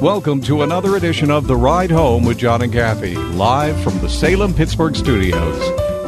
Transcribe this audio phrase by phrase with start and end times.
[0.00, 4.08] Welcome to another edition of The Ride Home with John and Kathy, live from the
[4.08, 5.60] Salem Pittsburgh studios.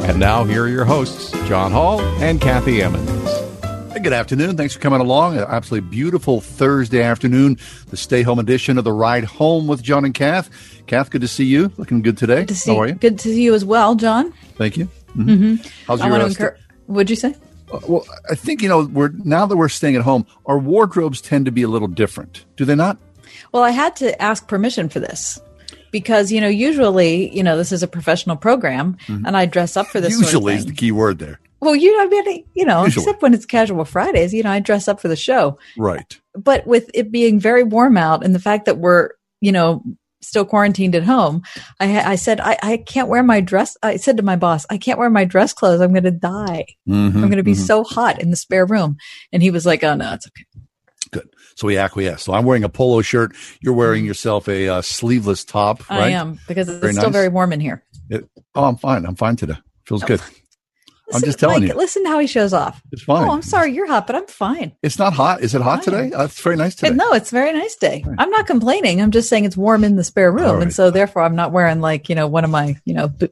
[0.05, 3.29] And now, here are your hosts, John Hall and Kathy Emmons.
[4.01, 4.57] Good afternoon.
[4.57, 5.37] Thanks for coming along.
[5.37, 7.57] An absolutely beautiful Thursday afternoon,
[7.89, 10.49] the stay home edition of The Ride Home with John and Kath.
[10.87, 11.71] Kath, good to see you.
[11.77, 12.39] Looking good today.
[12.39, 12.95] Good to see, How are you?
[12.95, 14.33] Good to see you as well, John.
[14.57, 14.89] Thank you.
[15.15, 15.65] Mhm.
[15.87, 16.55] How's I your want uh, to.
[16.87, 17.35] What'd you say?
[17.71, 21.21] uh, Well, I think, you know, we're now that we're staying at home, our wardrobes
[21.21, 22.45] tend to be a little different.
[22.57, 22.97] Do they not?
[23.51, 25.39] Well, I had to ask permission for this
[25.91, 29.87] because you know usually you know this is a professional program and I dress up
[29.87, 30.13] for this.
[30.13, 30.23] Mm-hmm.
[30.23, 31.39] Usually sort is the key word there.
[31.63, 33.03] Well, you know, I mean, you know, Usually.
[33.03, 35.57] except when it's casual Fridays, you know, I dress up for the show.
[35.77, 36.19] Right.
[36.35, 39.81] But with it being very warm out and the fact that we're you know
[40.19, 41.43] still quarantined at home,
[41.79, 43.77] I, I said I, I can't wear my dress.
[43.81, 45.79] I said to my boss, I can't wear my dress clothes.
[45.79, 46.65] I'm going to die.
[46.87, 47.65] Mhm, I'm going to be mhm.
[47.65, 48.97] so hot in the spare room.
[49.31, 50.45] And he was like, Oh no, it's okay.
[51.55, 52.23] So we acquiesce.
[52.23, 53.35] So I'm wearing a polo shirt.
[53.61, 56.03] You're wearing yourself a uh, sleeveless top, right?
[56.03, 57.13] I am because it's Very still nice.
[57.13, 57.83] very warm in here.
[58.09, 59.05] It- oh, I'm fine.
[59.05, 59.55] I'm fine today.
[59.85, 60.21] Feels good.
[61.13, 61.75] I'm just telling Mike, you.
[61.77, 62.81] Listen to how he shows off.
[62.91, 63.27] It's fine.
[63.27, 64.73] Oh, I'm sorry, you're hot, but I'm fine.
[64.81, 65.41] It's not hot.
[65.41, 66.11] Is it hot today?
[66.11, 66.95] Uh, it's very nice today.
[66.95, 68.03] No, it's a very nice day.
[68.17, 69.01] I'm not complaining.
[69.01, 70.63] I'm just saying it's warm in the spare room, right.
[70.63, 73.29] and so therefore I'm not wearing like you know one of my you know b-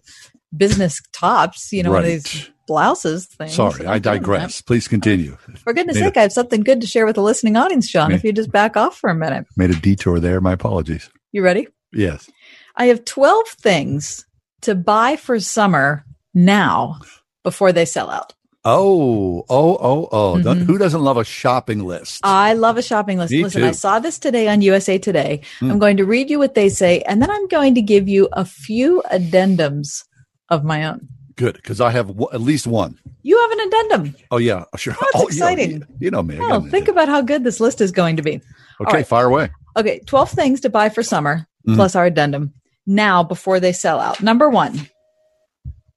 [0.55, 1.72] business tops.
[1.72, 3.53] You know, one of these blouses things.
[3.53, 4.61] Sorry, I digress.
[4.61, 5.38] Please continue.
[5.64, 8.09] For goodness Made sake, I have something good to share with the listening audience, John.
[8.09, 10.39] Me- If you just back off for a minute, Made a detour there.
[10.39, 11.10] My apologies.
[11.33, 11.67] you ready?
[11.93, 12.30] Yes.
[12.77, 14.26] I have 12 things
[14.61, 16.99] to buy for summer now
[17.43, 18.33] before they sell out.
[18.64, 20.36] Oh, oh, oh, oh.
[20.37, 20.65] Mhm.
[20.67, 22.21] Who doesn't love a shopping list?
[22.23, 23.31] I love a shopping list.
[23.33, 23.67] Me Listen, too.
[23.67, 25.42] I saw this today on USA Today.
[25.60, 25.71] Hmm.
[25.71, 28.30] I'm going to read you what they say, and then I'm going to give you
[28.31, 30.04] a few addendums
[30.49, 31.08] of my own.
[31.36, 32.97] Good, because I have w- at least one.
[33.23, 34.15] You have an addendum.
[34.31, 34.95] Oh, yeah, sure.
[35.02, 35.71] Oh, that's yeah, exciting.
[35.71, 36.37] You, you know me.
[36.39, 38.42] Oh, think about how good this list is going to be.
[38.81, 39.08] Okay, right.
[39.08, 39.49] fire away.
[39.77, 41.75] Okay, 12 things to buy for summer, Mhm.
[41.75, 42.53] plus our addendum
[42.86, 44.21] now before they sell out.
[44.21, 44.87] Number one,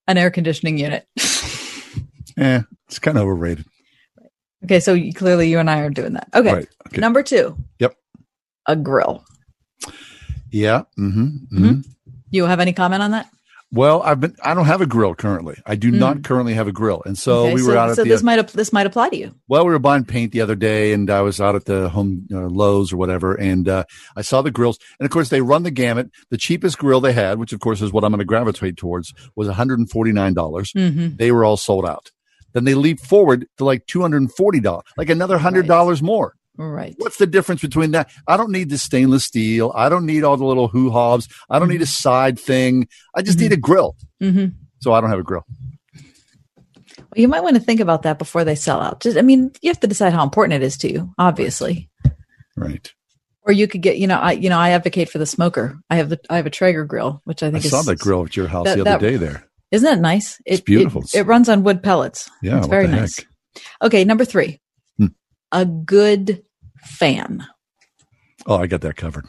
[0.06, 1.06] an air conditioning unit.
[2.36, 3.64] Eh, it's kind of overrated.
[4.64, 6.28] Okay, so you, clearly you and I are doing that.
[6.34, 6.52] Okay.
[6.52, 6.68] Right.
[6.88, 7.00] Okay.
[7.00, 7.94] Number two, Yep.
[8.66, 9.24] a grill.
[10.50, 10.82] Yeah.
[10.98, 11.80] Mm-hmm, mm-hmm.
[12.30, 13.28] You have any comment on that?
[13.74, 14.36] Well, I've been.
[14.40, 15.56] I don't have a grill currently.
[15.66, 17.46] I do not currently have a grill, and so Hmm.
[17.46, 18.08] Okay, we were out at so the.
[18.10, 19.34] this might this might apply to you.
[19.48, 22.28] Well, we were buying paint the other day, and I was out at the home
[22.32, 23.82] uh, Lowe's or whatever, and uh,
[24.16, 26.08] I saw the grills, and of course they run the gamut.
[26.30, 29.12] The cheapest grill they had, which of course is what I'm going to gravitate towards,
[29.34, 30.70] was 149 dollars.
[30.72, 31.16] Mm-hmm.
[31.16, 32.12] They were all sold out.
[32.52, 36.34] Then they leap forward to like 240 dollars, like another hundred dollars more.
[36.56, 36.94] Right.
[36.98, 38.10] What's the difference between that?
[38.28, 39.72] I don't need the stainless steel.
[39.74, 41.28] I don't need all the little hoo hobs.
[41.50, 42.86] I don't need a side thing.
[43.14, 43.96] I just need a grill.
[44.22, 44.54] Mm-hmm.
[44.80, 45.42] So I don't have a grill.
[46.96, 49.00] Well, You might want to think about that before they sell out.
[49.00, 51.90] Just, I mean, you have to decide how important it is to you, obviously.
[52.56, 52.92] Right.
[53.42, 55.78] Or you could get, you know, I, you know, I advocate for the smoker.
[55.90, 57.86] I have the, I have a Traeger grill, which I think I think saw is,
[57.86, 59.48] that grill at your house that- the other that- day there.
[59.70, 60.38] Isn't that nice?
[60.46, 61.02] It, It's beautiful.
[61.02, 62.30] It, it runs on wood pellets.
[62.42, 62.58] Yeah.
[62.58, 63.16] it's very nice.
[63.18, 63.26] heck?
[63.82, 64.60] Okay, number three.
[65.54, 66.44] A good
[66.82, 67.46] fan.
[68.46, 69.24] Oh, I got that covered.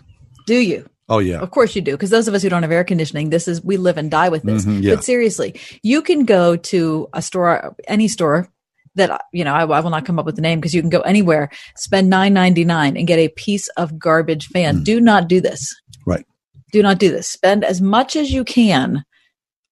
[0.46, 0.90] Do you?
[1.08, 1.40] Oh yeah.
[1.40, 3.64] Of course you do, because those of us who don't have air conditioning, this is
[3.64, 4.66] we live and die with this.
[4.66, 4.96] Mhm, yeah.
[4.96, 8.50] But seriously, you can go to a store, any store
[8.96, 9.54] that you know.
[9.54, 12.10] I, I will not come up with the name because you can go anywhere, spend
[12.10, 14.84] nine ninety nine, and get a piece of garbage fan.
[14.84, 15.74] Do not do this.
[16.08, 16.26] Right.
[16.72, 17.28] Do not do this.
[17.28, 19.06] Spend as much as you can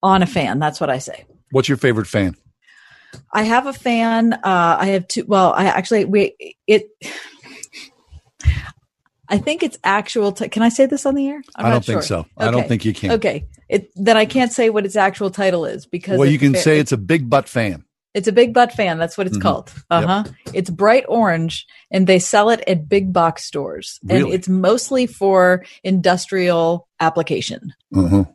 [0.03, 0.59] on a fan.
[0.59, 1.25] That's what I say.
[1.52, 2.36] What's your favorite fan?
[3.31, 4.33] I have a fan.
[4.33, 4.39] Uh,
[4.80, 5.25] I have two.
[5.27, 6.36] Well, I actually we
[6.68, 6.88] it.
[9.30, 10.31] I think it's actual.
[10.31, 11.42] T- can I say this on the air?
[11.56, 12.24] I'm I don't think sure.
[12.24, 12.25] so.
[12.38, 13.12] I don't think you can.
[13.13, 16.56] Okay, it then I can't say what its actual title is because Well, you can
[16.56, 17.86] say it's a big butt fan.
[18.13, 19.00] it's a big butt fan.
[19.00, 19.42] That's what it's Mhm.
[19.42, 19.74] called.
[19.89, 20.24] Uh huh.
[20.54, 25.63] It's bright orange, and they sell it at big box stores, and it's mostly for
[25.83, 27.74] industrial application.
[27.95, 28.25] Uh-huh.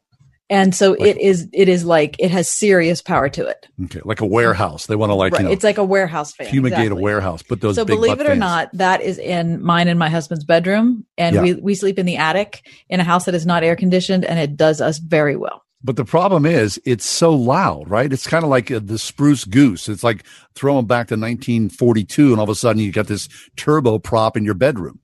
[0.50, 1.46] And so it is.
[1.52, 3.68] It is like it has serious power to it.
[3.84, 4.86] Okay, like a warehouse.
[4.86, 5.42] They want to like right.
[5.42, 6.48] you know it's like a warehouse fan.
[6.48, 7.00] fumigate exactly.
[7.00, 7.42] a warehouse.
[7.42, 8.40] Put those so believe it or fans.
[8.40, 11.42] not, that is in mine and my husband's bedroom, and Yeah.
[11.42, 14.38] we we sleep in the attic in a house that is not air conditioned, and
[14.38, 15.64] it does us very well.
[15.84, 18.12] But the problem is, it's so loud, right?
[18.12, 19.88] It's kind of like uh, the spruce goose.
[19.88, 20.24] It's like
[20.54, 24.44] throwing back to 1942, and all of a sudden you got this turbo prop in
[24.44, 24.98] your bedroom.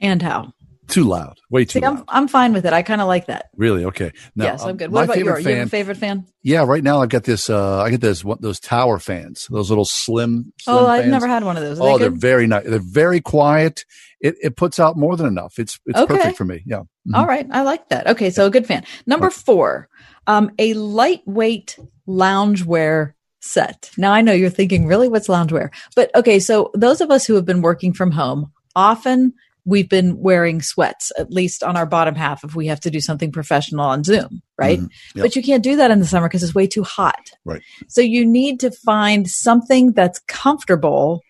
[0.00, 0.52] And how?
[0.88, 2.04] Too loud, way too See, I'm, loud.
[2.08, 2.72] I'm fine with it.
[2.72, 3.50] I kind of like that.
[3.56, 3.84] Really?
[3.84, 4.10] Okay.
[4.34, 4.90] Now, yes, I'm um, good.
[4.90, 6.26] What about your, you have fan- a favorite fan?
[6.42, 7.50] Yeah, right now I've got this.
[7.50, 10.52] Uh, I get this what those tower fans, those little slim.
[10.60, 11.78] slim Oh, I've never had one of those.
[11.78, 12.64] Are Oh, they they're very nice.
[12.64, 13.84] They're very quiet.
[14.20, 15.58] It it puts out more than enough.
[15.58, 16.16] It's it's Okay.
[16.16, 16.62] perfect for me.
[16.66, 16.80] Yeah.
[17.06, 17.14] Mhm.
[17.14, 18.06] All right, I like that.
[18.08, 18.84] Okay, so a good fan.
[19.06, 19.88] Number four,
[20.26, 23.90] um, a lightweight loungewear set.
[23.96, 25.70] Now I know you're thinking, really, what's loungewear?
[25.94, 29.34] But okay, so those of us who have been working from home, often
[29.68, 33.00] we've been wearing sweats, at least on our bottom half, if we have to do
[33.00, 34.80] something professional on Zoom, right?
[34.80, 34.88] Mhm.
[35.14, 35.22] Yep.
[35.24, 37.30] But you can't do that in the summer because it's way too hot.
[37.44, 37.60] Right.
[37.86, 41.22] So you need to find something that's comfortable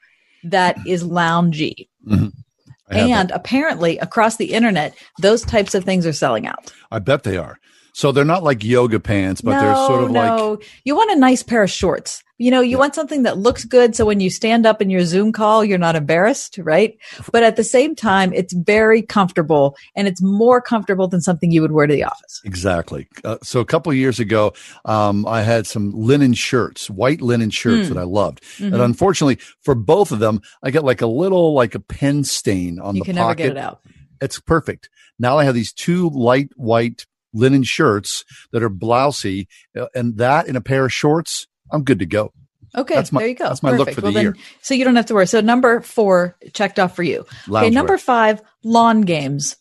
[0.44, 1.88] that is loungy.
[2.08, 2.32] Have
[2.90, 3.34] And that.
[3.34, 6.72] apparently, across the internet, those types of things are selling out.
[6.90, 7.58] I bet they are.
[7.92, 10.58] So they're not like yoga pants, but they're sort of like no.
[10.84, 12.22] You want a nice pair of shorts.
[12.38, 13.96] You know, you want something that looks good.
[13.96, 16.96] So when you stand up in your Zoom call, you're not embarrassed, right?
[17.32, 21.60] But at the same time, it's very comfortable and it's more comfortable than something you
[21.62, 22.40] would wear to the office.
[22.44, 23.08] Exactly.
[23.24, 24.52] Uh, so a couple of years ago,
[24.84, 27.94] um, I had some linen shirts, white linen shirts Hmm.
[27.94, 28.42] that I loved.
[28.58, 28.72] Mm-hmm.
[28.72, 32.78] And unfortunately, for both of them, I got like a little like a pen stain
[32.78, 33.38] on You the can pocket.
[33.42, 33.80] never get it out.
[34.20, 34.90] It's perfect.
[35.18, 37.04] Now I have these two light white
[37.34, 39.48] linen shirts that are blousy,
[39.78, 42.32] uh, and that in a pair of shorts, I'm good to go.
[42.76, 43.44] Okay, That's my- there you go.
[43.48, 44.36] that's my look for the then- year.
[44.60, 45.26] So you don't have to worry.
[45.26, 47.20] So number four checked off for you.
[47.20, 47.72] Okay, Loungewear.
[47.72, 49.56] number five, lawn games.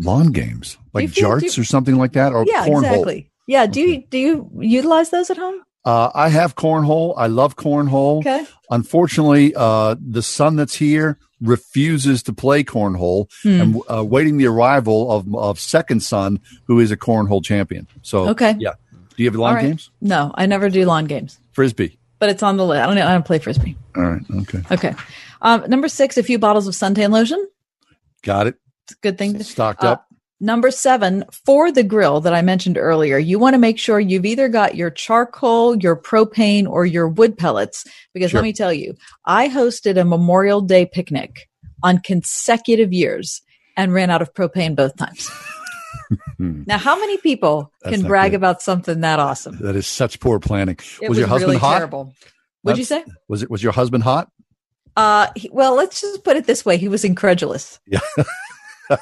[0.00, 2.78] Lawn games like feel- jarts you- or something like that, or yeah, cornhole.
[2.78, 3.30] exactly.
[3.46, 3.66] Yeah.
[3.66, 5.60] Do you do you utilize those at home?
[5.84, 7.14] Uh, I have cornhole.
[7.16, 8.20] I love cornhole.
[8.20, 8.44] Okay.
[8.70, 13.26] Unfortunately, uh, the son that's here refuses to play cornhole.
[13.42, 13.60] Hmm.
[13.60, 17.86] I'm uh, waiting the arrival of of second son, who is a cornhole champion.
[18.02, 18.56] So, Okay.
[18.58, 18.72] yeah.
[19.16, 19.62] Do you have lawn right.
[19.62, 19.90] games?
[20.00, 21.98] No, I never do lawn games, Frisbee.
[22.18, 22.82] but it's on the list.
[22.82, 22.94] I don't.
[22.96, 23.06] Know.
[23.06, 23.76] I don't play frisbee.
[23.96, 24.22] All right.
[24.42, 24.62] Okay.
[24.72, 24.94] Okay.
[25.42, 27.46] Um, number six, a few bottles of suntan lotion.
[28.22, 28.54] Got it.
[28.86, 29.34] It's a good thing.
[29.38, 30.06] to- Stocked Uh, up.
[30.40, 34.26] Number seven, for the grill that I mentioned earlier, you want to make sure you've
[34.26, 37.84] either got your charcoal, your propane, or your wood pellets.
[38.12, 38.40] Because Sure.
[38.40, 38.94] let me tell you,
[39.24, 41.48] I hosted a Memorial Day picnic
[41.82, 43.42] on consecutive years
[43.76, 45.30] and ran out of propane both times.
[46.38, 48.36] now, how many people That's can brag good.
[48.36, 49.58] about something that awesome?
[49.60, 50.78] That is such poor planning.
[51.00, 51.76] It was, your husband really hot?
[51.78, 52.12] terrible.
[52.62, 53.04] What'd you say?
[53.28, 53.50] Was it?
[53.50, 54.30] Was your husband hot?
[54.96, 57.80] Uh, he- well, let's just put it this way: he was incredulous.
[57.86, 58.00] Yeah.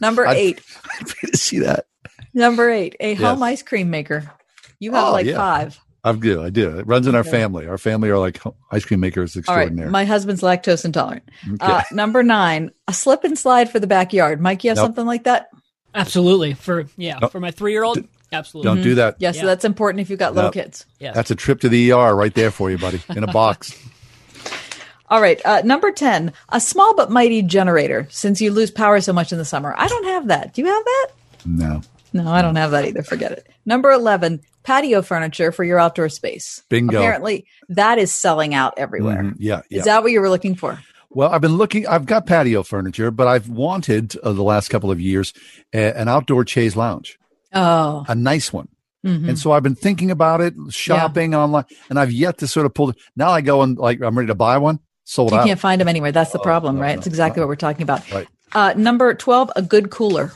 [0.00, 0.62] Number I'd- eight.
[1.00, 1.86] I'd to see that.
[2.34, 3.20] Number eight, a Yes.
[3.20, 4.30] home ice cream maker.
[4.78, 5.36] You have Oh, like yeah.
[5.36, 5.78] five.
[6.02, 6.42] I do.
[6.42, 6.78] I do.
[6.78, 7.66] It runs in our family.
[7.66, 8.40] Our family are like
[8.72, 9.70] ice cream makers All right.
[9.70, 11.24] My husband's lactose intolerant.
[11.46, 11.56] Okay.
[11.60, 14.40] Uh, number nine, a slip and slide for the backyard.
[14.40, 14.86] Mike, you have Nope.
[14.86, 15.48] something like that?
[15.94, 16.54] Absolutely.
[16.54, 17.28] For yeah, No.
[17.28, 17.98] for my three year old,
[18.32, 18.68] absolutely.
[18.74, 19.16] Don't do that.
[19.18, 19.46] Yeah, so Yeah.
[19.46, 20.86] that's important if you've got little kids.
[20.98, 21.12] Yeah.
[21.12, 23.74] That's a trip to the ER right there for you, buddy, in a box.
[25.10, 25.40] All right.
[25.44, 29.38] Uh, number 10, a small but mighty generator since you lose power so much in
[29.38, 29.74] the summer.
[29.76, 30.54] I don't have that.
[30.54, 31.06] Do you have that?
[31.44, 31.82] No.
[32.12, 33.02] No, I don't have that either.
[33.02, 33.46] Forget it.
[33.66, 36.62] Number 11, patio furniture for your outdoor space.
[36.68, 36.98] Bingo.
[36.98, 39.22] Apparently, that is selling out everywhere.
[39.22, 39.34] Mhm.
[39.38, 39.62] Yeah.
[39.68, 39.78] Yeah.
[39.80, 40.80] Is that what you were looking for?
[41.10, 41.86] Well, I've been looking.
[41.86, 45.32] I've got patio furniture, but I've wanted uh, the last couple of years
[45.74, 47.18] a, an outdoor chaise lounge,
[47.52, 48.68] Oh, a nice one.
[49.04, 49.28] mhm.
[49.28, 52.74] And so I've been thinking about it, shopping online, and I've yet to sort of
[52.74, 52.90] pull.
[52.90, 52.96] it.
[53.16, 54.78] Now I go and like I'm ready to buy one.
[55.04, 55.46] Sold you out.
[55.46, 56.12] can't find them anywhere.
[56.12, 56.94] That's the problem, no, right?
[56.94, 57.46] no, It's exactly no.
[57.46, 58.08] what we're talking about.
[58.12, 58.28] Right.
[58.52, 60.30] Uh, number 12, a good cooler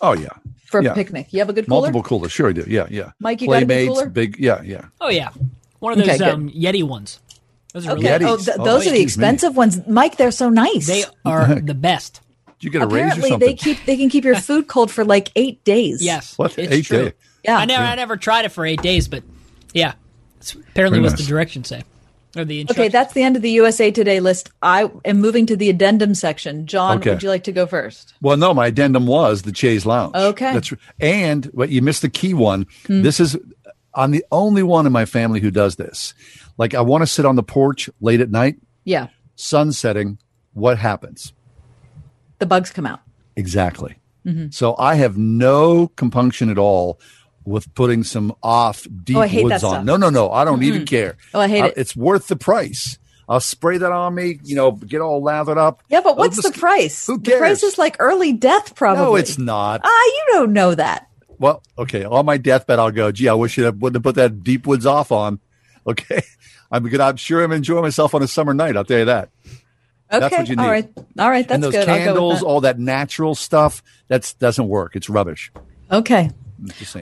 [0.00, 0.28] Oh yeah,
[0.66, 0.90] for Yeah.
[0.92, 1.32] a picnic.
[1.32, 1.80] You have a good cooler?
[1.80, 2.30] multiple coolers.
[2.32, 2.64] Sure, I do.
[2.68, 3.10] Yeah, yeah.
[3.18, 4.08] Mike, you got a good cooler?
[4.10, 4.38] big.
[4.38, 4.84] Yeah, yeah.
[5.00, 5.30] Oh yeah,
[5.80, 7.18] one of those Okay, um, Yeti ones.
[7.76, 8.12] Those are Okay.
[8.12, 9.24] really Oh, th- Oh, those are the excuse me.
[9.26, 9.86] expensive ones.
[9.86, 10.86] Mike, they're so nice.
[10.86, 12.22] They are the best.
[12.58, 13.48] Did you get a raise or Apparently, something?
[13.48, 16.02] they keep they can keep your food cold for like eight days.
[16.02, 16.38] Yes.
[16.38, 16.56] What?
[16.58, 17.04] It's Eight true.
[17.10, 17.12] day?
[17.44, 17.58] Yeah.
[17.58, 19.22] I never I never tried it for eight days, but
[19.74, 19.92] yeah.
[20.38, 21.26] It's apparently Very what's nice.
[21.26, 21.82] the directions say.
[22.34, 24.50] Or the Okay, that's the end of the USA Today list.
[24.62, 26.66] I am moving to the addendum section.
[26.66, 27.10] John, Okay.
[27.10, 28.14] would you like to go first?
[28.22, 30.14] Well, no, my addendum was the Chaise Lounge.
[30.14, 30.54] Okay.
[30.54, 32.66] That's and but you missed the key one.
[32.86, 33.02] Hmm.
[33.02, 33.36] This is
[33.94, 36.14] I'm the only one in my family who does this.
[36.58, 40.18] Like I want to sit on the porch late at night, Yeah, sun setting.
[40.54, 41.32] What happens?
[42.38, 43.00] the bugs come out.
[43.36, 43.96] Exactly.
[44.26, 44.48] Mm-hmm.
[44.50, 47.00] So I have no compunction at all
[47.44, 49.84] with putting some off deep Oh, woods on.
[49.86, 50.30] No, no, no.
[50.30, 51.16] I don't even care.
[51.32, 51.74] Oh, I hate I- it.
[51.76, 52.98] It's worth the price.
[53.28, 55.82] I'll spray that on me, you know, get all lathered up.
[55.88, 57.06] Yeah, but Oh, what's the price?
[57.06, 57.36] Who cares?
[57.36, 59.02] The price is like early death, probably.
[59.04, 59.80] No, it's not.
[59.82, 61.08] Ah, you don't know that.
[61.38, 62.04] Well, okay.
[62.04, 63.10] On my deathbed, I'll go.
[63.12, 65.40] Gee, I wish I wouldn't have put that deep woods off on.
[65.90, 66.22] Okay,
[66.70, 67.00] I'm good.
[67.00, 68.76] I'm sure I'm enjoying myself on a summer night.
[68.76, 69.28] I'll tell you that.
[70.12, 70.70] Okay, That's what you all need.
[70.70, 71.86] right, all right, that's and those good.
[71.86, 72.46] Candles, that.
[72.46, 74.96] all that natural stuff, that's doesn't work.
[74.96, 75.52] It's rubbish.
[75.90, 76.30] Okay,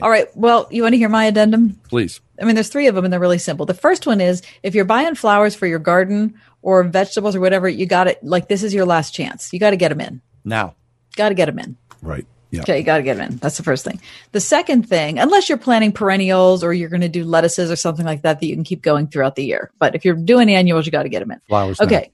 [0.02, 0.26] All right.
[0.36, 1.80] Well, you want to hear my addendum?
[1.88, 2.20] Please.
[2.40, 3.66] I mean, there's three of them and they're really simple.
[3.66, 7.68] The first one is if you're buying flowers for your garden or vegetables or whatever,
[7.68, 8.22] you got it.
[8.22, 9.52] Like this is your last chance.
[9.52, 10.20] You got to get them in.
[10.44, 10.74] Now.
[11.16, 11.76] Got to get them in.
[12.02, 12.26] Right.
[12.54, 12.62] Yeah.
[12.62, 13.36] Okay, you got to get them in.
[13.38, 14.00] That's the first thing.
[14.32, 18.06] The second thing, unless you're planting perennials or you're going to do lettuces or something
[18.06, 19.70] like that that you can keep going throughout the year.
[19.78, 21.40] But if you're doing annuals, you got to get them in.
[21.48, 21.80] Flowers.
[21.80, 21.86] now.
[21.86, 22.12] Okay.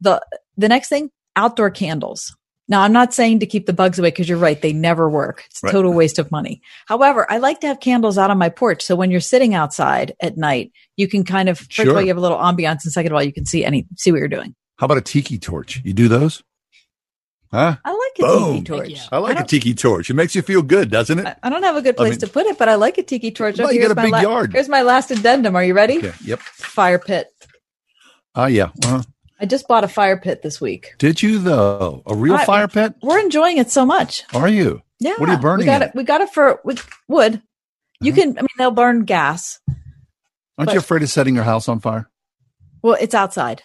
[0.00, 0.20] The
[0.56, 2.36] the next thing, outdoor candles.
[2.68, 5.44] Now, I'm not saying to keep the bugs away because you're right, they never work.
[5.50, 5.72] It's a Right.
[5.72, 6.62] total waste of money.
[6.86, 10.14] However, I like to have candles out on my porch so when you're sitting outside
[10.20, 12.92] at night, you can kind of first of all you have a little ambiance, and
[12.92, 14.54] second of all you can see any see what you're doing.
[14.78, 15.80] How about a tiki torch?
[15.84, 16.42] You do those?
[17.52, 17.76] Huh?
[17.84, 18.52] I like a Boom.
[18.54, 18.88] tiki torch.
[18.90, 19.02] Yeah.
[19.12, 20.08] I like a tiki torch.
[20.08, 21.26] It makes you feel good, doesn't it?
[21.26, 22.96] I- I don't have a good I place mean- to put it, but I like
[22.98, 23.58] a tiki torch.
[23.58, 24.52] Well, Okay, you got a big la- yard.
[24.54, 25.54] Here's my last addendum.
[25.54, 25.98] Are you ready?
[25.98, 26.12] Okay.
[26.24, 26.40] Yep.
[26.40, 27.28] Fire pit.
[28.34, 28.70] Ah, yeah.
[28.84, 29.02] Uh,
[29.38, 30.94] I just bought a fire pit this week.
[30.98, 32.02] did you though?
[32.06, 32.94] A real I- fire pit?
[33.02, 34.22] We're enjoying it so much.
[34.34, 34.80] Are you?
[34.98, 35.14] Yeah.
[35.18, 35.94] What are you burning We got in it.
[35.94, 37.42] We got it for with wood.
[38.00, 38.22] You Uh-huh.
[38.22, 38.38] can.
[38.38, 39.60] I mean, they'll burn gas.
[40.56, 42.08] Aren't But- you afraid of setting your house on fire?
[42.82, 43.62] Well, it's outside.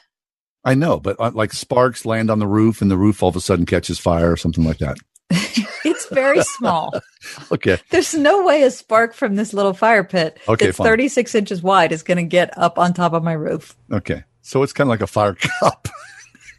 [0.67, 3.35] I know, but uh, like sparks land on the roof and the roof all of
[3.35, 4.97] a sudden catches fire or something like that.
[5.85, 6.93] It's very small.
[7.51, 7.77] Okay.
[7.91, 10.85] There's no way a spark from this little fire pit Okay, that's fine.
[10.87, 13.75] 36 inches wide is going to get up on top of my roof.
[13.91, 14.23] Okay.
[14.41, 15.87] So it's kind of like a fire cup.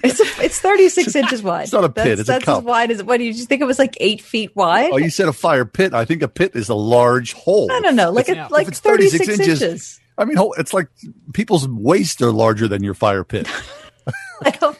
[0.04, 1.64] It's it's 36 inches wide.
[1.64, 2.58] It's not a pit, That's, it's a cup.
[2.58, 3.16] as wide as what?
[3.18, 4.90] do you think it was like eight feet wide?
[4.92, 5.92] oh, you said a fire pit.
[5.94, 7.68] I think a pit is a large hole.
[7.68, 8.10] no, no, no.
[8.10, 8.48] Like Yeah.
[8.48, 9.62] a, like it's 36, 36 inches.
[9.62, 10.88] inches- I mean, it's like
[11.32, 13.46] people's waists are larger than your fire pit.
[14.44, 14.78] I don't.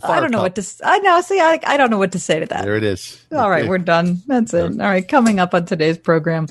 [0.00, 0.44] Fire I don't know cup.
[0.44, 0.74] what to.
[0.84, 1.20] I know.
[1.20, 2.64] See, I I don't know what to say to that.
[2.64, 3.22] There it is.
[3.30, 3.68] All right, Okay.
[3.68, 4.22] we're done.
[4.26, 4.80] That's it.
[4.80, 6.46] All right, coming up on today's program,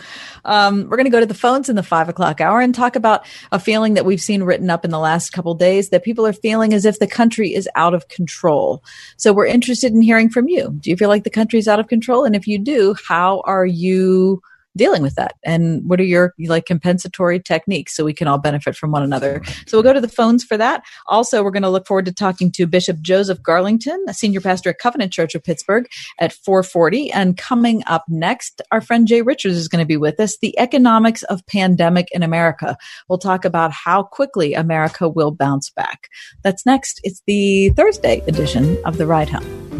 [0.45, 2.95] um, we're going to go to the phones in the five o'clock hour and talk
[2.95, 6.23] about a feeling that we've seen written up in the last couple days that people
[6.27, 8.83] are feeling as if the country is out of control.
[9.17, 10.75] So we're interested in hearing from you.
[10.79, 12.25] Do you feel like the country is out of control?
[12.25, 14.43] And if you do, how are you?
[14.75, 15.35] Dealing with that?
[15.43, 19.41] And what are your like compensatory techniques so we can all benefit from one another?
[19.67, 20.83] So we'll go to the phones for that.
[21.07, 24.69] Also we're going to look forward to talking to bishop joseph garlington a senior pastor
[24.69, 25.87] at covenant church of pittsburgh
[26.19, 30.19] at 440 and coming up next our friend jay richards is going to be with
[30.19, 32.77] us the economics of pandemic in america.
[33.09, 36.09] We'll talk about how quickly america will bounce back.
[36.43, 37.01] That's next.
[37.03, 39.70] It's the thursday edition of the ride home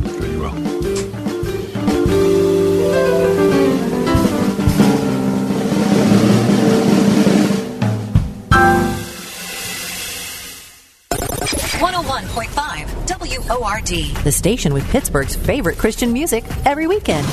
[11.82, 13.02] 101.5
[13.50, 14.24] WORD.
[14.24, 17.26] The station with Pittsburgh's favorite Christian music every weekend.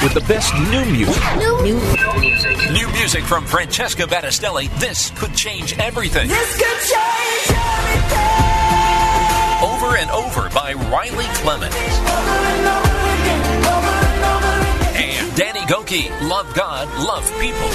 [0.00, 1.20] With the best new music.
[1.38, 1.80] New, new
[2.20, 2.56] music.
[2.70, 4.70] New music from Francesca Battistelli.
[4.78, 6.28] This could change everything.
[6.28, 8.30] This could change everything.
[9.60, 11.74] Over and over by Riley Clemmons.
[14.94, 17.68] And, and, and Danny Gokey, Love God, Love People.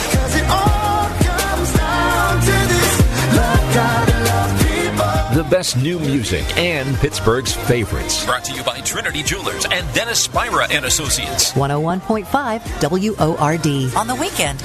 [5.36, 8.26] The best new music and Pittsburgh's favorites.
[8.26, 11.52] Brought to you by Trinity Jewelers and Dennis Spira and Associates.
[11.52, 12.28] 101.5
[12.82, 13.98] WORD.
[13.98, 14.64] On the weekend.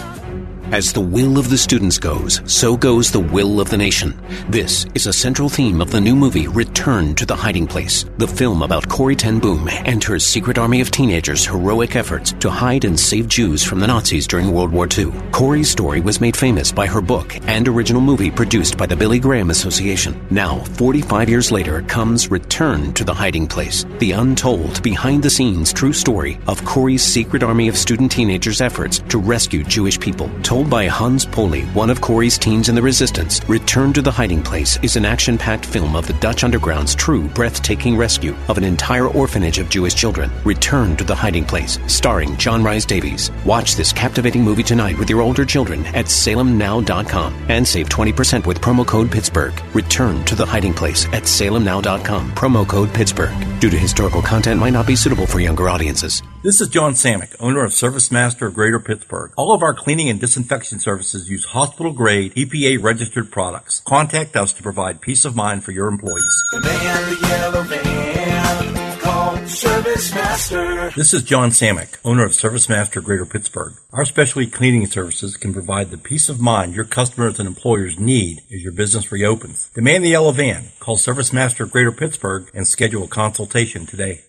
[0.72, 4.16] As the will of the students goes, so goes the will of the nation.
[4.48, 8.28] This is a central theme of the new movie Return to the Hiding Place, the
[8.28, 12.84] film about Corrie ten Boom and her secret army of teenagers' heroic efforts to hide
[12.84, 15.12] and save Jews from the Nazis during World War II.
[15.32, 19.18] Corrie's story was made famous by her book and original movie produced by the Billy
[19.18, 20.24] Graham Association.
[20.30, 25.72] Now, 45 years later, comes Return to the Hiding Place, the untold, behind the scenes
[25.72, 30.30] true story of Corrie's secret army of student teenagers' efforts to rescue Jewish people.
[30.44, 34.42] Told by Hans Poley, one of Corrie's teens in the resistance, Return to the Hiding
[34.42, 38.64] Place is an action packed film of the Dutch underground's true breathtaking rescue of an
[38.64, 40.30] entire orphanage of Jewish children.
[40.44, 43.30] Return to the Hiding Place, starring John Rhys Davies.
[43.44, 48.60] Watch this captivating movie tonight with your older children at salemnow.com and save 20% with
[48.60, 49.54] promo code Pittsburgh.
[49.72, 53.60] Return to the Hiding Place at salemnow.com, promo code Pittsburgh.
[53.60, 56.22] Due to historical content might not be suitable for younger audiences.
[56.42, 59.30] This is John Samick, owner of Service Master of Greater Pittsburgh.
[59.36, 63.80] All of our cleaning and disinfection services use hospital grade EPA registered products.
[63.80, 66.42] Contact us to provide peace of mind for your employees.
[66.52, 69.00] The van, the yellow van.
[69.00, 70.90] Call Service Master.
[70.96, 73.74] This is John Samick, owner of Service Master Greater Pittsburgh.
[73.92, 78.38] Our specialty cleaning services can provide the peace of mind your customers and employers need
[78.50, 79.68] as your business reopens.
[79.74, 80.68] Demand the yellow van.
[80.78, 84.22] Call Service Master Greater Pittsburgh and schedule a consultation today.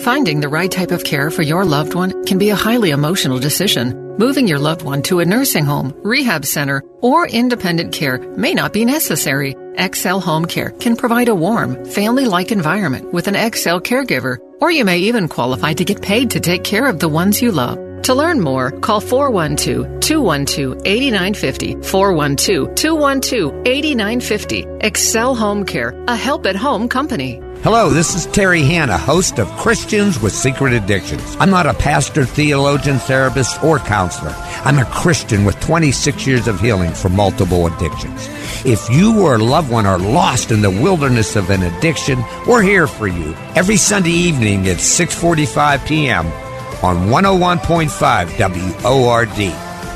[0.00, 3.38] Finding the right type of care for your loved one can be a highly emotional
[3.38, 4.16] decision.
[4.18, 8.72] Moving your loved one to a nursing home, rehab center, or independent care may not
[8.72, 9.54] be necessary.
[9.80, 14.84] XL Home Care can provide a warm, family-like environment with an XL caregiver, or you
[14.84, 17.85] may even qualify to get paid to take care of the ones you love.
[18.06, 21.74] To learn more, call 412 212 8950.
[21.82, 24.64] 412 212 8950.
[24.82, 27.42] Excel Home Care, a help at home company.
[27.64, 31.36] Hello, this is Terry Hanna, host of Christians with Secret Addictions.
[31.40, 34.32] I'm not a pastor, theologian, therapist, or counselor.
[34.64, 38.28] I'm a Christian with 26 years of healing from multiple addictions.
[38.64, 42.62] If you or a loved one are lost in the wilderness of an addiction, we're
[42.62, 46.45] here for you every Sunday evening at 6:45 p.m.
[46.82, 48.38] on 101.5
[48.82, 49.52] WORD.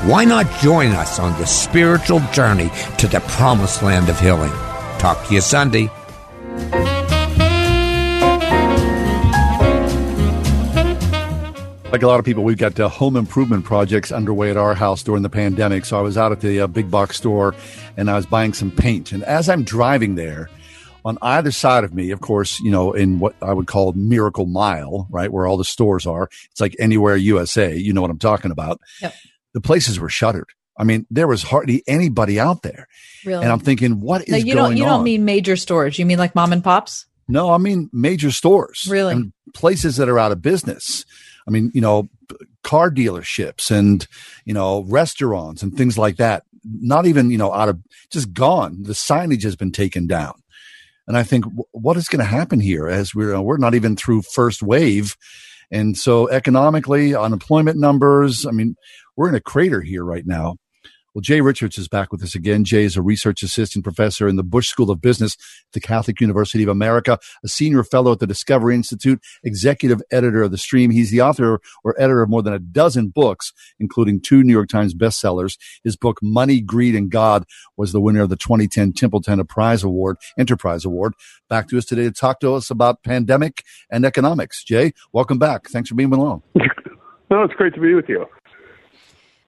[0.09, 4.51] Why not join us on the spiritual journey to the promised land of healing?
[4.97, 5.89] Talk to you Sunday.
[11.91, 15.03] Like a lot of people, we've got uh, home improvement projects underway at our house
[15.03, 15.83] during the pandemic.
[15.83, 17.53] So I was out at the uh, big box store
[17.97, 19.11] and I was buying some paint.
[19.11, 20.49] And as I'm driving there,
[21.03, 24.45] on either side of me, of course, you know, in what I would call Miracle
[24.45, 27.75] Mile, right, where all the stores are, it's like anywhere USA.
[27.75, 28.79] You know what I'm talking about.
[29.01, 29.13] Yep.
[29.53, 30.49] The places were shuttered.
[30.77, 32.87] I mean, there was hardly anybody out there.
[33.25, 33.43] Really?
[33.43, 34.77] And I'm thinking, what is No, you going don't.
[34.77, 34.89] You on?
[34.89, 35.99] don't mean major stores.
[35.99, 37.05] You mean like mom and pops?
[37.27, 38.87] No, I mean major stores.
[38.89, 39.13] Really?
[39.13, 41.05] And places that are out of business.
[41.47, 42.09] I mean, you know,
[42.63, 44.07] car dealerships and,
[44.45, 46.43] you know, restaurants and things like that.
[46.63, 47.79] Not even, you know, out of
[48.11, 48.83] just gone.
[48.83, 50.40] The signage has been taken down.
[51.07, 53.95] And I think, what is going to happen here as we're, uh, we're not even
[53.95, 55.15] through first wave.
[55.71, 58.75] And so economically, unemployment numbers, I mean,
[59.15, 60.57] we're in a crater here right now.
[61.13, 62.63] Well, Jay Richards is back with us again.
[62.63, 66.21] Jay is a research assistant professor in the Busch School of Business at the Catholic
[66.21, 70.89] University of America, a senior fellow at the Discovery Institute, executive editor of The Stream.
[70.89, 74.69] He's the author or editor of more than a dozen books, including two New York
[74.69, 75.57] Times bestsellers.
[75.83, 77.43] His book, Money, Greed, and God,
[77.75, 81.13] was the winner of the 2010 Templeton Prize Award, Enterprise Award.
[81.49, 84.63] Back to us today to talk to us about pandemic and economics.
[84.63, 85.67] Jay, welcome back.
[85.67, 86.43] Thanks for being along.
[87.31, 88.25] No, it's great to be with you.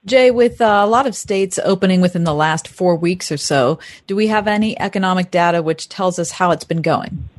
[0.05, 3.79] Jay, with uh, a lot of states opening within the last four weeks or so,
[4.05, 7.30] do we have any economic data which tells us how it's been going?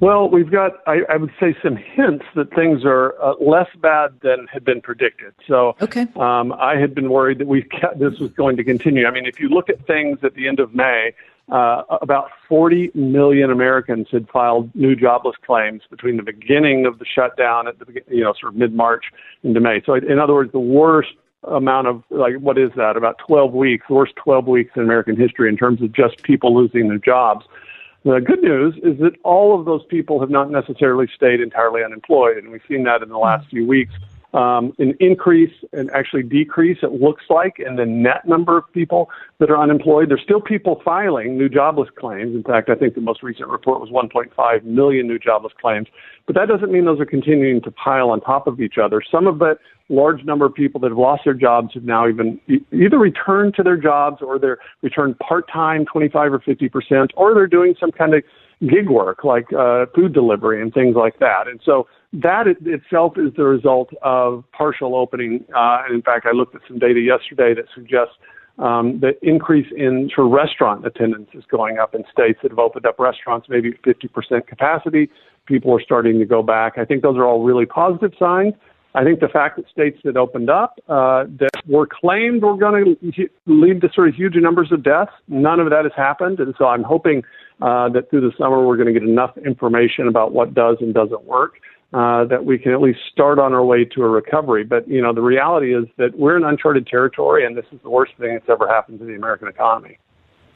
[0.00, 4.18] Well, we've got, I, I would say, some hints that things are uh, less bad
[4.22, 5.34] than had been predicted.
[5.46, 6.06] So, okay.
[6.16, 9.06] um, I had been worried that we kept, this was going to continue.
[9.06, 11.12] I mean, if you look at things at the end of May,
[11.52, 17.04] uh, about 40 million Americans had filed new jobless claims between the beginning of the
[17.04, 19.06] shutdown at the you know sort of mid March
[19.42, 19.82] into May.
[19.84, 21.10] So, in other words, the worst
[21.44, 22.96] amount of like what is that?
[22.96, 26.54] About 12 weeks, the worst 12 weeks in American history in terms of just people
[26.54, 27.46] losing their jobs.
[28.04, 32.38] The good news is that all of those people have not necessarily stayed entirely unemployed,
[32.38, 33.92] and we've seen that in the last few weeks.
[34.32, 39.10] Um, an increase and actually decrease, it looks like, in the net number of people
[39.38, 40.08] that are unemployed.
[40.08, 42.34] There's still people filing new jobless claims.
[42.36, 45.88] In fact, I think the most recent report was 1.5 million new jobless claims.
[46.26, 49.02] But that doesn't mean those are continuing to pile on top of each other.
[49.10, 49.58] Some of that
[49.90, 52.40] large number of people that have lost their jobs have now even
[52.72, 57.34] either returned to their jobs or they're returned part time, 25 or 50 percent, or
[57.34, 58.22] they're doing some kind of
[58.68, 61.48] gig work like uh, food delivery and things like that.
[61.48, 65.44] And so that it, itself is the result of partial opening.
[65.54, 68.14] Uh, and in fact, I looked at some data yesterday that suggests
[68.58, 72.58] um, the increase in sort of restaurant attendance is going up in states that have
[72.58, 75.08] opened up restaurants maybe 50% capacity.
[75.46, 76.76] People are starting to go back.
[76.76, 78.54] I think those are all really positive signs.
[78.94, 82.96] I think the fact that states that opened up uh, that were claimed were going
[83.12, 86.40] to lead to sort of huge numbers of deaths, none of that has happened.
[86.40, 87.22] And so I'm hoping
[87.62, 90.92] uh, that through the summer we're going to get enough information about what does and
[90.92, 91.54] doesn't work
[91.92, 94.64] uh, that we can at least start on our way to a recovery.
[94.64, 97.90] But you know, the reality is that we're in uncharted territory, and this is the
[97.90, 99.98] worst thing that's ever happened to the American economy.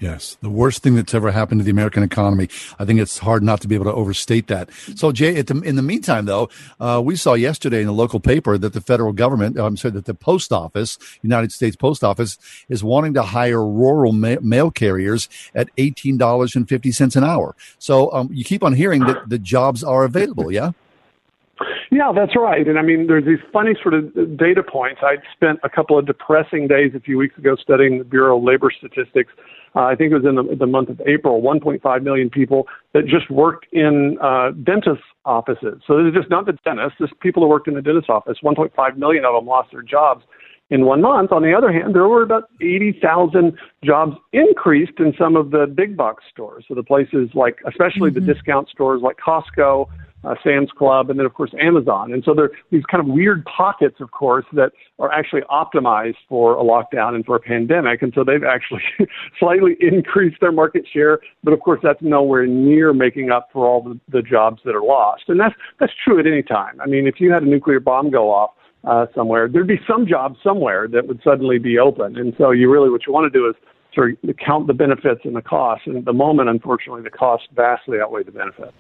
[0.01, 2.49] Yes, the worst thing that's ever happened to the American economy.
[2.79, 4.69] I think it's hard not to be able to overstate that.
[4.97, 8.59] So, Jay, the, in the meantime, though, uh, we saw yesterday in the local paper
[8.59, 12.85] that the federal government, I'm sorry, that the post office, United States Post Office, is
[12.85, 17.55] wanting to hire rural ma- mail carriers at eighteen dollars and fifty cents an hour.
[17.79, 20.53] So, um, you keep on hearing that the jobs are available.
[20.53, 20.73] Yeah.
[21.95, 22.67] Yeah, that's right.
[22.67, 25.01] And I mean, there's these funny sort of data points.
[25.05, 28.43] I'd spent a couple of depressing days a few weeks ago studying the Bureau of
[28.43, 29.31] Labor Statistics.
[29.77, 33.07] Uh, I think it was in the, the month of April, 1.5 million people that
[33.07, 35.83] just worked in uh, dentist offices.
[35.87, 38.39] So this is just not the dentists, just people who worked in the dentist office.
[38.43, 40.25] 1.5 million of them lost their jobs
[40.71, 41.31] in one month.
[41.31, 45.97] On the other hand, there were about 80,000 jobs increased in some of the big
[45.97, 46.65] box stores.
[46.67, 49.87] So the places like, especially the discount stores like Costco,
[50.25, 52.13] uh, Sam's Club, and then of course Amazon.
[52.13, 56.17] And so there are these kind of weird pockets, of course, that are actually optimized
[56.29, 58.03] for a lockdown and for a pandemic.
[58.03, 58.83] And so they've actually
[59.39, 63.83] slightly increased their market share, but of course that's nowhere near making up for all
[63.83, 65.25] the, the jobs that are lost.
[65.29, 66.81] And that's that's true at any time.
[66.81, 68.51] I mean, if you had a nuclear bomb go off,
[68.85, 72.19] uh, somewhere, there'd be some job somewhere that would suddenly be open.
[72.19, 73.55] And so you really, what you want to do is
[73.95, 75.87] sort of count the benefits and the costs.
[75.87, 78.73] And at the moment, unfortunately, the costs vastly outweigh the benefits.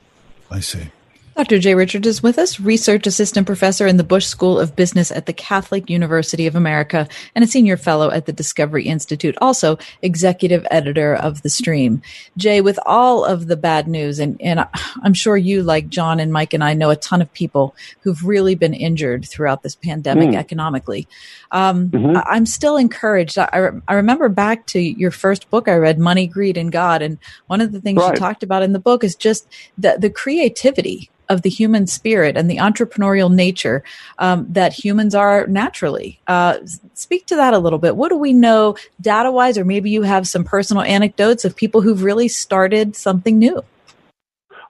[0.50, 0.90] I see.
[1.36, 1.58] Dr.
[1.58, 5.26] Jay Richards is with us, research assistant professor in the Busch School of Business at
[5.26, 10.64] the Catholic University of America and a senior fellow at the Discovery Institute, also executive
[10.70, 12.02] editor of The Stream.
[12.36, 14.64] Jay, with all of the bad news, and, and
[15.02, 18.24] I'm sure you, like John and Mike and I, know a ton of people who've
[18.24, 20.36] really been injured throughout this pandemic Mm.
[20.36, 21.08] economically.
[21.50, 22.16] Um, Mhm.
[22.16, 23.38] I- I'm still encouraged.
[23.38, 27.02] I, I I remember back to your first book I read, Money, Greed, and God.
[27.02, 27.18] And
[27.48, 28.10] one of the things Right.
[28.10, 32.36] you talked about in the book is just the, the creativity of the human spirit
[32.36, 33.82] and the entrepreneurial nature
[34.18, 36.20] um, that humans are naturally.
[36.26, 36.58] Uh,
[36.94, 37.96] speak to that a little bit.
[37.96, 41.80] What do we know data wise, or maybe you have some personal anecdotes of people
[41.80, 43.62] who've really started something new?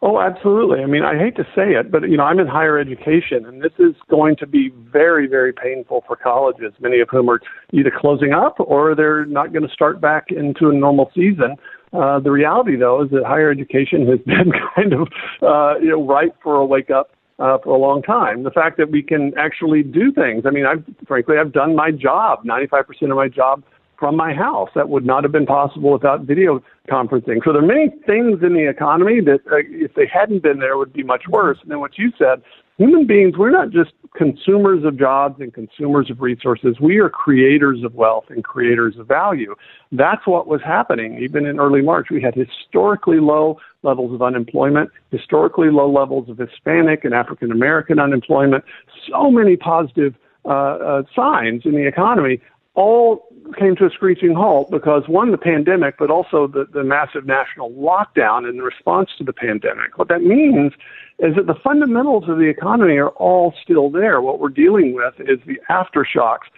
[0.07, 0.81] Oh, absolutely.
[0.81, 3.62] I mean, I hate to say it, but you know, I'm in higher education, and
[3.62, 6.75] this is going to be very, very painful for colleges.
[6.79, 7.40] Many of whom are
[7.73, 11.57] either closing up or they're not going to start back into a normal season.
[11.95, 15.09] Uh, the reality, though, is that higher education has been kind of,
[15.43, 18.43] uh, you know, ripe for a wake up uh, for a long time.
[18.43, 20.45] The fact that we can actually do things.
[20.47, 23.63] I mean, I've frankly, I've done my job, 95% of my job
[23.99, 24.71] from my house.
[24.75, 27.41] That would not have been possible without video conferencing.
[27.45, 30.77] So there are many things in the economy that, uh, if they hadn't been there,
[30.77, 31.59] would be much worse.
[31.63, 32.43] And then what you said,
[32.77, 36.77] human beings, we're not just consumers of jobs and consumers of resources.
[36.81, 39.55] We are creators of wealth and creators of value.
[39.93, 41.19] That's what was happening.
[41.23, 46.39] Even in early March, we had historically low levels of unemployment, historically low levels of
[46.39, 48.65] Hispanic and African American unemployment,
[49.11, 52.41] so many positive uh, uh, signs in the economy
[52.75, 53.29] all
[53.59, 57.71] came to a screeching halt because one, the pandemic, but also the, the massive national
[57.73, 59.99] lockdown in response to the pandemic.
[59.99, 60.73] What that means
[61.19, 64.21] is that the fundamentals of the economy are all still there.
[64.21, 66.49] What we're dealing with is the aftershocks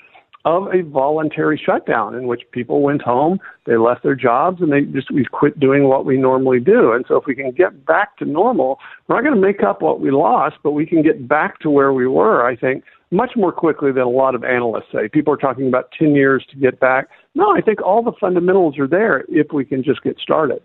[0.47, 4.83] of a voluntary shutdown in which people went home, they left their jobs, and they
[4.83, 6.93] just we quit doing what we normally do.
[6.93, 9.83] And so, if we can get back to normal, we're not going to make up
[9.83, 12.47] what we lost, but we can get back to where we were.
[12.47, 15.09] I think much more quickly than a lot of analysts say.
[15.09, 17.09] People are talking about ten years to get back.
[17.35, 20.63] No, I think all the fundamentals are there if we can just get started.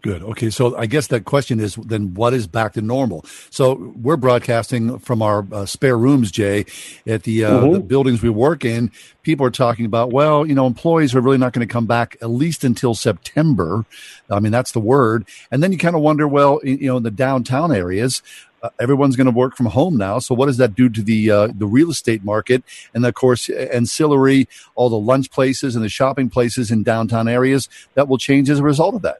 [0.00, 0.22] Good.
[0.22, 0.48] Okay.
[0.50, 3.24] So I guess that question is then what is back to normal?
[3.50, 6.66] So we're broadcasting from our uh, spare rooms, Jay,
[7.04, 7.72] at the, uh, Mhm.
[7.72, 8.92] the buildings we work in.
[9.22, 12.16] People are talking about, well, you know, employees are really not going to come back
[12.22, 13.84] at least until September.
[14.30, 15.26] I mean, that's the word.
[15.50, 18.22] And then you kind of wonder, well, you know, in the downtown areas,
[18.62, 20.18] uh, everyone's going to work from home now.
[20.20, 22.64] So what does that do to the uh, the real estate market?
[22.94, 27.68] And of course, ancillary, all the lunch places and the shopping places in downtown areas
[27.94, 29.18] that will change as a result of that.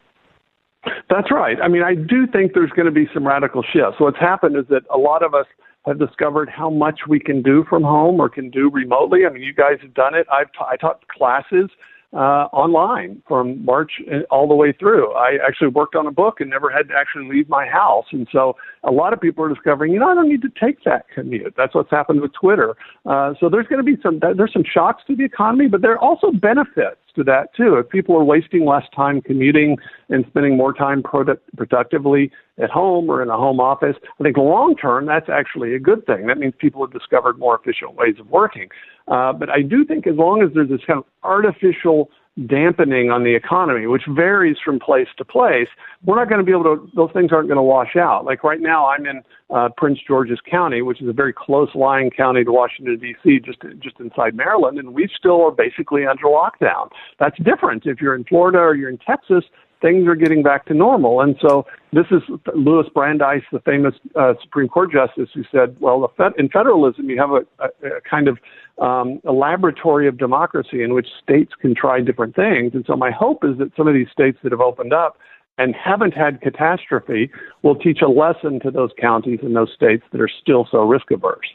[1.11, 1.57] That's right.
[1.63, 3.99] I mean, I do think there's going to be some radical shifts.
[3.99, 5.47] What's happened is that a lot of us
[5.87, 9.21] have discovered how much we can do from home or can do remotely.
[9.27, 10.27] I mean, you guys have done it.
[10.33, 11.71] I've ta- I taught classes
[12.13, 15.13] uh, online from March uh, all the way through.
[15.15, 18.07] I actually worked on a book and never had to actually leave my house.
[18.13, 20.85] And so a lot of people are discovering, you know, I don't need to take
[20.85, 21.55] that commute.
[21.57, 22.77] That's what's happened with Twitter.
[23.07, 25.93] Uh, so there's going to be some, there's some shocks to the economy, but there
[25.93, 27.75] are also benefits to that too.
[27.75, 29.77] If people are wasting less time commuting
[30.09, 34.37] and spending more time product, productively at home or in a home office, I think
[34.37, 36.27] long term that's actually a good thing.
[36.27, 38.69] That means people have discovered more efficient ways of working.
[39.09, 42.11] Uh, but I do think as long as there's this kind of artificial
[42.47, 45.69] dampening on the economy, which varies from place to place,
[46.05, 48.25] we're not going to be able to, those things aren't going to wash out.
[48.25, 52.11] Like right now, I'm in uh, Prince George's County, which is a very close lying
[52.11, 56.91] county to Washington, D.C., just, just inside Maryland, and we still are basically under lockdown.
[57.19, 57.87] That's different.
[57.87, 59.45] If you're in Florida or you're in Texas,
[59.81, 61.21] things are getting back to normal.
[61.21, 62.23] And so this is
[62.55, 67.09] Louis Brandeis, the famous uh, Supreme Court justice, who said, well, the fed- in federalism,
[67.09, 68.39] you have a, a, a kind of
[68.79, 72.75] um, a laboratory of democracy in which states can try different things.
[72.75, 75.19] And so my hope is that some of these states that have opened up
[75.59, 77.31] and haven't had catastrophe
[77.63, 81.11] will teach a lesson to those counties and those states that are still so risk
[81.11, 81.53] averse.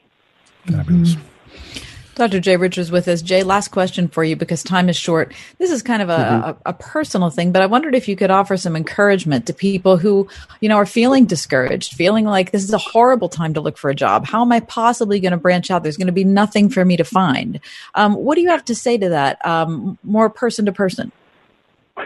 [2.15, 2.39] Dr.
[2.39, 3.21] Jay Richards with us.
[3.23, 5.33] Jay, last question for you because time is short.
[5.57, 6.43] This is kind of a, Mhm.
[6.49, 9.97] a, a personal thing, but I wondered if you could offer some encouragement to people
[9.97, 10.27] who,
[10.59, 13.89] you know, are feeling discouraged, feeling like this is a horrible time to look for
[13.89, 14.25] a job.
[14.27, 15.81] How am I possibly going to branch out?
[15.81, 17.59] There's going to be nothing for me to find.
[17.95, 19.43] Um, what do you have to say to that?
[19.45, 21.11] Um, more person to person.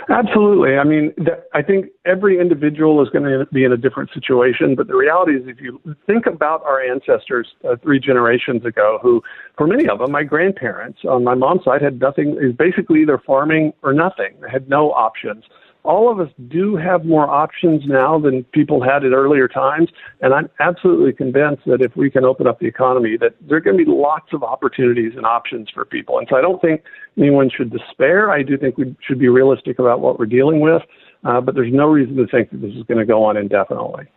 [0.09, 0.77] Absolutely.
[0.77, 4.75] I mean, th- I think every individual is going to be in a different situation,
[4.75, 9.21] but the reality is, if you think about our ancestors uh, three generations ago, who,
[9.57, 13.21] for many of them, my grandparents on my mom's side had nothing, is basically either
[13.25, 14.35] farming or nothing.
[14.41, 15.45] They had no options.
[15.87, 19.89] All of us do have more options now than people had at earlier times.
[20.21, 23.61] And I'm absolutely convinced that if we can open up the economy, that there are
[23.61, 26.19] going to be lots of opportunities and options for people.
[26.19, 26.83] And so I don't think
[27.17, 28.29] anyone should despair.
[28.29, 30.83] I do think we should be realistic about what we're dealing with.
[31.23, 34.07] Uh, but there's no reason to think that this is going to go on indefinitely.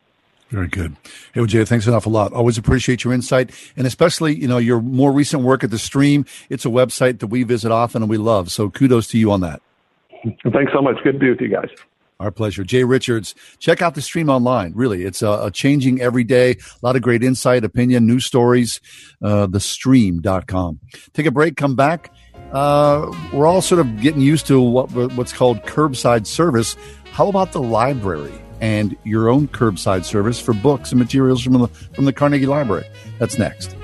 [0.51, 0.97] Very good.
[1.33, 2.33] Hey, Jay, thanks an awful lot.
[2.33, 6.27] Always appreciate your insight and especially, you know, your more recent work at the stream.
[6.49, 8.51] It's a website that we visit often and we love.
[8.51, 9.63] So kudos to you on that.
[10.53, 10.97] Thanks so much.
[11.03, 11.69] Good to be with you guys.
[12.19, 12.65] Our pleasure.
[12.65, 14.73] Jay Richards, check out the stream online.
[14.75, 16.51] Really, it's a, a changing every day.
[16.51, 16.57] A
[16.87, 18.79] lot of great insight, opinion, news stories.
[19.25, 20.81] Uh, thestream.com.
[21.15, 22.13] Take a break, come back.
[22.53, 26.77] Uh, we're all sort of getting used to what what's called curbside service.
[27.13, 31.69] How about the library and your own curbside service for books and materials from the
[31.69, 32.85] from the Carnegie Library?
[33.19, 33.75] That's next.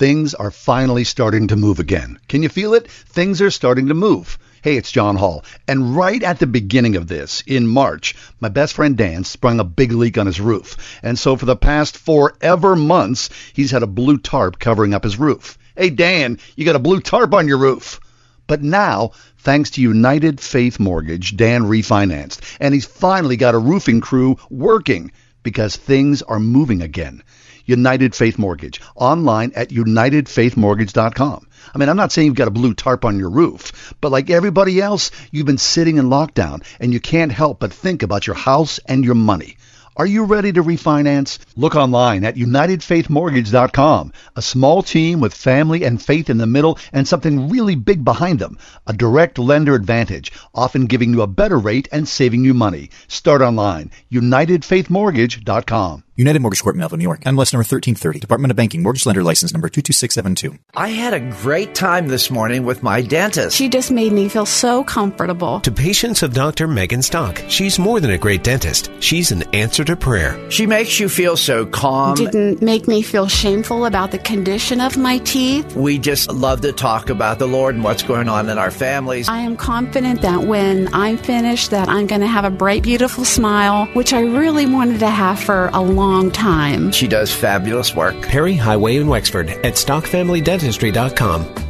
[0.00, 2.18] Things are finally starting to move again.
[2.26, 2.90] Can you feel it?
[2.90, 4.38] Things are starting to move.
[4.62, 5.44] Hey, it's John Hall.
[5.68, 9.64] And right at the beginning of this, in March, my best friend Dan sprung a
[9.64, 10.98] big leak on his roof.
[11.02, 15.18] And so for the past forever months, he's had a blue tarp covering up his
[15.18, 15.58] roof.
[15.76, 18.00] Hey, Dan, you got a blue tarp on your roof.
[18.46, 22.40] But now, thanks to United Faith Mortgage, Dan refinanced.
[22.58, 27.22] And he's finally got a roofing crew working because things are moving again.
[27.70, 31.46] United Faith Mortgage, online at unitedfaithmortgage.com.
[31.72, 34.28] I mean, I'm not saying you've got a blue tarp on your roof, but like
[34.28, 38.36] everybody else, you've been sitting in lockdown and you can't help but think about your
[38.36, 39.56] house and your money.
[39.96, 41.38] Are you ready to refinance?
[41.56, 44.12] Look online at unitedfaithmortgage.com.
[44.34, 48.38] A small team with family and faith in the middle and something really big behind
[48.38, 48.56] them.
[48.86, 52.90] A direct lender advantage, often giving you a better rate and saving you money.
[53.08, 53.90] Start online.
[54.10, 56.04] unitedfaithmortgage.com.
[56.16, 57.20] United Mortgage Corp, Melville, New York.
[57.20, 58.18] MLS number 1330.
[58.18, 58.82] Department of Banking.
[58.82, 60.58] Mortgage Lender License number 22672.
[60.74, 63.56] I had a great time this morning with my dentist.
[63.56, 65.60] She just made me feel so comfortable.
[65.60, 66.66] To patients of Dr.
[66.66, 68.90] Megan Stock, she's more than a great dentist.
[68.98, 70.36] She's an answer to prayer.
[70.50, 72.16] She makes you feel so calm.
[72.16, 75.74] Didn't make me feel shameful about the condition of my teeth.
[75.76, 79.28] We just love to talk about the Lord and what's going on in our families.
[79.28, 83.24] I am confident that when I'm finished that I'm going to have a bright, beautiful
[83.24, 85.99] smile, which I really wanted to have for a long
[86.30, 86.92] time.
[86.92, 88.20] She does fabulous work.
[88.22, 91.69] Perry Highway in Wexford at stockfamilydentistry.com.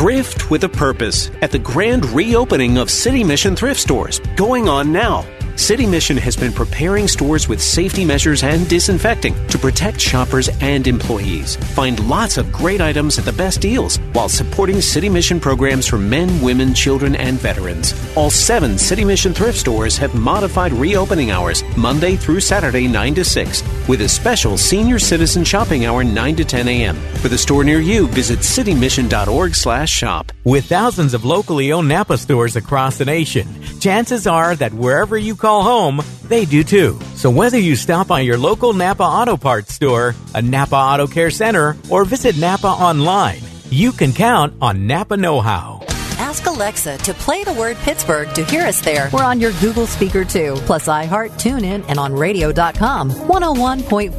[0.00, 4.90] Thrift with a purpose at the grand reopening of City Mission thrift stores going on
[4.94, 5.26] now.
[5.60, 10.86] City Mission has been preparing stores with safety measures and disinfecting to protect shoppers and
[10.86, 11.56] employees.
[11.76, 15.98] Find lots of great items at the best deals while supporting City Mission programs for
[15.98, 17.94] men, women, children, and veterans.
[18.16, 23.24] All seven City Mission thrift stores have modified reopening hours Monday through Saturday 9 to
[23.24, 26.96] 6 with a special senior citizen shopping hour 9 to 10 a.m.
[27.16, 30.32] For the store near you, visit citymission.org slash shop.
[30.42, 33.46] With thousands of locally owned Napa stores across the nation,
[33.78, 36.98] chances are that wherever you call home, they do too.
[37.14, 41.30] So whether you stop by your local Napa Auto Parts store, a Napa Auto Care
[41.30, 45.82] Center, or visit Napa online, you can count on Napa Know How.
[46.18, 49.10] Ask Alexa to play the word Pittsburgh to hear us there.
[49.12, 53.10] We're on your Google speaker too, plus iHeart, TuneIn, and on radio.com.
[53.10, 54.12] 101.5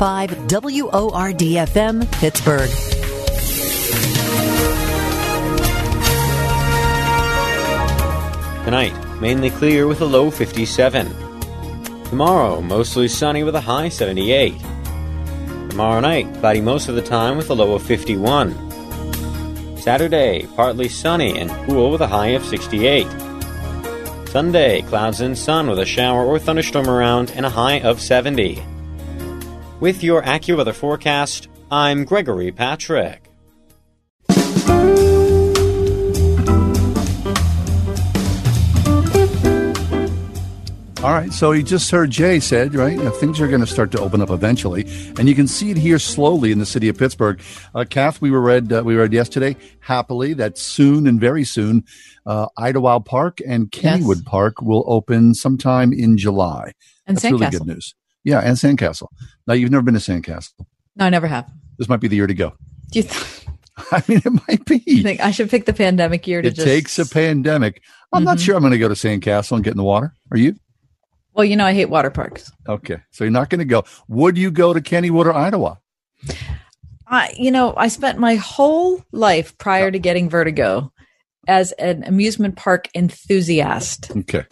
[0.50, 2.70] WORDFM, Pittsburgh.
[8.66, 11.08] Tonight, mainly clear with a low 57.
[12.06, 14.60] Tomorrow, mostly sunny with a high 78.
[15.70, 19.78] Tomorrow night, cloudy most of the time with a low of 51.
[19.78, 23.06] Saturday, partly sunny and cool with a high of 68.
[24.28, 28.62] Sunday, clouds and sun with a shower or thunderstorm around and a high of 70.
[29.80, 33.31] With your AccuWeather forecast, I'm Gregory Patrick.
[41.04, 42.94] All right, so you just heard Jay said, right?
[42.96, 44.84] You know, things are going to start to open up eventually,
[45.18, 47.42] and you can see it here slowly in the city of Pittsburgh.
[47.74, 51.86] Uh, Kath, we were read uh, we read yesterday happily that soon and very soon,
[52.28, 54.24] uh, Idlewild Park and Kennywood Yes.
[54.28, 56.74] Park will open sometime in July.
[57.08, 57.96] And That's really good news.
[58.24, 59.08] Yeah, and Sandcastle.
[59.48, 60.52] Now you've never been to Sandcastle.
[60.98, 61.52] No, I never have.
[61.80, 62.54] This might be the year to go.
[62.92, 63.46] Do you th-
[63.92, 64.84] I mean, it might be.
[65.00, 66.60] I think I should pick the pandemic year to just.
[66.60, 66.96] It just.
[66.96, 67.82] takes a pandemic.
[68.14, 68.46] I'm not Mhm.
[68.46, 70.14] sure I'm going to go to Sandcastle and get in the water.
[70.30, 70.58] Are you?
[71.34, 72.52] Well, you know, I hate water parks.
[72.68, 72.98] Okay.
[73.12, 73.84] So you're not going to go.
[74.08, 75.78] Would you go to Kennywood or Idaho?
[77.08, 80.92] I, you know, I spent my whole life prior to getting vertigo
[81.48, 84.46] as an amusement park enthusiast, Okay.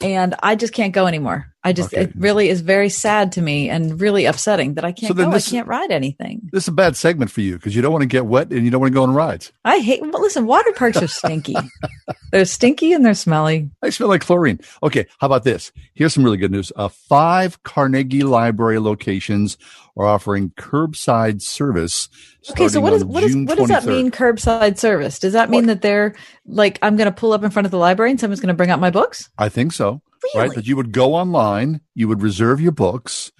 [0.00, 1.51] and I just can't go anymore.
[1.64, 2.04] I just, Okay.
[2.04, 5.30] it really is very sad to me and really upsetting that I can't So go.
[5.30, 6.40] this- I can't ride anything.
[6.52, 8.64] This is a bad segment for you because you don't want to get wet and
[8.64, 9.52] you don't want to go on rides.
[9.64, 10.02] I hate.
[10.02, 11.54] Well, listen, water parks are stinky.
[12.32, 13.70] they're stinky and they're smelly.
[13.82, 14.58] I smell like chlorine.
[14.82, 15.70] Okay, how about this?
[15.94, 16.72] Here's some really good news.
[16.74, 19.56] Uh, five Carnegie Library locations
[19.96, 22.08] are offering curbside service.
[22.50, 24.10] Okay, so what is what is June what does that mean?
[24.10, 25.18] Curbside service?
[25.20, 27.78] Does that mean that they're like I'm going to pull up in front of the
[27.78, 29.30] library and someone's going to bring out my books?
[29.38, 30.02] I think so.
[30.34, 33.32] Right, that you would go online, you would reserve your books.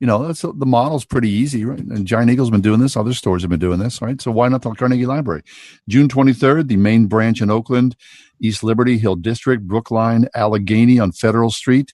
[0.00, 1.80] You know, that's the model's pretty easy, right?
[1.80, 2.96] And Giant Eagle's been doing this.
[2.96, 4.20] Other stores have been doing this, right?
[4.20, 5.42] So why not the Carnegie Library?
[5.88, 7.96] June 23rd, the main branch in Oakland,
[8.40, 11.92] East Liberty Hill District, Brookline, Allegheny on Federal Street.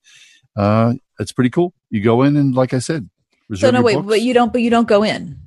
[0.55, 1.73] Uh, it's pretty cool.
[1.89, 3.09] You go in and, like I said,
[3.49, 4.09] reserve So no, wait, books.
[4.09, 5.39] but you don't, but you don't go in.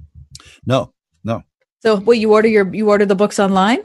[0.66, 1.44] No, no.
[1.84, 3.80] So what you order your you order the books online?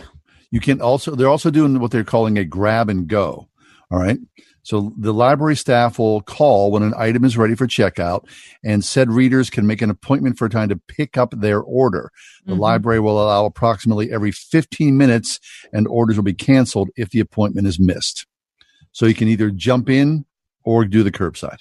[0.51, 3.48] You can also they're also doing what they're calling a grab and go.
[3.90, 4.18] All right.
[4.64, 8.27] So the library staff will call when an item is ready for checkout,
[8.64, 12.11] and said readers can make an appointment for a time to pick up their order.
[12.46, 12.61] The Mhm.
[12.61, 15.40] library will allow approximately every 15 minutes,
[15.72, 18.27] and orders will be canceled if the appointment is missed.
[18.92, 20.27] So you can either jump in
[20.64, 21.59] or do the curbside.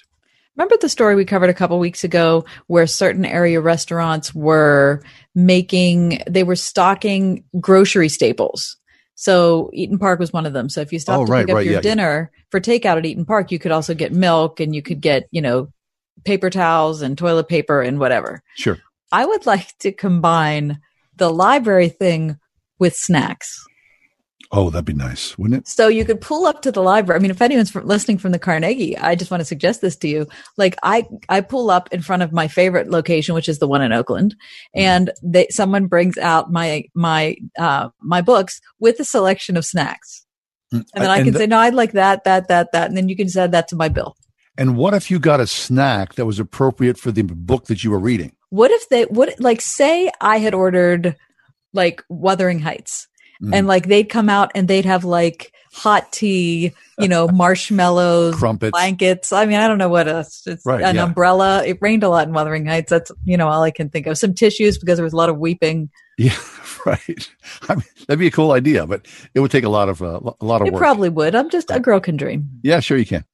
[0.56, 5.02] Remember the story we covered a couple weeks ago where certain area restaurants were
[5.34, 8.76] making they were stocking grocery staples.
[9.14, 10.68] So Eat'n Park was one of them.
[10.68, 11.82] So if you stopped Oh, to right, pick up right, your yeah, yeah.
[11.82, 15.28] dinner for takeout at Eat'n Park, you could also get milk and you could get,
[15.30, 15.68] you know,
[16.24, 18.42] paper towels and toilet paper and whatever.
[18.56, 18.78] Sure.
[19.10, 20.80] I would like to combine
[21.16, 22.38] the library thing
[22.78, 23.64] with snacks.
[24.54, 25.66] Oh, that'd be nice, wouldn't it?
[25.68, 27.18] So you could pull up to the library.
[27.18, 30.08] I mean, if anyone's listening from the Carnegie, I just want to suggest this to
[30.08, 30.26] you.
[30.58, 33.80] Like I, I pull up in front of my favorite location, which is the one
[33.80, 34.36] in Oakland,
[34.74, 40.26] and they, someone brings out my, my, uh, my books with a selection of snacks.
[40.70, 42.88] And then I And can the- say, no, I'd like that, that, that, that.
[42.88, 44.16] And then you can just add that to my bill.
[44.58, 47.90] And what if you got a snack that was appropriate for the book that you
[47.90, 48.32] were reading?
[48.50, 51.16] What if they, what, like, say I had ordered
[51.72, 53.08] like Wuthering Heights
[53.42, 53.54] Mm-hmm.
[53.54, 58.70] and like they'd come out and they'd have like hot tea, you know, marshmallows, Crumpets.
[58.70, 59.32] blankets.
[59.32, 60.42] I mean, I don't know what else.
[60.46, 61.02] It's Right, an yeah.
[61.04, 61.64] umbrella.
[61.64, 62.90] It rained a lot in Wuthering Heights.
[62.90, 64.16] That's, you know, all I can think of.
[64.18, 65.90] Some tissues because there was a lot of weeping.
[66.18, 66.36] Yeah,
[66.86, 67.30] right.
[67.68, 70.20] I mean, that'd be a cool idea, but it would take a lot of uh,
[70.40, 70.80] a lot of It work.
[70.80, 71.34] probably would.
[71.34, 72.48] I'm just a girl can dream.
[72.62, 73.24] Yeah, sure you can.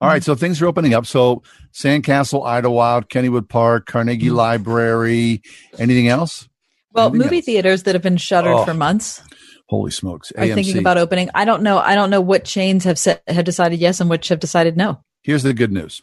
[0.00, 1.06] All right, so things are opening up.
[1.06, 5.40] So Sandcastle, Idlewild, Kennywood Park, Carnegie Library,
[5.78, 6.48] anything else?
[6.92, 7.44] Well, Anything movie else?
[7.46, 9.20] theaters that have been shuttered Oh, for months
[9.68, 10.30] Holy smokes!
[10.32, 11.30] are thinking about opening.
[11.34, 11.78] I don't know.
[11.78, 15.00] I don't know what chains have set, have decided yes and which have decided no.
[15.22, 16.02] Here's the good news.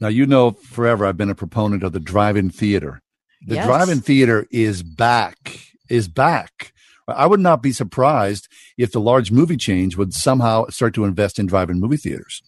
[0.00, 3.02] Now you know forever I've been a proponent of the drive-in theater.
[3.46, 3.66] The Yes.
[3.66, 5.60] drive-in theater is back.
[5.90, 6.72] Is back.
[7.06, 11.38] I would not be surprised if the large movie chains would somehow start to invest
[11.38, 12.42] in drive-in movie theaters.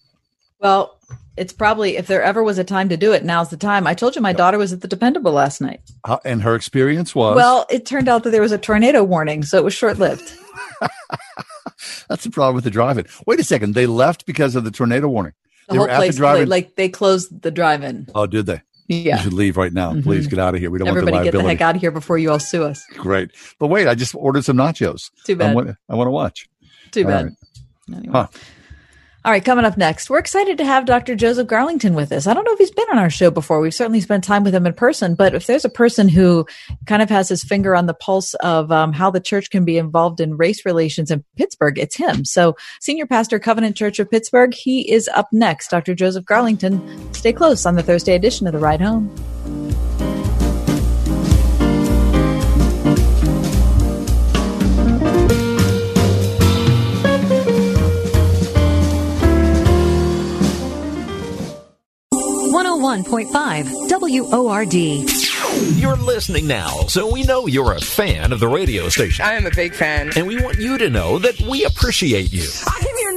[0.59, 0.99] Well,
[1.37, 3.87] it's probably if there ever was a time to do it, now's the time.
[3.87, 5.79] I told you my daughter was at the Dependable last night.
[6.05, 9.43] How- And her experience was Well, it turned out that there was a tornado warning,
[9.43, 10.33] so it was short lived.
[12.09, 13.05] that's the problem with the drive-in.
[13.25, 15.33] Wait a second, they left because of the tornado warning.
[15.67, 16.49] The they whole were at place, the drive-in.
[16.49, 18.07] like they closed the drive-in.
[18.15, 18.61] oh, did they?
[18.87, 19.17] Yeah.
[19.17, 19.93] You should leave right now.
[20.01, 20.31] Please Mhm.
[20.31, 20.69] get out of here.
[20.69, 22.63] We don't Everybody want get the the heck out of here before you all sue
[22.65, 22.83] us.
[22.97, 23.31] Great.
[23.57, 25.11] But wait, I just ordered some nachos.
[25.23, 25.51] Too bad.
[25.51, 26.49] I want, I want to watch.
[26.91, 27.23] Too All bad.
[27.25, 27.33] right.
[27.97, 28.11] Anyway.
[28.11, 28.27] Huh.
[29.23, 31.13] All right, coming up next, we're excited to have Dr.
[31.13, 32.25] Joseph Garlington with us.
[32.25, 33.61] I don't know if he's been on our show before.
[33.61, 36.47] We've certainly spent time with him in person, but if there's a person who
[36.87, 39.77] kind of has his finger on the pulse of um, how the church can be
[39.77, 42.25] involved in race relations in Pittsburgh, it's him.
[42.25, 45.67] So, Senior Pastor, Covenant Church of Pittsburgh, he is up next.
[45.69, 45.93] Dr.
[45.93, 47.15] Joseph Garlington.
[47.15, 49.13] Stay close on the Thursday edition of The Ride Home.
[62.91, 64.73] One hundred one point five WORD.
[65.79, 69.23] You're listening now, so we know you're a fan of the radio station.
[69.23, 70.11] I am a big fan.
[70.17, 72.49] And we want you to know that we appreciate you.
[72.67, 73.13] I'm your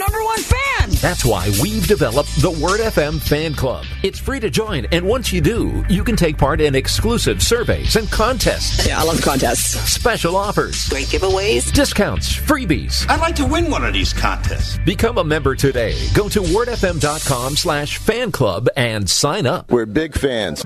[0.87, 0.97] number.
[0.97, 3.85] That's why we've developed the Word FM Fan Club.
[4.03, 7.97] It's free to join, and once you do, you can take part in exclusive surveys
[7.97, 8.87] and contests.
[8.87, 9.77] Yeah, I love contests.
[9.91, 11.73] Special offers, Great giveaways.
[11.73, 13.09] discounts, freebies.
[13.09, 14.79] I'd like to win one of these contests.
[14.85, 15.95] Become a member today.
[16.15, 19.71] Go to wordfm.com slash fan club and sign up.
[19.71, 20.65] We're big fans.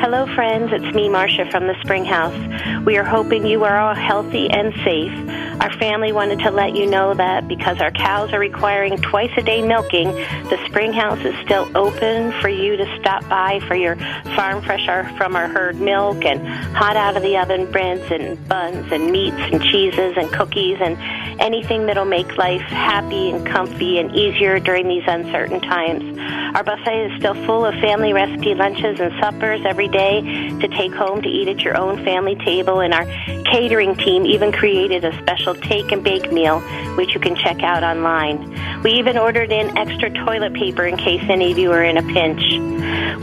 [0.00, 0.70] Hello, friends.
[0.72, 2.86] It's me, Marcia, from the Spring House.
[2.86, 5.12] We are hoping you are all healthy and safe.
[5.60, 9.42] Our family wanted to let you know that because our cows are requiring twice a
[9.42, 13.96] day milking, the Spring House is still open for you to stop by for your
[14.36, 14.86] farm fresh
[15.18, 19.36] from our herd milk and hot out of the oven breads and buns and meats
[19.36, 20.96] and cheeses and cookies and
[21.40, 26.16] anything that'll make life happy and comfy and easier during these uncertain times.
[26.54, 30.20] Our buffet is still full of family recipe lunches and suppers every day
[30.60, 33.04] to take home to eat at your own family table, and our
[33.44, 36.60] catering team even created a special take and bake meal,
[36.96, 38.82] which you can check out online.
[38.82, 42.02] We even ordered in extra toilet paper in case any of you are in a
[42.02, 42.42] pinch.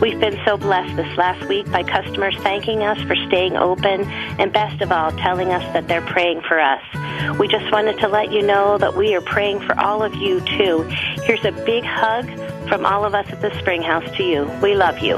[0.02, 4.02] We've been so blessed this last week by customers thanking us for staying open
[4.40, 6.82] and best of all, telling us that they're praying for us.
[7.40, 10.42] We just wanted to let you know that we are praying for all of you
[10.42, 10.82] too.
[11.24, 12.26] Here's a big hug
[12.68, 14.52] from all of us at the Springhouse to you.
[14.62, 15.18] We love you.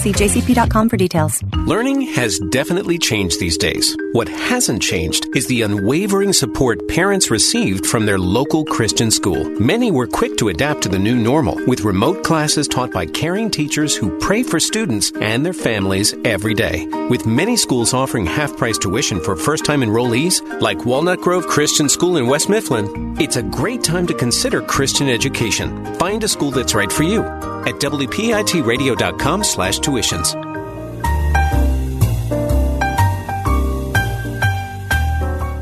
[0.00, 1.42] See jcp.com for details.
[1.66, 3.96] Learning has definitely changed these days.
[4.12, 9.48] What hasn't changed is the unwavering support parents received from their local Christian school.
[9.60, 13.52] Many were quick to adapt to the new normal with remote classes taught by caring
[13.52, 16.86] teachers who pray for students and their families every day.
[17.08, 21.88] With many schools offering half price tuition for first time enrollees, like Walnut Grove Christian
[21.88, 25.94] School in West Mifflin, it's a great time to consider Christian education.
[26.00, 30.49] Find a school that's right for you at WPITradio.com slash tuitions.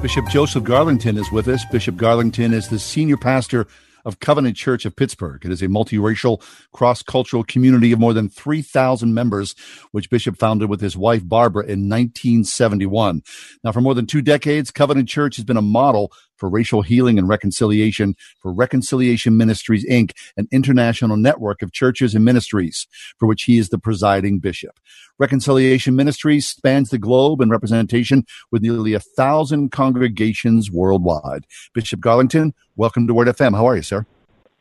[0.00, 1.64] Bishop Joseph Garlington is with us.
[1.72, 3.66] Bishop Garlington is the senior pastor
[4.04, 5.44] of Covenant Church of Pittsburgh.
[5.44, 6.40] It is a multiracial,
[6.72, 9.56] cross cultural community of more than 3,000 members,
[9.90, 13.22] which Bishop founded with his wife Barbara in 1971.
[13.64, 17.18] Now, for more than two decades, Covenant Church has been a model for racial healing
[17.18, 22.86] and reconciliation for Reconciliation Ministries, Inc., an international network of churches and ministries
[23.18, 24.78] for which he is the presiding bishop.
[25.18, 31.44] Reconciliation Ministries spans the globe in representation with nearly a thousand congregations worldwide.
[31.74, 33.54] Bishop Garlington, welcome to Word FM.
[33.54, 34.06] How are you, sir?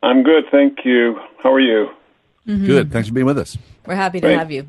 [0.01, 1.19] I'm good, thank you.
[1.43, 1.89] How are you?
[2.47, 2.65] Mhm.
[2.65, 2.91] Good.
[2.93, 3.57] Thanks for being with us.
[3.85, 4.37] We're happy to Great.
[4.37, 4.67] have you.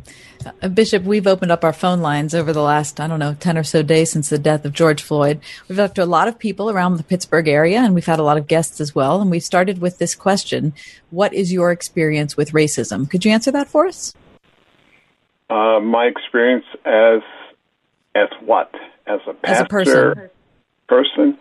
[0.62, 3.56] Uh, Bishop, we've opened up our phone lines over the last, I don't know, 10
[3.56, 5.40] or so days since the death of George Floyd.
[5.68, 8.24] We've talked to a lot of people around the Pittsburgh area, and we've had a
[8.24, 9.20] lot of guests as well.
[9.20, 10.72] And we started with this question
[11.10, 13.08] What is your experience with racism?
[13.08, 14.12] Could you answer that for us?
[15.50, 17.22] Uh, my experience as
[18.14, 18.74] as what?
[19.06, 20.30] As a As a pastor, person.
[20.88, 21.38] person,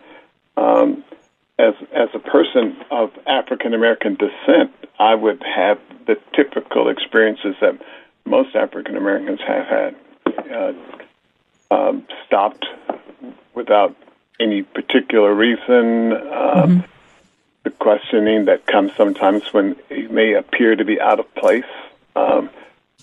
[0.56, 1.04] um,
[1.58, 7.78] as as a person of African American descent, I would have the typical experiences that
[8.24, 9.96] most African Americans have had.
[10.50, 10.72] Uh,
[11.70, 12.64] um, stopped
[13.54, 13.94] without
[14.40, 16.12] any particular reason.
[16.32, 16.84] Um,
[17.64, 21.64] The questioning that comes sometimes when it may appear to be out of place.
[22.16, 22.48] Um,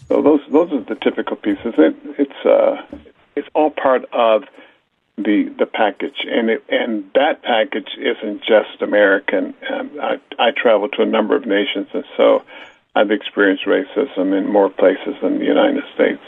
[0.07, 1.73] so those those are the typical pieces.
[1.77, 2.81] It, it's uh,
[3.35, 4.43] it's all part of
[5.17, 9.53] the the package, and it, and that package isn't just American.
[9.71, 12.43] Um, I I travel to a number of nations, and so
[12.95, 16.21] I've experienced racism in more places than the United States.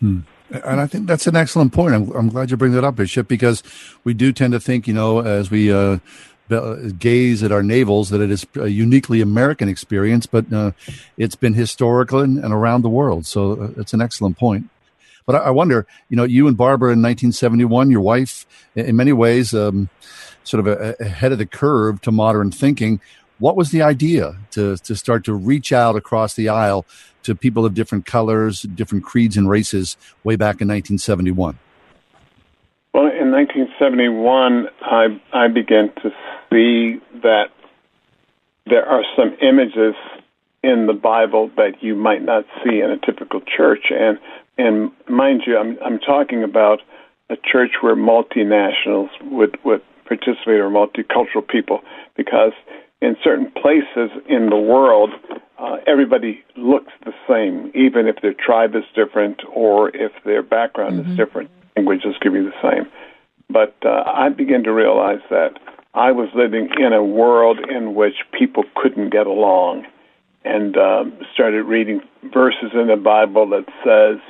[0.00, 0.20] Hmm.
[0.50, 1.94] And I think that's an excellent point.
[1.94, 3.62] I'm, I'm glad you bring that up, Bishop, because
[4.04, 5.98] we do tend to think, you know, as we uh,
[6.98, 10.72] gaze at our navels, that it is a uniquely American experience, but uh,
[11.16, 13.26] it's been historical and, and around the world.
[13.26, 14.68] So uh, it's an excellent point.
[15.26, 19.54] But I, wonder, you know, you and Barbara in 1971, your wife, in many ways,
[19.54, 19.88] um,
[20.44, 23.00] sort of ahead of the curve to modern thinking.
[23.38, 26.86] What was the idea to to start to reach out across the aisle
[27.24, 31.58] to people of different colors, different creeds and races way back in 1971?
[32.92, 36.10] Well, in 1971, I I began to
[36.54, 37.46] see that
[38.66, 39.94] there are some images
[40.62, 43.90] in the Bible that you might not see in a typical church.
[43.90, 44.18] And
[44.56, 46.80] and mind you, I'm I'm talking about
[47.28, 51.80] a church where multinationals would would participate or multicultural people
[52.16, 52.52] because
[53.00, 55.10] in certain places in the world,
[55.58, 60.98] uh, everybody looks the same, even if their tribe is different or if their background
[61.00, 61.10] Mm-hmm.
[61.10, 61.50] is different.
[61.76, 62.86] Languages can be the same.
[63.50, 65.58] But uh, I begin to realize that
[65.94, 69.86] I was living in a world in which people couldn't get along,
[70.44, 72.00] and um, started reading
[72.32, 74.20] verses in the Bible that says,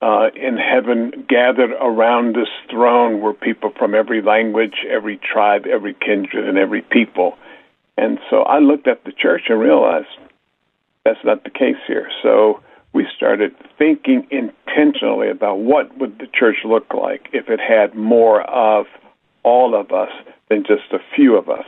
[0.00, 5.92] uh, "In heaven, gathered around this throne, were people from every language, every tribe, every
[5.92, 7.36] kindred, and every people."
[7.98, 10.08] And so I looked at the church and realized
[11.04, 12.08] that's not the case here.
[12.22, 12.60] So
[12.94, 18.40] we started thinking intentionally about what would the church look like if it had more
[18.42, 18.86] of
[19.42, 20.10] all of us
[20.48, 21.66] than just a few of us.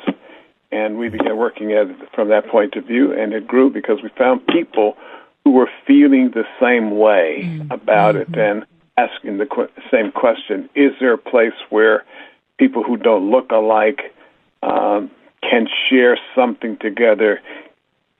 [0.72, 3.98] And we began working at it from that point of view, and it grew because
[4.02, 4.96] we found people
[5.44, 8.64] who were feeling the same way about it and
[8.96, 12.04] asking the qu- same question: Is there a place where
[12.58, 14.14] people who don't look alike
[14.62, 15.10] um,
[15.42, 17.40] can share something together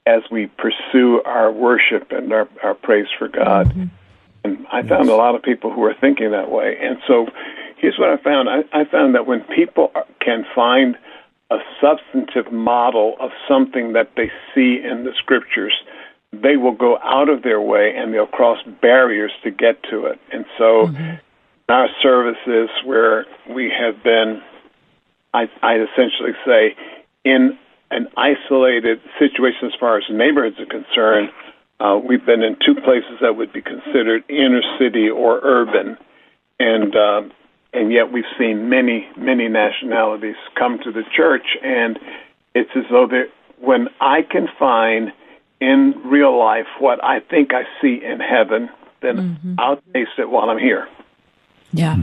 [0.07, 3.73] as we pursue our worship and our, our praise for God.
[4.43, 6.79] And I found a lot of people who are thinking that way.
[6.81, 7.27] And so
[7.81, 10.97] here's what I found I, I found that when people are, can find
[11.51, 15.75] a substantive model of something that they see in the scriptures,
[16.33, 20.21] they will go out of their way and they'll cross barriers to get to it.
[20.33, 20.87] And so
[21.69, 24.41] our services where we have been,
[25.35, 26.77] I, I essentially say,
[27.25, 27.59] in
[27.91, 31.31] an isolated situation as far as neighborhoods are concerned.
[31.81, 35.97] Uh, we've been in two places that would be considered inner city or urban,
[36.59, 37.23] and uh,
[37.73, 41.99] and yet we've seen many many nationalities come to the church, and
[42.55, 43.09] it's as though
[43.59, 45.13] when I can find
[45.61, 48.71] in real life what I think I see in heaven,
[49.03, 50.89] then I'll taste it while I'm here.
[51.73, 51.99] Yeah.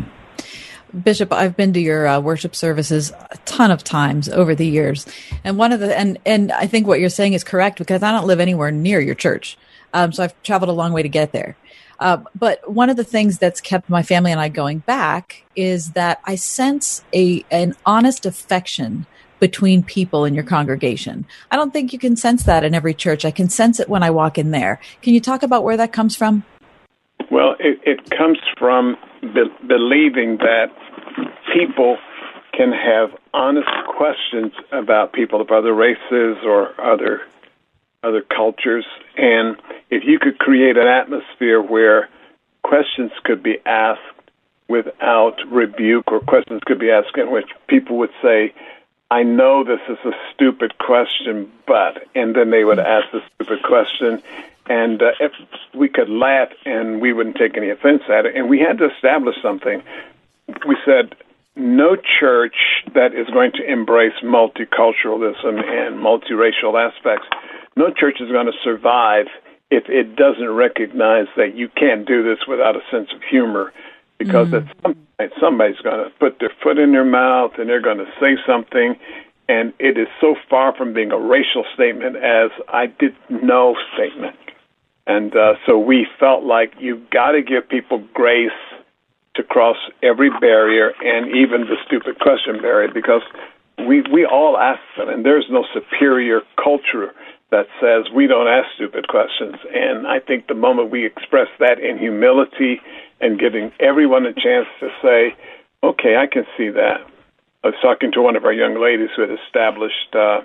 [1.03, 5.05] Bishop, I've been to your uh, worship services a ton of times over the years,
[5.43, 8.11] and one of the and and I think what you're saying is correct because I
[8.11, 9.57] don't live anywhere near your church,
[9.93, 11.57] um, so I've traveled a long way to get there.
[11.99, 15.91] Uh, but one of the things that's kept my family and I going back is
[15.91, 19.05] that I sense a an honest affection
[19.39, 21.25] between people in your congregation.
[21.51, 23.25] I don't think you can sense that in every church.
[23.25, 24.79] I can sense it when I walk in there.
[25.01, 26.43] Can you talk about where that comes from?
[27.31, 30.67] Well, it, it comes from be- believing that
[31.53, 31.97] people
[32.53, 37.21] can have honest questions about people of other races or other
[38.03, 38.85] other cultures,
[39.17, 39.57] and
[39.89, 42.09] if you could create an atmosphere where
[42.63, 44.01] questions could be asked
[44.67, 48.53] without rebuke, or questions could be asked in which people would say,
[49.09, 53.63] "I know this is a stupid question, but," and then they would ask the stupid
[53.63, 54.21] question,
[54.69, 55.31] and uh, if
[55.73, 58.91] we could laugh and we wouldn't take any offense at it, and we had to
[58.93, 59.81] establish something.
[60.65, 61.15] We said
[61.55, 67.27] no church that is going to embrace multiculturalism and multiracial aspects,
[67.77, 69.27] no church is going to survive
[69.69, 73.73] if it doesn't recognize that you can't do this without a sense of humor,
[74.17, 77.81] because at some point somebody's going to put their foot in their mouth and they're
[77.81, 78.95] going to say something,
[79.49, 84.35] and it is so far from being a racial statement as I did no statement.
[85.05, 88.51] And uh, so we felt like you've got to give people grace
[89.35, 93.21] to cross every barrier and even the stupid question barrier because
[93.87, 97.13] we we all ask them, and there's no superior culture
[97.49, 99.55] that says we don't ask stupid questions.
[99.73, 102.81] And I think the moment we express that in humility
[103.21, 105.35] and giving everyone a chance to say,
[105.83, 107.01] "Okay, I can see that."
[107.63, 110.41] I was talking to one of our young ladies who had established uh,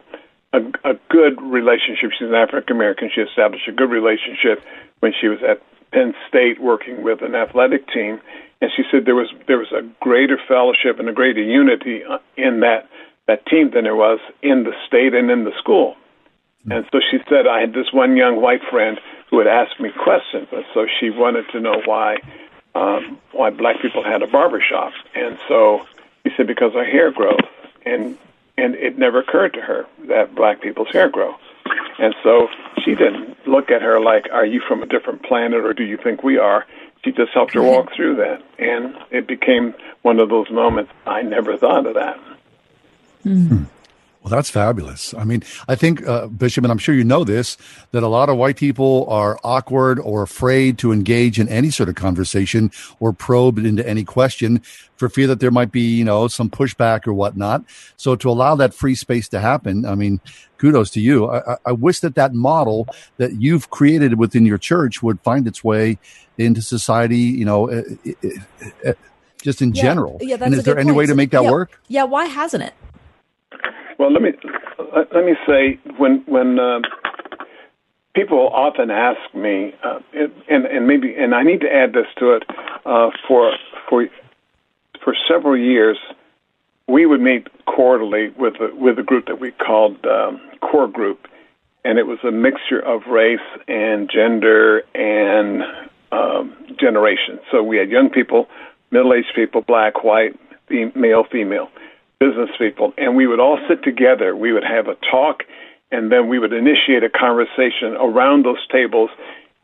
[0.53, 2.11] a, a good relationship.
[2.19, 3.11] She's an African American.
[3.15, 4.65] She established a good relationship
[5.01, 8.21] when she was at Penn State working with an athletic team,
[8.61, 12.19] and she said there was there was a greater fellowship and a greater unity uh,
[12.37, 12.89] in that
[13.27, 15.97] that team than there was in the state and in the school.
[16.71, 19.91] And so she said, I had this one young white friend who would ask me
[19.91, 22.19] questions, and so she wanted to know why
[22.75, 24.93] um, why black people had a barber shop.
[25.15, 25.87] And so
[26.25, 27.41] he said, because our hair grows,
[27.85, 28.17] and
[28.57, 31.35] and it never occurred to her that black people's hair grow.
[31.99, 32.49] And so
[32.85, 35.97] she didn't look at her like, are you from a different planet or do you
[35.97, 36.67] think we are?
[37.05, 38.43] She just helped her walk through that.
[38.59, 42.21] And it became one of those moments, I never thought of that.
[43.25, 43.67] Mm.
[44.23, 45.15] Well, that's fabulous.
[45.15, 47.57] I mean, I think, uh, Bishop, and I'm sure you know this,
[47.91, 51.89] that a lot of white people are awkward or afraid to engage in any sort
[51.89, 52.71] of conversation
[53.01, 54.63] or probe into any question
[54.95, 57.65] for fear that there might be, you know, some pushback or whatnot.
[57.97, 60.21] So to allow that free space to happen, I mean,
[60.57, 61.29] kudos to you.
[61.29, 65.65] I, I wish that that model that you've created within your church would find its
[65.65, 65.99] way
[66.39, 68.93] into society, you know, uh, uh, uh,
[69.43, 70.19] just in Yeah, general.
[70.21, 70.97] Yeah, that's and is there any point.
[70.99, 71.81] way to make that yeah, work?
[71.89, 72.75] Yeah, why hasn't it?
[73.99, 74.31] Well, let me
[75.13, 76.81] let, me say when when uh,
[78.15, 80.01] people often ask me, uh,
[80.49, 82.45] and and maybe and I need to add this to it
[82.85, 83.53] uh, for
[83.89, 84.07] for
[85.03, 85.99] for several years,
[86.89, 91.27] we would meet quarterly with a, with a group that we called um, core group,
[91.85, 95.63] and it was a mixture of race and gender and
[96.13, 97.41] um, generation.
[97.51, 98.49] So we had young people,
[98.91, 100.39] middle aged people, black, white,
[100.95, 101.69] male, female,
[102.23, 104.37] business people, and we would all sit together.
[104.37, 105.43] We would have a talk,
[105.91, 109.11] and then we would initiate a conversation around those tables,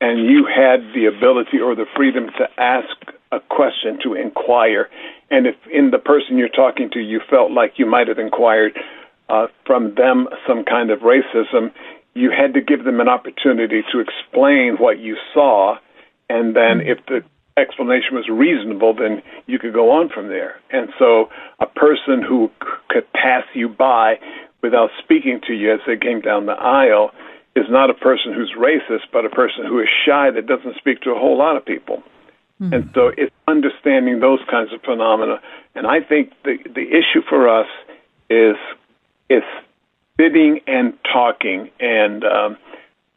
[0.01, 2.97] and you had the ability or the freedom to ask
[3.31, 4.89] a question, to inquire.
[5.31, 8.77] And if in the person you're talking to you felt like you might have inquired
[9.29, 11.71] uh, from them some kind of racism,
[12.15, 15.77] you had to give them an opportunity to explain what you saw,
[16.29, 17.23] and then if the
[17.61, 20.61] explanation was reasonable, then you could go on from there.
[20.71, 21.29] And so
[21.61, 24.19] a person who c- could pass you by
[24.63, 27.11] without speaking to you as they came down the aisle
[27.55, 31.01] is not a person who's racist, but a person who is shy that doesn't speak
[31.03, 32.03] to a whole lot of people.
[32.73, 35.41] And so it's understanding those kinds of phenomena.
[35.77, 37.69] And I think the the issue for us
[38.29, 38.57] is
[39.31, 39.45] is
[40.21, 41.71] sitting and talking.
[41.79, 42.57] And um,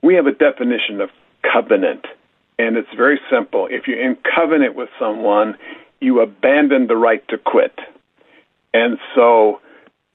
[0.04, 1.10] we have a definition of
[1.42, 2.06] covenant,
[2.62, 3.68] and it's very simple.
[3.70, 5.58] If you're in covenant with someone,
[6.00, 7.78] you abandon the right to quit.
[8.74, 9.62] And so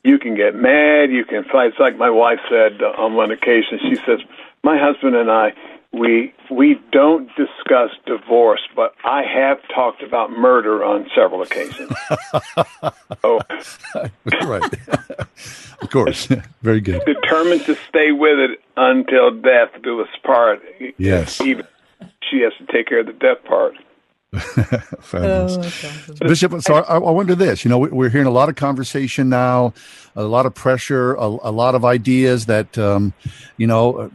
[0.05, 1.71] you can get mad, you can fight.
[1.71, 3.81] It's like my wife said on one occasion.
[3.83, 4.21] She says,
[4.63, 5.53] "My husband and I,
[5.93, 11.93] we we don't discuss divorce, but I have talked about murder on several occasions."
[13.25, 13.41] oh,
[14.45, 14.75] right.
[15.83, 16.29] of course.
[16.63, 17.05] Very good.
[17.05, 20.63] determined to stay with it until death do us part.
[20.97, 21.41] Yes.
[21.41, 21.67] Even
[22.31, 23.75] she has to take care of the death part.
[25.01, 25.57] Fabulous.
[26.21, 27.65] Bishop, so I, I wonder this.
[27.65, 29.73] You know, we- we're hearing a lot of conversation now,
[30.15, 33.15] a lot of pressure, a, a lot of ideas that, um,
[33.57, 34.11] you know, a,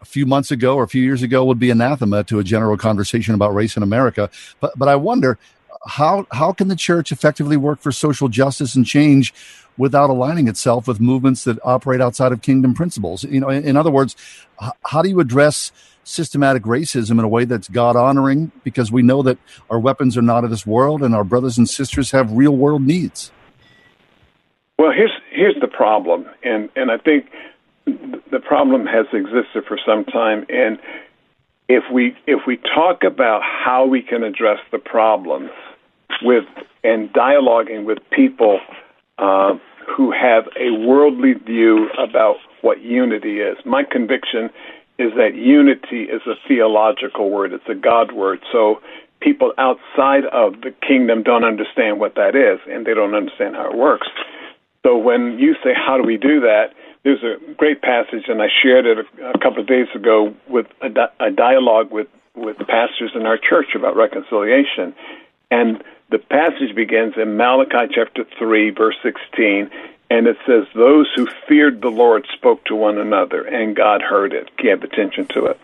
[0.00, 2.76] a few months ago or a few years ago would be anathema to a general
[2.76, 4.30] conversation about race in America.
[4.60, 5.38] But, but I wonder
[5.86, 9.34] how how can the church effectively work for social justice and change
[9.76, 13.24] without aligning itself with movements that operate outside of kingdom principles?
[13.24, 14.14] You know, in, in other words,
[14.62, 15.72] h- how do you address
[16.04, 19.38] systematic racism in a way that's God honoring because we know that
[19.70, 22.82] our weapons are not of this world and our brothers and sisters have real world
[22.82, 23.30] needs.
[24.78, 27.26] Well, here's here's the problem, and and I think
[27.84, 30.46] the problem has existed for some time.
[30.48, 30.78] And
[31.68, 35.50] if we if we talk about how we can address the problems
[36.22, 36.44] with
[36.84, 38.60] and dialoguing with people
[39.18, 39.54] uh,
[39.96, 44.50] who have a worldly view about what unity is, my conviction
[44.98, 47.52] is that unity is a theological word.
[47.52, 48.40] It's a God word.
[48.52, 48.80] So
[49.20, 53.70] people outside of the kingdom don't understand what that is, and they don't understand how
[53.70, 54.08] it works.
[54.84, 56.74] So when you say, "How do we do that?"
[57.04, 60.66] There's a great passage, and I shared it a, a couple of days ago with
[60.80, 60.88] a,
[61.18, 64.94] a dialogue with with pastors in our church about reconciliation,
[65.50, 69.70] and the passage begins in Malachi chapter three, verse sixteen,
[70.12, 74.34] and it says, "Those who feared the Lord spoke to one another, and God heard
[74.34, 75.58] it, gave attention to it."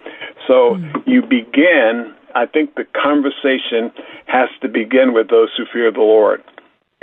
[0.46, 0.96] So hmm.
[1.04, 2.14] you begin.
[2.34, 3.92] I think the conversation
[4.26, 6.42] has to begin with those who fear the Lord,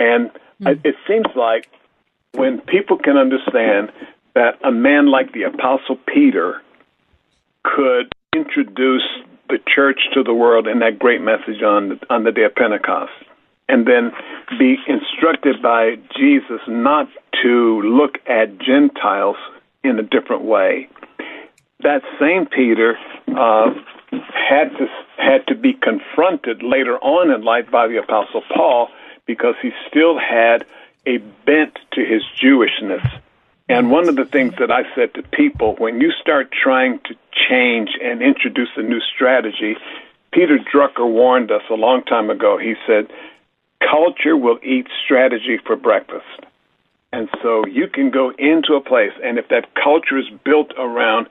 [0.00, 0.68] and hmm.
[0.68, 1.68] I it seems like
[2.32, 3.92] when people can understand
[4.34, 6.60] that a man like the Apostle Peter
[7.62, 9.06] could introduce
[9.48, 13.12] the church to the world in that great message on on the day of Pentecost,
[13.68, 14.12] and then
[14.58, 17.08] be instructed by Jesus not
[17.42, 19.36] to look at Gentiles
[19.82, 20.88] in a different way.
[21.80, 22.96] That same Peter
[23.28, 23.74] uh,
[24.10, 24.86] had to
[25.16, 28.88] had to be confronted later on in life by the Apostle Paul
[29.26, 30.64] because he still had
[31.06, 33.20] a bent to his Jewishness.
[33.68, 37.16] And one of the things that I said to people when you start trying to
[37.48, 39.76] change and introduce a new strategy,
[40.32, 42.58] Peter Drucker warned us a long time ago.
[42.58, 43.08] He said,
[43.80, 46.24] Culture will eat strategy for breakfast.
[47.12, 51.28] And so you can go into a place, and if that culture is built around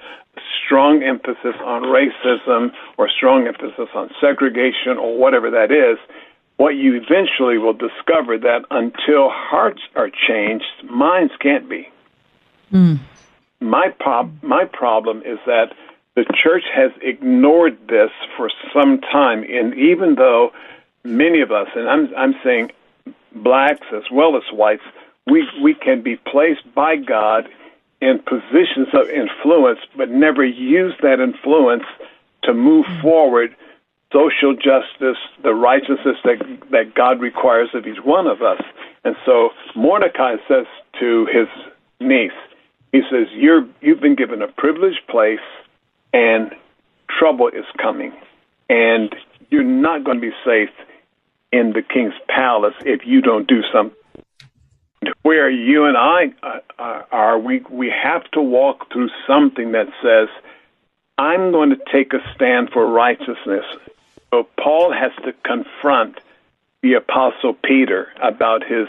[0.65, 5.97] strong emphasis on racism or strong emphasis on segregation or whatever that is,
[6.57, 11.89] what you eventually will discover that until hearts are changed, minds can't be.
[12.71, 12.99] Mm.
[13.59, 15.73] My prob- my problem is that
[16.15, 20.51] the church has ignored this for some time, and even though
[21.05, 22.71] many of us, and I'm I'm saying
[23.33, 24.83] blacks as well as whites,
[25.27, 27.47] we we can be placed by God
[28.01, 31.83] in positions of influence, but never use that influence
[32.43, 33.01] to move mm-hmm.
[33.01, 33.55] forward
[34.11, 36.39] social justice, the righteousness that
[36.71, 38.61] that God requires of each one of us.
[39.03, 40.65] And so Mordecai says
[40.99, 41.47] to his
[41.99, 42.31] niece,
[42.91, 45.45] he says, "You're you've been given a privileged place,
[46.13, 46.51] and
[47.19, 48.13] trouble is coming,
[48.69, 49.13] and
[49.49, 50.69] you're not going to be safe
[51.55, 53.97] in the king's palace if you don't do something."
[55.21, 56.33] Where you and I
[56.79, 60.29] uh, are, we we have to walk through something that says,
[61.17, 63.65] "I'm going to take a stand for righteousness."
[64.31, 66.19] So Paul has to confront
[66.81, 68.87] the apostle Peter about his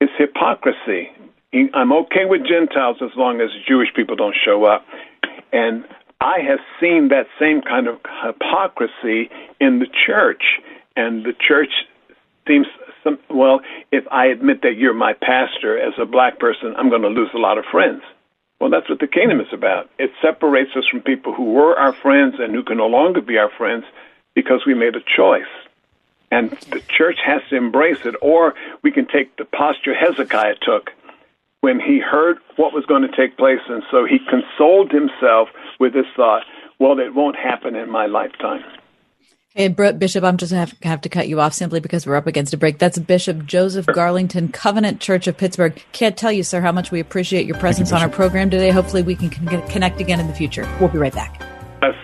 [0.00, 1.10] his hypocrisy.
[1.74, 4.86] I'm okay with Gentiles as long as Jewish people don't show up.
[5.52, 5.84] And
[6.20, 10.42] I have seen that same kind of hypocrisy in the church.
[10.96, 11.70] And the church
[12.46, 12.66] seems
[13.04, 13.60] some, well,
[13.92, 17.30] if I admit that you're my pastor as a black person, I'm going to lose
[17.34, 18.02] a lot of friends.
[18.60, 19.88] Well, that's what the kingdom is about.
[19.98, 23.38] It separates us from people who were our friends and who can no longer be
[23.38, 23.84] our friends
[24.34, 25.48] because we made a choice.
[26.30, 30.90] And the church has to embrace it, or we can take the posture Hezekiah took
[31.60, 35.92] when he heard what was going to take place, and so he consoled himself with
[35.92, 36.44] this thought,
[36.78, 38.62] well, it won't happen in my lifetime.
[39.52, 42.28] Hey, Bishop, I'm just going to have to cut you off simply because we're up
[42.28, 42.78] against a break.
[42.78, 45.82] That's Bishop Joseph Garlington, Covenant Church of Pittsburgh.
[45.90, 48.70] Can't tell you, sir, how much we appreciate your presence you, on our program today.
[48.70, 50.72] Hopefully, we can connect again in the future.
[50.78, 51.42] We'll be right back.
[51.82, 51.94] Yes.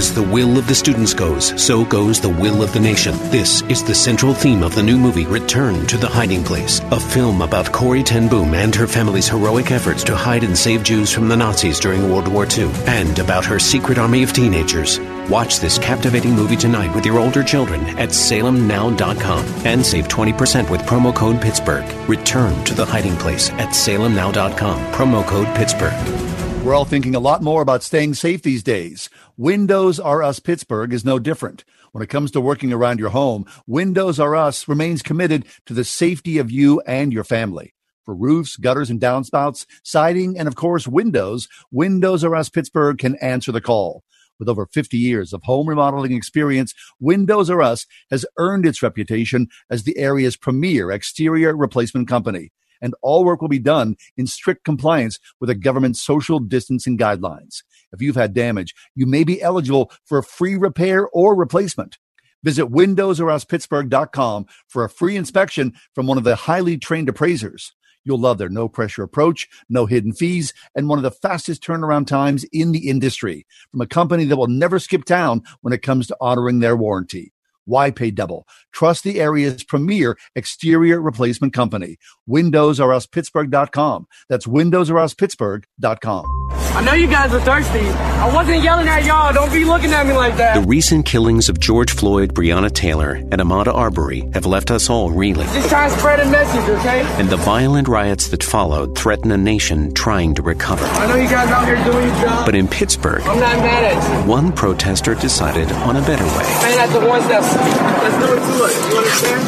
[0.00, 3.14] As the will of the students goes, so goes the will of the nation.
[3.24, 6.98] This is the central theme of the new movie Return to the Hiding Place, a
[6.98, 11.12] film about Corrie ten Boom and her family's heroic efforts to hide and save Jews
[11.12, 14.98] from the Nazis during World War II, and about her secret army of teenagers.
[15.28, 20.80] Watch this captivating movie tonight with your older children at salemnow.com and save 20% with
[20.86, 21.84] promo code Pittsburgh.
[22.08, 26.39] Return to the Hiding Place at salemnow.com, promo code Pittsburgh.
[26.62, 29.08] We're all thinking a lot more about staying safe these days.
[29.38, 31.64] Windows R Us Pittsburgh is no different.
[31.92, 35.84] When it comes to working around your home, Windows R Us remains committed to the
[35.84, 37.72] safety of you and your family.
[38.04, 43.16] For roofs, gutters, and downspouts, siding, and of course, windows, Windows R Us Pittsburgh can
[43.22, 44.04] answer the call.
[44.38, 49.48] With over 50 years of home remodeling experience, Windows R Us has earned its reputation
[49.70, 52.50] as the area's premier exterior replacement company
[52.80, 57.62] and all work will be done in strict compliance with the government's social distancing guidelines.
[57.92, 61.98] If you've had damage, you may be eligible for a free repair or replacement.
[62.42, 67.72] Visit windowsoruspittsburgh.com for a free inspection from one of the highly trained appraisers.
[68.04, 72.06] You'll love their no pressure approach, no hidden fees, and one of the fastest turnaround
[72.06, 76.06] times in the industry from a company that will never skip town when it comes
[76.06, 77.32] to honoring their warranty.
[77.64, 78.46] Why pay double?
[78.72, 81.98] Trust the area's premier exterior replacement company.
[82.28, 84.06] WindowsRUsPittsburgh.com.
[84.28, 86.39] That's WindowsRUsPittsburgh.com.
[86.72, 87.80] I know you guys are thirsty.
[87.80, 89.32] I wasn't yelling at y'all.
[89.32, 90.54] Don't be looking at me like that.
[90.54, 95.10] The recent killings of George Floyd, Breonna Taylor, and Ahmaud Arbery have left us all
[95.10, 95.48] reeling.
[95.48, 97.00] Just trying to spread a message, okay?
[97.20, 100.84] And the violent riots that followed threaten a nation trying to recover.
[100.86, 102.46] I know you guys out here doing your job.
[102.46, 104.30] But in Pittsburgh, I'm not mad at you.
[104.30, 106.44] One protester decided on a better way.
[106.62, 108.74] Man, that's the ones that let's do it to us.
[108.88, 109.42] You understand?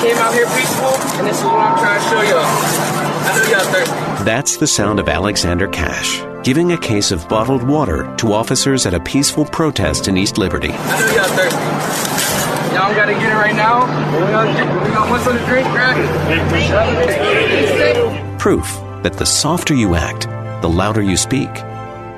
[0.00, 2.46] Came out here peaceful, and this is what I'm trying to show y'all.
[2.46, 4.07] I know y'all thirsty.
[4.28, 8.92] That's the sound of Alexander Cash giving a case of bottled water to officers at
[8.92, 10.68] a peaceful protest in East Liberty.
[10.70, 11.56] I know y'all thirsty.
[12.74, 13.86] Y'all gotta get it right now.
[14.12, 14.48] We got,
[14.84, 16.06] we got what's on the drink, grab it.
[18.38, 18.66] Proof
[19.02, 20.28] that the softer you act,
[20.60, 21.48] the louder you speak.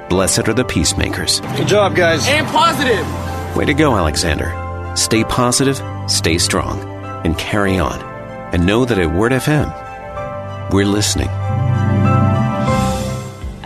[0.09, 1.39] Blessed are the peacemakers.
[1.39, 2.27] Good job, guys.
[2.27, 3.07] And positive.
[3.55, 4.53] Way to go, Alexander.
[4.97, 5.81] Stay positive,
[6.11, 6.81] stay strong,
[7.25, 8.03] and carry on.
[8.53, 9.73] And know that at Word FM,
[10.73, 11.31] we're listening.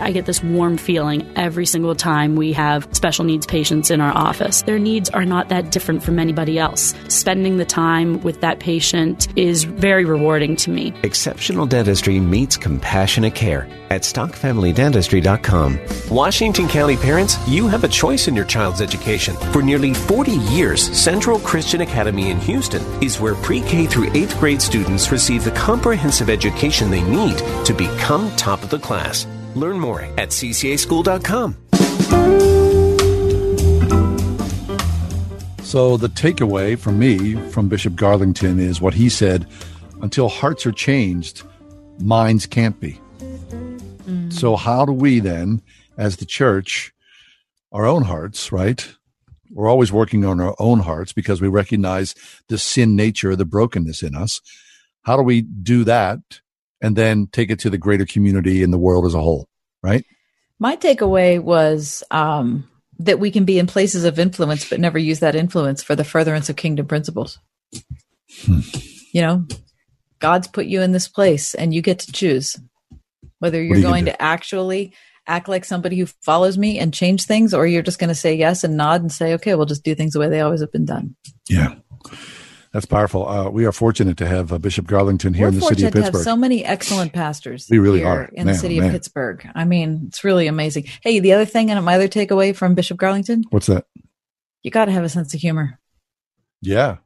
[0.05, 4.15] I get this warm feeling every single time we have special needs patients in our
[4.15, 4.61] office.
[4.61, 6.93] Their needs are not that different from anybody else.
[7.07, 10.93] Spending the time with that patient is very rewarding to me.
[11.01, 15.79] Exceptional dentistry meets compassionate care at stockfamilydentistry.com.
[16.11, 19.35] Washington County parents, you have a choice in your child's education.
[19.53, 24.39] For nearly 40 years, Central Christian Academy in Houston is where pre K through 8th
[24.39, 29.25] grade students receive the comprehensive education they need to become top of the class.
[29.55, 31.55] Learn more at ccaschool.com.
[35.63, 39.47] So the takeaway from me from Bishop Garlington is what he said:
[40.01, 41.43] until hearts are changed,
[41.99, 42.99] minds can't be.
[43.19, 44.31] Mm.
[44.31, 45.61] So how do we then,
[45.97, 46.93] as the church,
[47.71, 48.87] our own hearts, right?
[49.51, 52.15] We're always working on our own hearts because we recognize
[52.47, 54.41] the sin nature, the brokenness in us.
[55.03, 56.19] How do we do that
[56.81, 59.47] and then take it to the greater community and the world as a whole,
[59.81, 60.05] right?
[60.59, 62.67] My takeaway was um,
[62.99, 66.03] that we can be in places of influence, but never use that influence for the
[66.03, 67.39] furtherance of kingdom principles.
[68.47, 69.45] You know,
[70.19, 72.57] God's put you in this place and you get to choose
[73.39, 74.93] whether you're going to actually
[75.27, 78.33] act like somebody who follows me and change things, or you're just going to say
[78.35, 80.71] yes and nod and say, okay, we'll just do things the way they always have
[80.71, 81.15] been done.
[81.49, 81.75] Yeah.
[82.75, 83.25] That's powerful.
[83.25, 85.93] Uh, we are fortunate to have uh, Bishop Garlington here We're in the city of
[85.93, 86.11] Pittsburgh.
[86.11, 87.67] to have so many excellent pastors.
[87.71, 88.23] We really here are.
[88.33, 88.89] in Man, the city man.
[88.89, 89.49] of Pittsburgh.
[89.55, 90.83] I mean, it's really amazing.
[91.01, 93.85] Hey, the other thing, and my other takeaway from Bishop Garlington, What's that?
[94.61, 95.79] you got to have a sense of humor.
[96.61, 96.97] Yeah.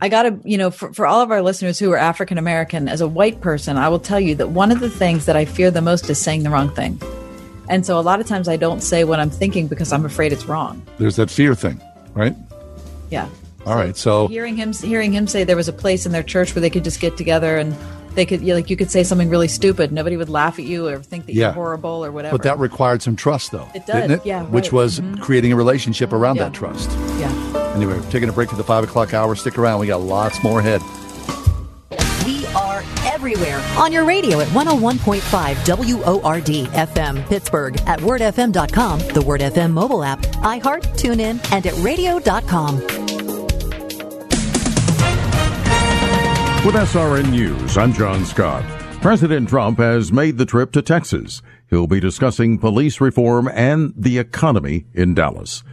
[0.00, 2.88] I got to, you know, for, for all of our listeners who are African American,
[2.88, 5.44] as a white person, I will tell you that one of the things that I
[5.44, 6.98] fear the most is saying the wrong thing.
[7.68, 10.32] And so a lot of times I don't say what I'm thinking because I'm afraid
[10.32, 10.80] it's wrong.
[10.96, 11.82] There's that fear thing,
[12.14, 12.34] right?
[13.10, 13.28] Yeah.
[13.66, 13.96] All right.
[13.96, 16.70] So Hearing him, hearing him say there was a place in their church where they
[16.70, 17.76] could just get together and
[18.14, 19.90] they could, you know, like, you could say something really stupid.
[19.92, 21.46] Nobody would laugh at you or think that Yeah.
[21.46, 22.36] you're horrible or whatever.
[22.36, 23.68] But that required some trust, though.
[23.74, 24.20] It does, Didn't it?
[24.26, 24.72] yeah, Which right.
[24.72, 25.20] was Mhm.
[25.20, 26.44] creating a relationship around Yeah.
[26.44, 26.90] that trust.
[27.18, 27.32] yeah.
[27.74, 29.34] Anyway, we're taking a break for the five o'clock hour.
[29.34, 29.80] Stick around.
[29.80, 30.82] We got lots more ahead.
[32.26, 39.40] We are everywhere on your radio at 101.5 WORD FM Pittsburgh at wordfm.com, the Word
[39.40, 42.82] FM mobile app, iHeart, TuneIn, and at radio.com.
[46.64, 48.62] With SRN News, I'm John Scott.
[49.00, 51.42] President Trump has made the trip to Texas.
[51.68, 55.64] He'll be discussing police reform and the economy in Dallas.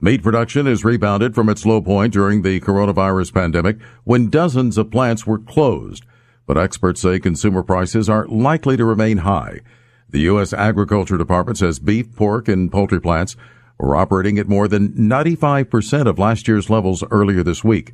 [0.00, 4.90] Meat production has rebounded from its low point during the coronavirus pandemic when dozens of
[4.90, 6.06] plants were closed.
[6.46, 9.60] But experts say consumer prices are likely to remain high.
[10.08, 10.54] The U.S.
[10.54, 13.36] Agriculture Department says beef, pork, and poultry plants
[13.78, 17.92] were operating at more than 95% of last year's levels earlier this week.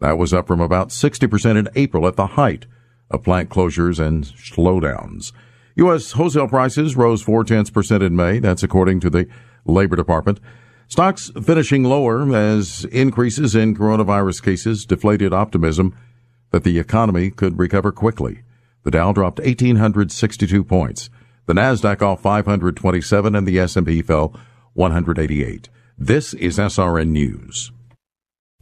[0.00, 2.66] That was up from about 60% in April at the height
[3.10, 5.32] of plant closures and slowdowns.
[5.76, 6.12] U.S.
[6.12, 8.38] wholesale prices rose four tenths percent in May.
[8.38, 9.26] That's according to the
[9.64, 10.40] Labor Department.
[10.86, 15.96] Stocks finishing lower as increases in coronavirus cases deflated optimism
[16.50, 18.42] that the economy could recover quickly.
[18.84, 21.10] The Dow dropped 1862 points.
[21.46, 24.38] The Nasdaq off 527 and the S&P fell
[24.74, 25.68] 188.
[25.98, 27.72] This is SRN News.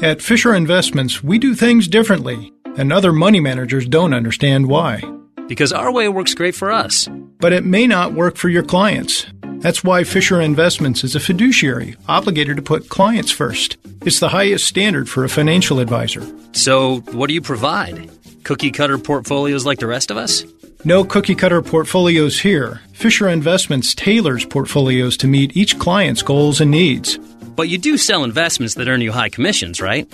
[0.00, 5.02] At Fisher Investments, we do things differently, and other money managers don't understand why.
[5.48, 7.08] Because our way works great for us.
[7.40, 9.26] But it may not work for your clients.
[9.58, 13.76] That's why Fisher Investments is a fiduciary, obligated to put clients first.
[14.02, 16.22] It's the highest standard for a financial advisor.
[16.52, 18.08] So, what do you provide?
[18.44, 20.44] Cookie cutter portfolios like the rest of us?
[20.84, 22.82] No cookie cutter portfolios here.
[22.92, 27.18] Fisher Investments tailors portfolios to meet each client's goals and needs.
[27.58, 30.06] But you do sell investments that earn you high commissions, right?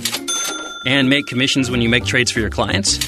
[0.87, 2.99] And make commissions when you make trades for your clients?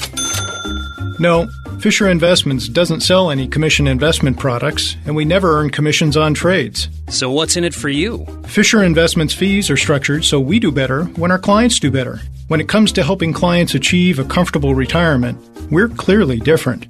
[1.19, 1.47] No,
[1.79, 6.87] Fisher Investments doesn't sell any commission investment products, and we never earn commissions on trades.
[7.09, 8.27] So, what's in it for you?
[8.45, 12.19] Fisher Investments fees are structured so we do better when our clients do better.
[12.47, 15.39] When it comes to helping clients achieve a comfortable retirement,
[15.71, 16.85] we're clearly different.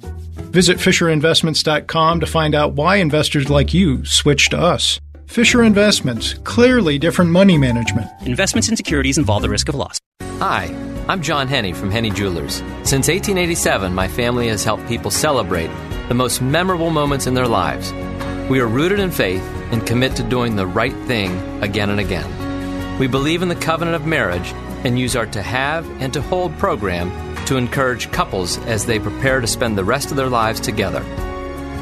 [0.52, 5.00] Visit FisherInvestments.com to find out why investors like you switch to us.
[5.28, 8.08] Fisher Investments, clearly different money management.
[8.22, 10.00] Investments in securities involve the risk of loss.
[10.38, 10.64] Hi,
[11.06, 12.54] I'm John Henne from Henne Jewelers.
[12.82, 15.70] Since 1887, my family has helped people celebrate
[16.08, 17.92] the most memorable moments in their lives.
[18.48, 22.98] We are rooted in faith and commit to doing the right thing again and again.
[22.98, 24.50] We believe in the covenant of marriage
[24.84, 27.10] and use our To Have and To Hold program
[27.44, 31.04] to encourage couples as they prepare to spend the rest of their lives together.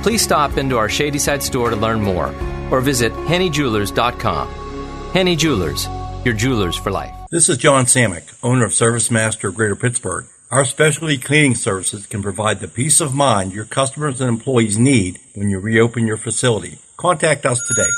[0.03, 2.35] Please stop into our Shadyside store to learn more
[2.71, 4.49] or visit hennejewelers.com.
[5.13, 5.89] Henne Jewelers,
[6.25, 7.15] your jewelers for life.
[7.31, 10.27] This is John Samick, owner of Service Master of Greater Pittsburgh.
[10.51, 15.19] Our specialty cleaning services can provide the peace of mind your customers and employees need
[15.35, 16.79] when you reopen your facility.
[16.97, 17.91] Contact us today.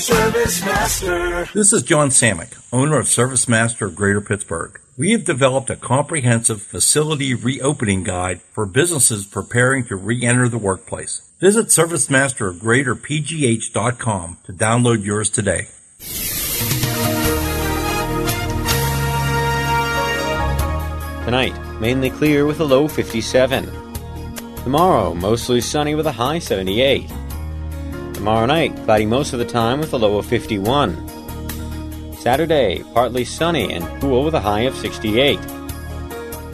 [0.00, 1.44] Called Service Master.
[1.52, 4.80] This is John Samick, owner of Service Master of Greater Pittsburgh.
[4.96, 11.28] We have developed a comprehensive facility reopening guide for businesses preparing to re-enter the workplace.
[11.40, 15.66] Visit ServiceMasterOfGreaterPGH.com to download yours today.
[21.24, 23.70] Tonight, mainly clear with a low 57.
[24.64, 27.10] Tomorrow, mostly sunny with a high 78.
[28.20, 31.08] Tomorrow night, cloudy most of the time with a low of 51.
[32.18, 35.38] Saturday, partly sunny and cool with a high of 68.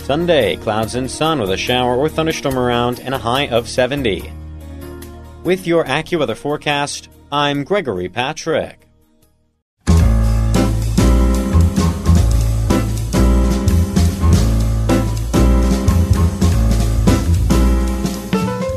[0.02, 4.32] Sunday, clouds and sun with a shower or thunderstorm around and a high of 70.
[5.42, 8.85] With your AccuWeather forecast, I'm Gregory Patrick.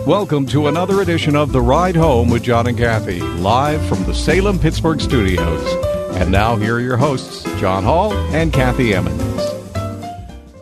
[0.09, 4.13] Welcome to another edition of The Ride Home with John and Kathy, live from the
[4.15, 5.63] Salem Pittsburgh studios.
[6.15, 9.21] And now, here are your hosts, John Hall and Kathy Emmons.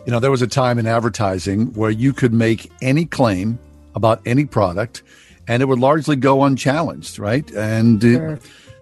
[0.04, 3.58] You know, there was a time in advertising where you could make any claim
[3.94, 5.02] about any product
[5.48, 7.50] and it would largely go unchallenged, right?
[7.52, 8.36] And uh,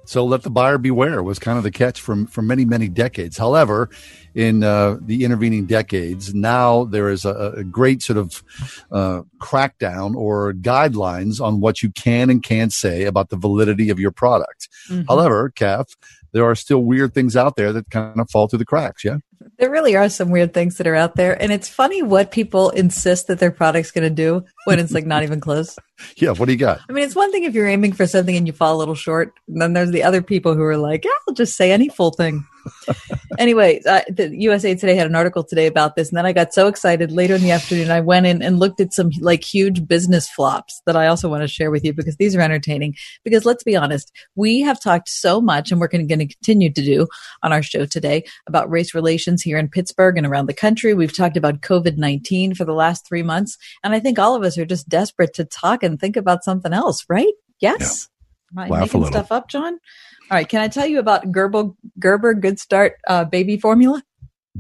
[0.07, 3.37] so let the buyer beware was kind of the catch from for many many decades.
[3.37, 3.91] However,
[4.35, 8.43] in uh, the intervening decades, now there is a, a great sort of
[8.91, 13.99] uh, crackdown or guidelines on what you can and can't say about the validity of
[13.99, 14.69] your product.
[14.91, 15.07] Mhm.
[15.09, 15.97] However, Kath,
[16.33, 19.05] there are still weird things out there that kind of fall through the cracks.
[19.05, 19.19] Yeah.
[19.59, 21.41] There really are some weird things that are out there.
[21.41, 25.07] And it's funny what people insist that their product's going to do when it's like
[25.07, 25.79] not even close.
[26.17, 26.33] Yeah.
[26.33, 26.81] What do you got?
[26.89, 28.95] I mean, it's one thing if you're aiming for something and you fall a little
[28.95, 29.33] short.
[29.49, 32.11] And then there's the other people who are like, yeah, I'll just say any full
[32.11, 32.45] thing.
[33.39, 36.09] anyway, uh, the USA Today had an article today about this.
[36.09, 38.81] And then I got so excited later in the afternoon, I went in and looked
[38.81, 42.17] at some like huge business flops that I also want to share with you because
[42.17, 42.95] these are entertaining.
[43.25, 46.83] Because let's be honest, we have talked so much and we're going to continue to
[46.83, 47.07] do
[47.43, 50.95] on our show today about race relations here in Pittsburgh and around the country.
[50.95, 53.57] We've talked about COVID 19 for the last three months.
[53.85, 56.73] And I think all of us are just desperate to talk and think about something
[56.73, 57.33] else, right?
[57.61, 58.09] Yes.
[58.53, 59.13] Am I Laugh a making little.
[59.13, 59.75] stuff up, John?
[60.31, 60.49] All right.
[60.49, 64.03] Can I tell you about Gerber, Gerber Good Start uh, baby formula?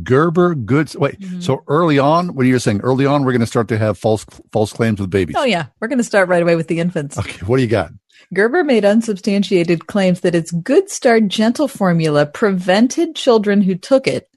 [0.03, 0.97] Gerber goods.
[0.97, 1.41] Wait, Mm-hmm.
[1.41, 3.97] so early on, what are you're saying early on, we're going to start to have
[3.97, 5.37] false false claims with babies.
[5.39, 5.67] Oh, yeah.
[5.81, 7.17] We're going to start right away with the infants.
[7.19, 7.93] Okay, what do you got?
[8.35, 14.29] Gerber made unsubstantiated claims that its Good Start Gentle formula prevented children who took it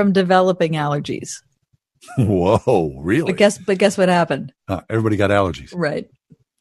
[0.00, 1.42] from developing allergies.
[2.16, 3.32] Whoa, really?
[3.32, 4.50] But guess, but guess what happened?
[4.66, 5.72] Uh, everybody got allergies.
[5.74, 6.08] Right.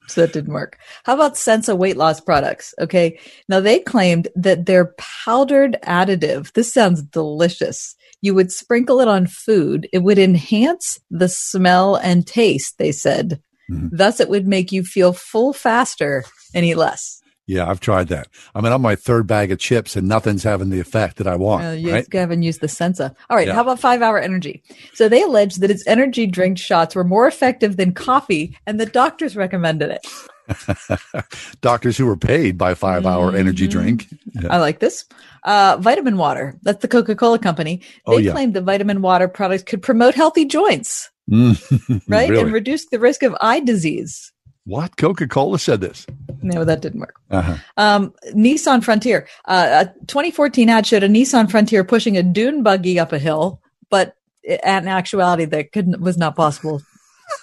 [0.07, 0.77] So that didn't work.
[1.05, 2.73] How about Sensa weight loss products?
[2.81, 3.17] Okay.
[3.47, 7.95] Now they claimed that their powdered additive, this sounds delicious.
[8.21, 9.87] You would sprinkle it on food.
[9.93, 13.41] It would enhance the smell and taste, they said.
[13.69, 17.18] Thus, it would make you feel full faster and eat less.
[17.49, 18.27] Yeah, I've tried that.
[18.53, 21.35] I mean, I'm my third bag of chips, and nothing's having the effect that I
[21.35, 21.65] want.
[21.65, 22.05] Uh, you right?
[22.13, 23.15] haven't used the Sensa.
[23.27, 23.47] All right.
[23.47, 23.55] Yeah.
[23.55, 24.61] How about five hour energy?
[24.93, 28.85] So they alleged that its energy drink shots were more effective than coffee and the
[28.85, 30.05] doctors recommended it.
[31.61, 33.79] Doctors who were paid by five hour energy Mm-hmm.
[33.79, 34.07] drink.
[34.33, 34.47] Yeah.
[34.53, 35.05] I like this.
[35.43, 36.55] Uh, vitamin water.
[36.63, 37.77] That's the Coca Cola company.
[38.07, 38.31] They Oh, yeah.
[38.31, 42.29] claimed the vitamin water products could promote healthy joints, Mm, right?
[42.29, 42.43] really?
[42.43, 44.31] And reduce the risk of eye disease.
[44.69, 44.97] What?
[44.97, 46.05] Coca Cola said this.
[46.41, 47.19] No, that didn't work.
[47.29, 47.55] Uh-huh.
[47.75, 49.27] Um, Nissan Frontier.
[49.45, 53.61] Uh, a 2014 ad showed a Nissan Frontier pushing a dune buggy up a hill,
[53.89, 56.81] but in actuality, that couldn't was not possible.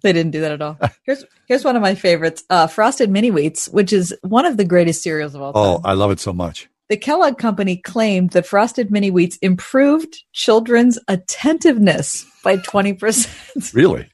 [0.01, 0.77] they didn't do that at all.
[1.03, 4.65] Here's here's one of my favorites: uh, Frosted Mini Wheats, which is one of the
[4.65, 5.63] greatest cereals of all time.
[5.63, 6.69] Oh, I love it so much.
[6.89, 13.73] The Kellogg Company claimed that Frosted Mini Wheats improved children's attentiveness by 20%.
[13.73, 14.09] Really?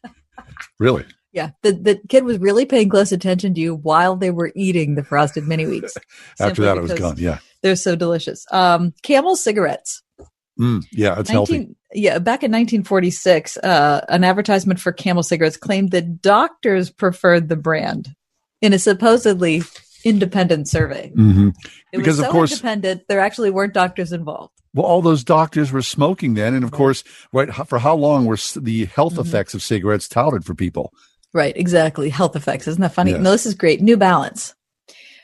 [0.80, 1.06] really?
[1.32, 4.96] Yeah, the, the kid was really paying close attention to you while they were eating
[4.96, 5.98] the Frosted Mini Wheats.
[6.40, 7.16] After that, it was gone.
[7.18, 7.40] Yeah.
[7.62, 8.46] They're so delicious.
[8.52, 10.02] Um, Camel cigarettes.
[10.60, 11.76] Mm, yeah, it's 19 healthy.
[11.94, 17.56] Yeah, back in 1946, uh, an advertisement for Camel cigarettes claimed that doctors preferred the
[17.56, 18.14] brand
[18.62, 19.64] in a supposedly
[20.04, 21.12] independent survey.
[21.16, 21.50] hmm
[21.94, 24.54] It Because, was of course, independent, there actually weren't doctors involved.
[24.74, 26.54] well, all those doctors were smoking then.
[26.54, 27.04] And of course,
[27.34, 29.22] right, for how long were the health Mm-hmm.
[29.22, 30.94] effects of cigarettes touted for people?
[31.34, 32.10] Right, exactly.
[32.10, 32.68] Health effects.
[32.68, 33.12] Isn't that funny?
[33.12, 33.22] Yes.
[33.22, 33.82] No, this is great.
[33.82, 34.56] New Balance.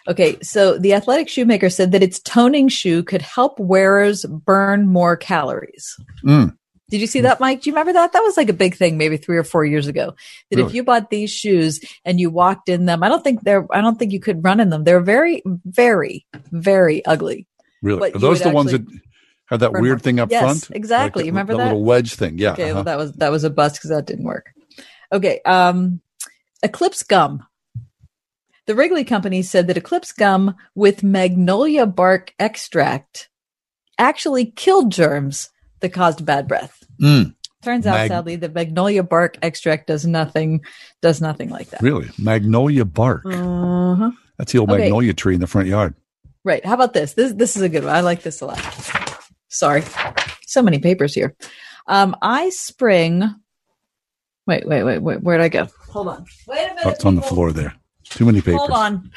[0.08, 5.18] Okay, so the athletic shoemaker said that its toning shoe could help wearers burn more
[5.18, 6.00] calories.
[6.24, 6.56] Mm.
[6.92, 7.62] Did you see that, Mike?
[7.62, 8.14] Do you remember that?
[8.14, 10.14] That was like a big thing maybe three or four years ago.
[10.52, 13.66] That if you bought these shoes and you walked in them, I don't think they're,
[13.76, 14.84] I don't think you could run in them.
[14.84, 17.48] They're very, very, very ugly.
[17.82, 18.12] Really?
[18.12, 18.86] But Are those the ones that
[19.48, 20.00] have that weird more.
[20.00, 20.70] thing up Yes, front?
[20.76, 21.24] exactly.
[21.24, 21.66] Like You remember the that?
[21.66, 22.38] little wedge thing?
[22.38, 22.52] Yeah.
[22.52, 22.74] Okay, uh-huh.
[22.76, 24.52] well that was that was a bust because that didn't work.
[25.12, 26.02] Okay, um,
[26.64, 27.46] Eclipse gum.
[28.66, 33.30] The Wrigley Company said that Eclipse gum with magnolia bark extract
[34.00, 35.52] actually killed germs
[35.82, 36.84] that caused bad breath.
[37.00, 37.36] Mm.
[37.62, 40.64] Turns out, Mag- sadly, the magnolia bark extract does nothing
[41.02, 41.82] does nothing like that.
[41.82, 42.10] Really?
[42.18, 43.26] Magnolia bark.
[43.26, 44.12] Uh-huh.
[44.38, 44.84] That's the old Okay.
[44.84, 45.96] magnolia tree in the front yard.
[46.44, 46.64] Right.
[46.66, 47.14] How about this?
[47.14, 47.96] This this is a good one.
[47.96, 48.60] I like this a lot.
[49.50, 49.84] Sorry.
[50.46, 51.36] So many papers here.
[51.88, 53.36] Um, iSpring.
[54.48, 55.22] Wait, wait, wait, wait.
[55.22, 55.68] Where'd I go?
[55.90, 56.26] Hold on.
[56.48, 56.84] Wait a minute.
[56.86, 57.74] Oh, it's on the floor there.
[58.04, 58.60] Too many papers.
[58.60, 59.12] Hold on.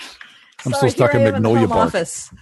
[0.65, 1.89] I'm Sorry, still stuck here in I am the magnolia home bark.
[1.89, 2.33] Office.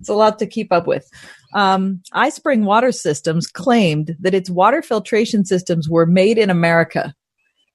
[0.00, 1.10] It's a lot to keep up with.
[1.54, 7.14] Um, iSpring Water Systems claimed that its water filtration systems were made in America,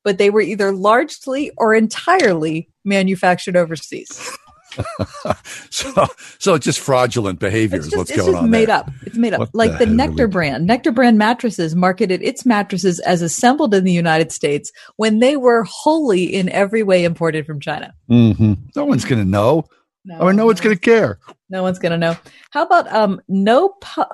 [0.03, 4.35] but they were either largely or entirely manufactured overseas.
[5.69, 6.07] so,
[6.39, 8.77] so it's just fraudulent behavior It's is just, what's it's going just on made there.
[8.77, 8.91] up.
[9.05, 9.39] It's made up.
[9.39, 10.65] What like the the, Nectar brand.
[10.65, 15.63] Nectar brand mattresses marketed its mattresses as assembled in the United States when they were
[15.69, 17.93] wholly in every way imported from China.
[18.07, 19.65] hmm No one's going to know.
[20.05, 21.19] No, or no one's going to care.
[21.49, 22.17] No one's gonna know.
[22.49, 24.05] How about um no I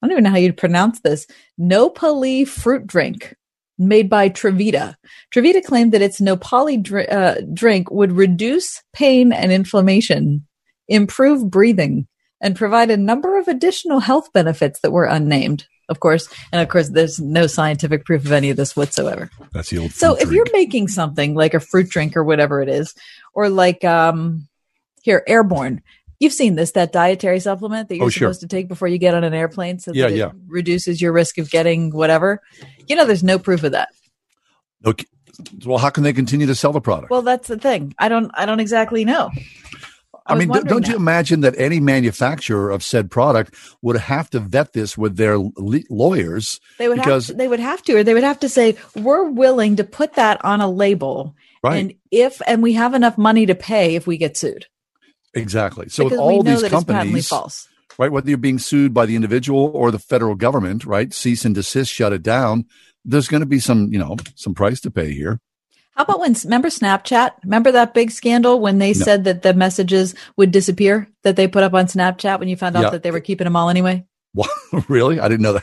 [0.00, 1.26] don't even know how you'd pronounce this.
[1.60, 3.34] Nopali fruit drink
[3.78, 4.94] made by TriVita.
[5.32, 10.46] TriVita claimed that its Nopali dr- uh, drink would reduce pain and inflammation,
[10.88, 12.06] improve breathing,
[12.40, 15.66] and provide a number of additional health benefits that were unnamed.
[15.88, 19.28] Of course, and of course, there's no scientific proof of any of this whatsoever.
[19.52, 19.92] That's the old.
[19.92, 22.94] So if you're making something like a fruit drink or whatever it is,
[23.34, 24.48] or like um
[25.02, 25.82] here, airborne,
[26.20, 28.28] you've seen this, that dietary supplement that you're Oh, sure.
[28.28, 30.30] supposed to take before you get on an airplane so that Yeah, it yeah.
[30.46, 32.40] reduces your risk of getting whatever.
[32.86, 33.88] You know, there's no proof of that.
[34.84, 35.06] Okay.
[35.64, 37.10] Well, how can they continue to sell the product?
[37.10, 37.94] Well, that's the thing.
[37.98, 39.30] I don't I don't exactly know.
[40.26, 44.30] I, was mean, don't, don't you imagine that any manufacturer of said product would have
[44.30, 46.60] to vet this with their le- lawyers?
[46.78, 48.76] They would because have to, they would have to, or they would have to say,
[48.94, 51.34] we're willing to put that on a label.
[51.62, 51.76] Right.
[51.76, 54.66] And if and we have enough money to pay if we get sued.
[55.34, 55.88] Exactly.
[55.88, 57.68] So with because all these that it's patently companies, false.
[57.98, 58.10] right?
[58.10, 61.12] Whether you're being sued by the individual or the federal government, right?
[61.12, 62.66] Cease and desist, shut it down.
[63.04, 65.40] There's going to be some, you know, some price to pay here.
[65.96, 67.32] How about when remember Snapchat?
[67.44, 69.04] Remember that big scandal when they No.
[69.04, 72.76] said that the messages would disappear that they put up on Snapchat when you found
[72.76, 72.90] out Yeah.
[72.90, 74.04] that they were keeping them all anyway?
[74.32, 74.50] What?
[74.88, 75.20] really?
[75.20, 75.62] I didn't know that.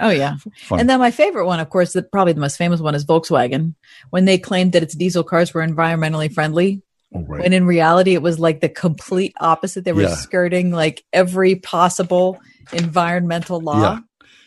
[0.00, 0.36] Oh yeah.
[0.62, 0.80] Fun.
[0.80, 3.74] And then my favorite one, of course, the, probably the most famous one is Volkswagen
[4.10, 6.82] when they claimed that its diesel cars were environmentally friendly.
[7.14, 7.42] Oh, right.
[7.42, 9.84] When in reality, it was like the complete opposite.
[9.84, 10.14] They were Yeah.
[10.14, 12.40] skirting like every possible
[12.72, 13.80] environmental law.
[13.80, 13.98] Yeah.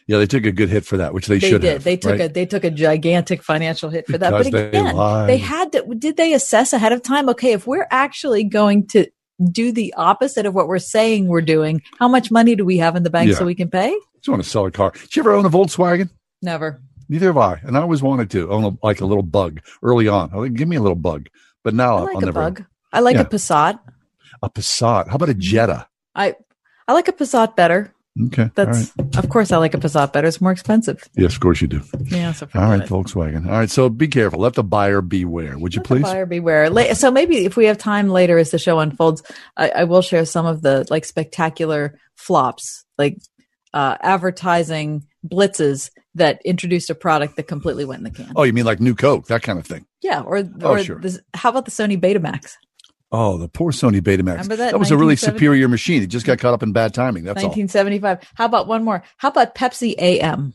[0.08, 1.74] Yeah, they took a good hit for that, which they, They, should did.
[1.74, 1.84] have.
[1.84, 2.22] they took right?
[2.22, 4.32] a they took a gigantic financial hit for that.
[4.32, 5.30] Because but they again, lied.
[5.30, 5.86] they had to.
[5.98, 7.30] Did they assess ahead of time?
[7.30, 9.06] Okay, if we're actually going to
[9.52, 12.96] do the opposite of what we're saying we're doing, how much money do we have
[12.96, 13.36] in the bank Yeah.
[13.38, 13.90] so we can pay?
[13.92, 14.92] I Just want to sell a car.
[15.00, 16.10] Did you ever own a Volkswagen?
[16.42, 16.82] Never.
[17.08, 20.08] Neither have I, and I always wanted to own a, like a little bug early
[20.08, 20.32] on.
[20.34, 21.28] I like, give me a little bug,
[21.70, 22.42] but now I I'll like a never.
[22.42, 22.66] bug.
[22.92, 23.22] I like Yeah.
[23.22, 23.80] a Passat.
[24.42, 25.08] A Passat.
[25.10, 25.88] How about a Jetta?
[26.16, 26.36] I
[26.88, 27.94] I like a Passat better.
[28.28, 29.16] Okay, That's right.
[29.22, 30.28] of course I like a Passat better.
[30.28, 30.98] It's more expensive.
[31.16, 31.82] Yes, of course you do.
[32.10, 33.46] Yeah, so All right, Volkswagen.
[33.46, 34.40] All right, so be careful.
[34.42, 35.58] Let the buyer beware.
[35.58, 36.04] Would you please?
[36.04, 36.68] Buyer beware.
[36.96, 39.22] So maybe if we have time later as the show unfolds,
[39.56, 43.16] I, I will share some of the like spectacular flops, like
[43.74, 48.32] uh, advertising blitzes that introduced a product that completely went in the can.
[48.36, 49.86] Oh, you mean like new Coke, that kind of thing?
[50.02, 51.00] Yeah, or Oh, or sure.
[51.00, 52.56] this, how about the Sony Betamax?
[53.12, 54.34] Oh, the poor Sony Betamax.
[54.34, 54.80] Remember that?
[54.80, 56.04] was a really superior machine.
[56.04, 57.24] It just got caught up in bad timing.
[57.24, 57.50] That's all.
[57.50, 58.20] 1975.
[58.36, 59.04] How about one more?
[59.18, 60.54] How about Pepsi AM?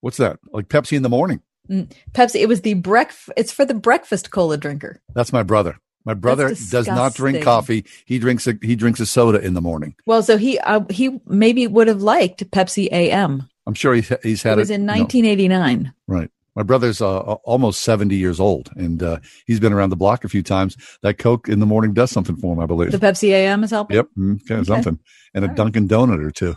[0.00, 0.38] What's that?
[0.52, 1.42] Like Pepsi in the morning.
[1.68, 2.36] Mm, Pepsi.
[2.36, 3.30] It was the breakfast.
[3.36, 5.00] It's for the breakfast cola drinker.
[5.14, 5.76] That's my brother.
[6.04, 7.84] My brother does not drink coffee.
[8.06, 9.94] He drinks a he drinks a soda in the morning.
[10.06, 13.48] Well, so he uh, he maybe would have liked Pepsi AM.
[13.68, 14.74] I'm sure he's he's had It was it.
[14.74, 14.94] Was in no.
[14.94, 15.92] 1989.
[16.08, 16.30] Right.
[16.56, 20.28] My brother's uh, almost 70 years old, and uh, he's been around the block a
[20.28, 20.76] few times.
[21.02, 22.90] That Coke in the morning does something for him, I believe.
[22.90, 23.94] The Pepsi AM is helping.
[23.96, 24.64] yep, mm, okay, Okay.
[24.64, 24.98] something,
[25.34, 26.56] and a Dunkin' Donut or two.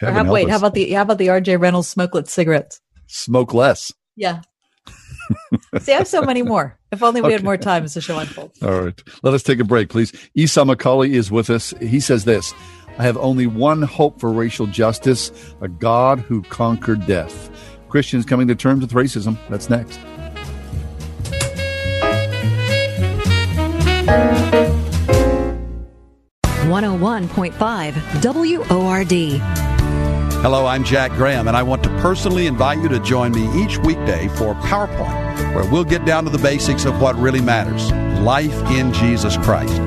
[0.00, 0.50] Or how, wait, us.
[0.52, 2.80] how about the how about the RJ Reynolds smokeless cigarettes?
[3.08, 3.90] smoke less?
[4.14, 4.42] Yeah.
[5.80, 6.78] See, I have so many more.
[6.92, 8.62] If only we had more time as the show unfolds.
[8.62, 10.12] All right, let us take a break, please.
[10.34, 11.72] Esau McCaulley is with us.
[11.80, 12.52] He says this:
[12.98, 17.50] "I have only one hope for racial justice: a God who conquered death."
[17.88, 19.36] Christians coming to terms with racism.
[19.50, 19.98] That's next.
[26.72, 27.94] 101.5
[28.70, 29.12] WORD.
[30.42, 33.78] Hello, I'm Jack Graham, and I want to personally invite you to join me each
[33.78, 37.92] weekday for PowerPoint, where we'll get down to the basics of what really matters
[38.22, 39.80] life in Jesus Christ.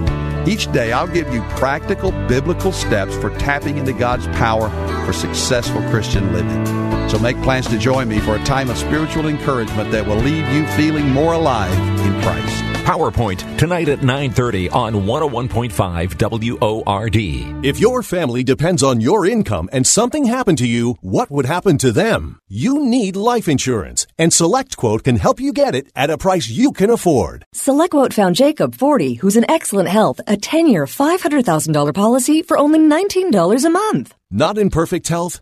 [0.47, 4.69] Each day, I'll give you practical biblical steps for tapping into God's power
[5.05, 6.94] for successful Christian living.
[7.07, 10.47] So make plans to join me for a time of spiritual encouragement that will leave
[10.49, 11.71] you feeling more alive
[12.05, 12.63] in Christ.
[12.85, 17.17] PowerPoint tonight at 9:30 on 101.5 WORD.
[17.65, 21.79] If your family depends on your income and something happened to you, what would happen
[21.79, 22.37] to them?
[22.47, 26.71] You need life insurance, and SelectQuote can help you get it at a price you
[26.71, 27.45] can afford.
[27.55, 33.65] SelectQuote found Jacob, 40, who's in excellent health, a 10-year, $500,000 policy for only $19
[33.65, 34.13] a month.
[34.29, 35.41] Not in perfect health?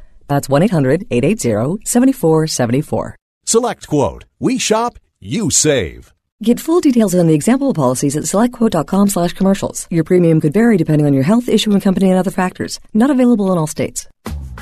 [0.31, 3.13] That's 1-800-880-7474.
[3.43, 4.23] Select Quote.
[4.39, 6.13] We shop, you save.
[6.41, 9.87] Get full details on the example policies at selectquote.com slash commercials.
[9.89, 12.79] Your premium could vary depending on your health, issue, and company and other factors.
[12.93, 14.07] Not available in all states.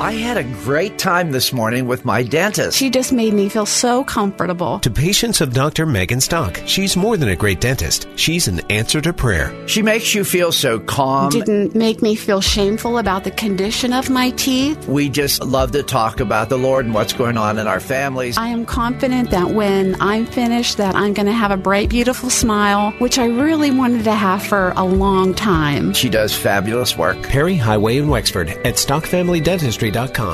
[0.00, 2.76] I had a great time this morning with my dentist.
[2.76, 4.80] She just made me feel so comfortable.
[4.80, 5.86] To patients of Dr.
[5.86, 8.08] Megan Stock, she's more than a great dentist.
[8.16, 9.54] She's an answer to prayer.
[9.68, 11.30] She makes you feel so calm.
[11.30, 14.84] Didn't make me feel shameful about the condition of my teeth.
[14.88, 18.36] We just love to talk about the Lord and what's going on in our families.
[18.36, 22.30] I am confident that when I'm finished that I'm going to have a bright beautiful
[22.30, 25.92] smile, which I really wanted to have for a long time.
[25.92, 27.22] She does fabulous work.
[27.22, 28.76] Perry Highway in Wexford at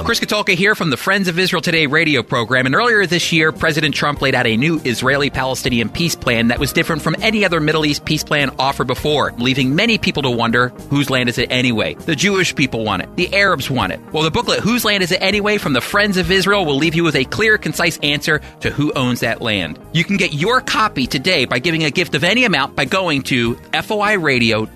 [0.04, 2.66] Chris Katulka here from the Friends of Israel Today radio program.
[2.66, 6.58] And earlier this year, President Trump laid out a new Israeli Palestinian peace plan that
[6.58, 10.30] was different from any other Middle East peace plan offered before, leaving many people to
[10.30, 11.94] wonder whose land is it anyway?
[11.94, 14.00] The Jewish people want it, the Arabs want it.
[14.12, 16.94] Well, the booklet, Whose Land Is It Anyway, from the Friends of Israel, will leave
[16.94, 19.78] you with a clear, concise answer to who owns that land.
[19.92, 23.22] You can get your copy today by giving a gift of any amount by going
[23.24, 24.68] to foiradio.org.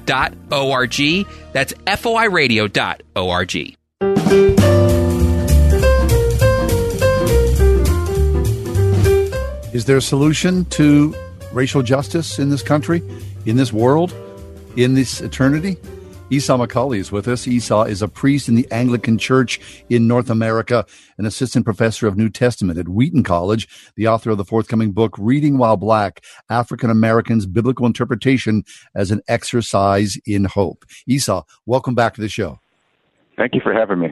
[1.53, 2.65] That's foiradio.org.
[9.75, 11.13] Is there a solution to
[11.53, 13.03] racial justice in this country,
[13.45, 14.15] in this world,
[14.77, 15.77] in this eternity?
[16.31, 17.49] Esau McCaulley is with us.
[17.49, 19.61] Esau is a priest in the Anglican Church
[19.91, 20.87] in North America,
[21.19, 25.17] an assistant professor of New Testament at Wheaton College, the author of the forthcoming book,
[25.19, 28.63] Reading While Black African Americans' Biblical Interpretation
[28.95, 30.85] as an Exercise in Hope.
[31.09, 32.61] Esau, welcome back to the show.
[33.37, 34.11] Thank you for having me.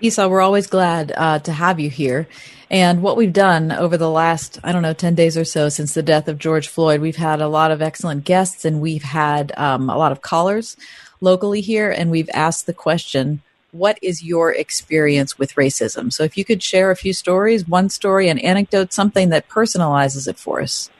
[0.00, 2.28] Esau, we're always glad uh, to have you here.
[2.70, 5.94] And what we've done over the last, I don't know, 10 days or so since
[5.94, 9.52] the death of George Floyd, we've had a lot of excellent guests and we've had
[9.56, 10.76] um, a lot of callers
[11.20, 11.90] locally here.
[11.90, 13.40] And we've asked the question,
[13.72, 16.12] what is your experience with racism?
[16.12, 20.28] So if you could share a few stories, one story, an anecdote, something that personalizes
[20.28, 20.90] it for us.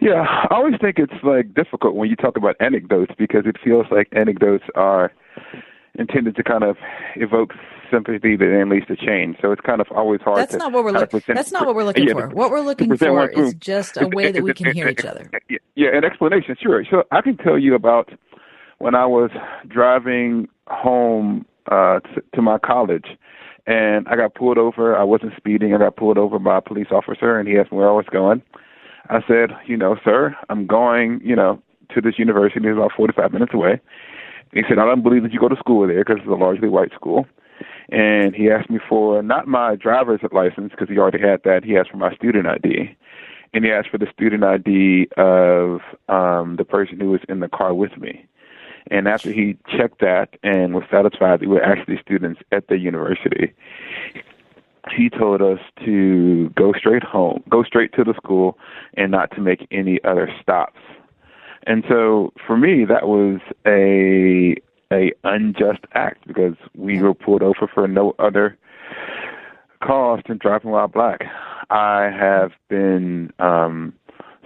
[0.00, 3.86] Yeah, I always think it's like difficult when you talk about anecdotes because it feels
[3.90, 5.12] like anecdotes are
[5.98, 6.76] intended to kind of
[7.16, 7.52] evoke
[7.90, 9.36] sympathy that then leads to change.
[9.42, 10.38] So it's kind of always hard.
[10.38, 11.20] That's to not what we're looking.
[11.26, 12.28] That's not what we're looking yeah, for.
[12.28, 15.30] What we're looking for is just a way that we can hear each other.
[15.76, 16.84] Yeah, an explanation, sure.
[16.90, 18.10] So I can tell you about
[18.78, 19.30] when I was
[19.66, 23.06] driving home uh to, to my college,
[23.66, 24.96] and I got pulled over.
[24.96, 25.74] I wasn't speeding.
[25.74, 28.04] I got pulled over by a police officer, and he asked me where I was
[28.10, 28.42] going.
[29.08, 31.62] I said, you know, sir, I'm going, you know,
[31.94, 32.68] to this university.
[32.68, 33.80] It's about 45 minutes away.
[34.52, 36.68] He said, I don't believe that you go to school there because it's a largely
[36.68, 37.26] white school.
[37.90, 41.64] And he asked me for not my driver's license because he already had that.
[41.64, 42.96] He asked for my student ID.
[43.52, 47.48] And he asked for the student ID of um, the person who was in the
[47.48, 48.26] car with me.
[48.90, 52.78] And after he checked that and was satisfied that we were actually students at the
[52.78, 53.52] university,
[54.96, 58.58] he told us to go straight home, go straight to the school,
[58.94, 60.78] and not to make any other stops.
[61.66, 64.56] And so for me, that was a
[64.92, 68.58] a unjust act because we were pulled over for no other
[69.82, 71.20] cause than driving while black.
[71.70, 73.94] I have been um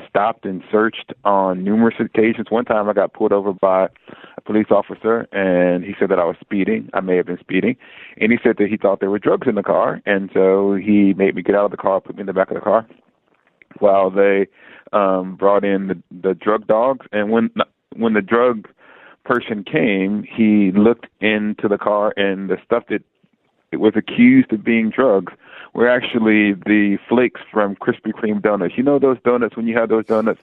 [0.08, 2.46] stopped and searched on numerous occasions.
[2.50, 3.88] One time I got pulled over by
[4.36, 6.90] a police officer and he said that I was speeding.
[6.94, 7.76] I may have been speeding.
[8.20, 11.14] And he said that he thought there were drugs in the car and so he
[11.14, 12.86] made me get out of the car, put me in the back of the car
[13.80, 14.46] while they
[14.92, 17.50] um brought in the the drug dogs and when
[17.96, 18.68] when the drug
[19.24, 23.02] person came, he looked into the car and the stuff that
[23.72, 25.32] it was accused of being drugs
[25.72, 28.74] were actually the flakes from Krispy Kreme donuts.
[28.76, 30.40] You know those donuts when you have those donuts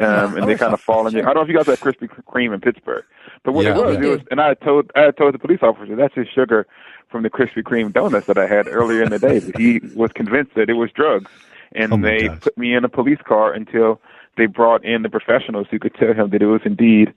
[0.00, 1.20] um, and they kind of fall in you.
[1.20, 3.04] I don't know if you guys have Krispy Kreme in Pittsburgh,
[3.44, 3.76] but what Yeah.
[3.78, 4.04] it was, Yeah.
[4.04, 6.66] it was, and I told I told the police officer that's just sugar
[7.08, 9.38] from the Krispy Kreme donuts that I had earlier in the day.
[9.40, 11.30] But he was convinced that it was drugs,
[11.74, 12.40] and Oh, they gosh.
[12.40, 14.00] put me in a police car until
[14.36, 17.12] they brought in the professionals who could tell him that it was indeed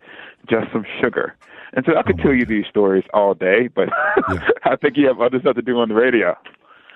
[0.50, 1.36] just some sugar.
[1.74, 3.90] And so I Oh, could tell you these stories all day, but
[4.64, 6.36] I think you have other stuff to do on the radio.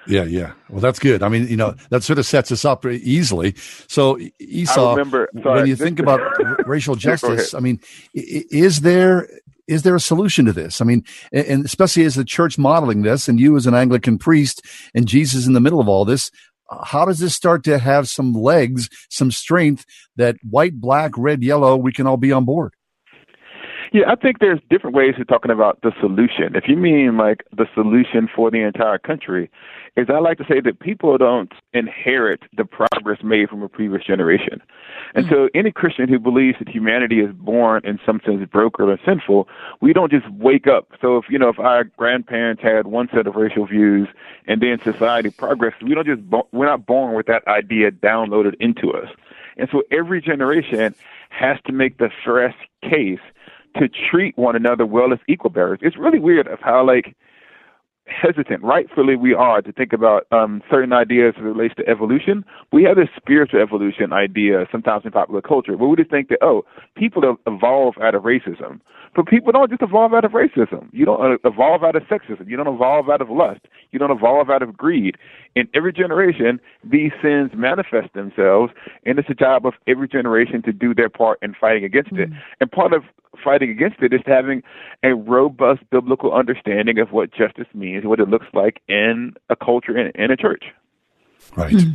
[0.08, 0.54] Yeah, yeah.
[0.70, 1.22] Well, that's good.
[1.22, 3.54] I mean, you know, that sort of sets us up easily.
[3.88, 6.20] So, Esau, remember- when you think about
[6.68, 7.54] racial justice.
[7.54, 7.80] I mean,
[8.14, 9.28] is there
[9.68, 10.82] is there a solution to this?
[10.82, 14.66] I mean, and especially as the church modeling this, and you as an Anglican priest,
[14.96, 16.32] and Jesus in the middle of all this,
[16.84, 19.86] how does this start to have some legs, some strength
[20.16, 22.74] that white, black, red, yellow, we can all be on board?
[23.94, 26.56] Yeah, I think there's different ways of talking about the solution.
[26.56, 29.50] If you mean like the solution for the entire country,
[29.98, 34.06] is I like to say that people don't inherit the progress made from a previous
[34.06, 34.62] generation.
[35.14, 35.58] And so mm-hmm.
[35.60, 39.50] any Christian who believes that humanity is born in some sense broken or sinful,
[39.82, 40.88] we don't just wake up.
[41.02, 44.08] So if you know if our grandparents had one set of racial views
[44.48, 48.54] and then society progressed, we don't just bo- we're not born with that idea downloaded
[48.62, 49.10] into us.
[49.58, 50.96] And so every generation
[51.30, 53.20] has to make the fresh case
[53.78, 55.80] to treat one another well as equal bearers.
[55.82, 57.16] It's really weird of how like
[58.12, 62.44] hesitant, rightfully we are, to think about um, certain ideas as it relates to evolution.
[62.72, 66.40] We have this spiritual evolution idea sometimes in popular culture, where we just think that
[66.42, 66.66] oh,
[66.96, 68.82] people evolve out of racism,
[69.16, 70.90] but people don't just evolve out of racism.
[70.92, 72.48] You don't uh, evolve out of sexism.
[72.48, 73.62] You don't evolve out of lust.
[73.92, 75.18] You don't evolve out of greed.
[75.56, 78.74] In every generation, these sins manifest themselves,
[79.06, 82.30] and it's the job of every generation to do their part in fighting against it.
[82.60, 83.04] And part of
[83.44, 84.64] fighting against it is having
[85.04, 89.96] a robust biblical understanding of what justice means, what it looks like in a culture
[89.98, 90.66] and in a church.
[91.56, 91.72] Right.
[91.74, 91.90] Hmm.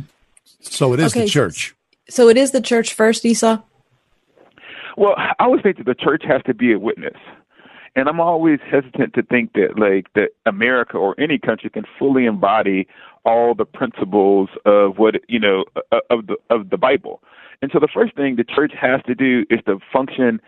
[0.59, 1.21] So it is Okay.
[1.25, 1.75] the church.
[2.09, 3.61] So it is the church first, Esau?
[4.95, 7.17] Well, I always think that the church has to be a witness.
[7.95, 12.25] And I'm always hesitant to think that like that America or any country can fully
[12.25, 12.87] embody
[13.25, 15.65] all the principles of what you know
[16.11, 17.21] of the of the Bible.
[17.61, 20.39] And so the first thing the church has to do is to function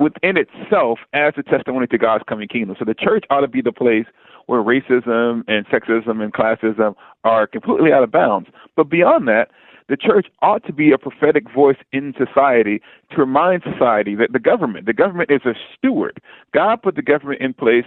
[0.00, 2.74] within itself as a testimony to God's coming kingdom.
[2.78, 4.06] So the church ought to be the place
[4.46, 8.48] where racism and sexism and classism are completely out of bounds.
[8.76, 9.50] But beyond that,
[9.88, 12.80] the church ought to be a prophetic voice in society
[13.10, 16.20] to remind society that the government, the government is a steward.
[16.52, 17.84] God put the government in place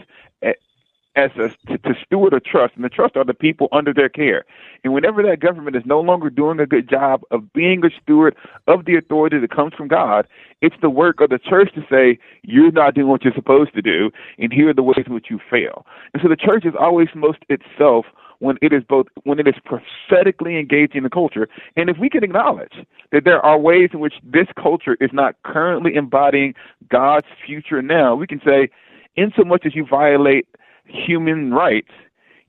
[1.17, 4.07] as a, to, to steward a trust, and the trust are the people under their
[4.07, 4.45] care.
[4.83, 8.35] And whenever that government is no longer doing a good job of being a steward
[8.67, 10.27] of the authority that comes from God,
[10.61, 13.81] it's the work of the church to say, you're not doing what you're supposed to
[13.81, 15.85] do, and here are the ways in which you fail.
[16.13, 18.05] And so the church is always most itself
[18.39, 22.07] when it is both when it is prophetically engaged in the culture, and if we
[22.07, 26.53] can acknowledge that there are ways in which this culture is not currently embodying
[26.87, 28.69] God's future now, we can say,
[29.15, 30.47] in so much as you violate
[30.87, 31.91] human rights,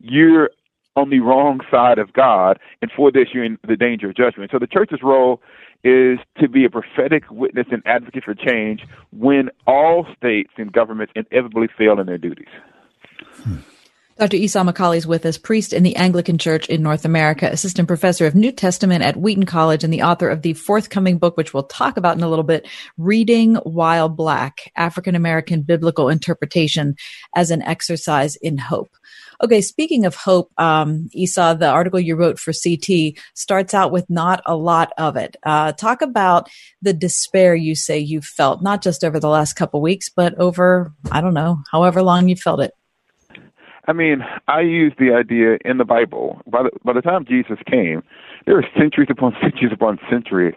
[0.01, 0.51] you're
[0.97, 4.51] on the wrong side of God, and for this you're in the danger of judgment.
[4.51, 5.41] So the church's role
[5.85, 8.83] is to be a prophetic witness and advocate for change
[9.13, 12.49] when all states and governments inevitably fail in their duties.
[13.37, 13.59] Hmm.
[14.19, 14.37] Dr.
[14.37, 18.27] Esau McCaulley is with us, priest in the Anglican Church in North America, assistant professor
[18.27, 21.63] of New Testament at Wheaton College, and the author of the forthcoming book, which we'll
[21.63, 22.67] talk about in a little bit,
[22.97, 26.97] Reading While Black, African American Biblical Interpretation
[27.37, 28.91] as an Exercise in Hope.
[29.41, 34.11] Okay, speaking of hope, um, Esau, the article you wrote for CT starts out with
[34.11, 35.37] not a lot of it.
[35.45, 36.51] Uh, talk about
[36.83, 40.93] the despair you say you felt, not just over the last couple weeks, but over,
[41.13, 42.73] I don't know, however long you felt it.
[43.89, 46.43] I mean, I use the idea in the Bible.
[46.47, 48.03] By the, by the time Jesus came,
[48.45, 50.55] there were centuries upon centuries upon centuries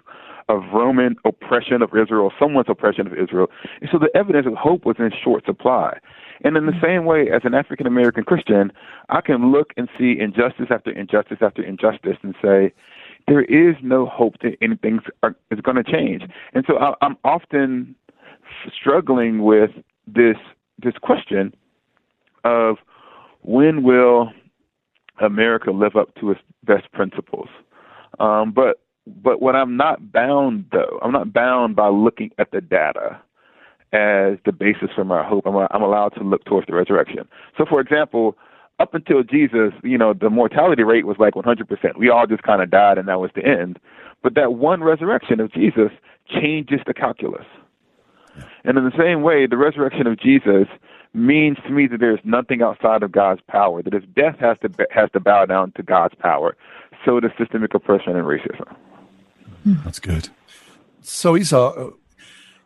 [0.49, 3.47] of Roman oppression of Israel, someone's oppression of Israel.
[3.79, 5.97] And so the evidence of hope was in short supply.
[6.43, 6.85] And in the mm-hmm.
[6.85, 8.73] same way, as an African American Christian,
[9.09, 12.73] I can look and see injustice after injustice after injustice and say,
[13.27, 14.99] there is no hope that anything
[15.51, 16.23] is going to change.
[16.53, 17.95] And so I, I'm often
[18.77, 19.71] struggling with
[20.05, 20.37] this
[20.83, 21.53] this question
[22.43, 22.77] of
[23.43, 24.31] when will
[25.21, 27.49] America live up to its best principles.
[28.19, 32.61] Um, but but what I'm not bound though, I'm not bound by looking at the
[32.61, 33.19] data
[33.93, 35.45] as the basis for my hope.
[35.45, 37.27] I'm, I'm allowed to look towards the resurrection.
[37.57, 38.37] So, for example,
[38.79, 41.97] up until Jesus, you know, the mortality rate was like 100%.
[41.97, 43.79] We all just kind of died, and that was the end.
[44.23, 45.91] But that one resurrection of Jesus
[46.29, 47.45] changes the calculus.
[48.63, 50.67] And in the same way, the resurrection of Jesus
[51.13, 53.81] means to me that there's nothing outside of God's power.
[53.81, 56.55] That if death has to has to bow down to God's power,
[57.05, 58.75] so does systemic oppression and racism.
[59.65, 60.29] That's good.
[61.01, 61.89] So Esau, uh,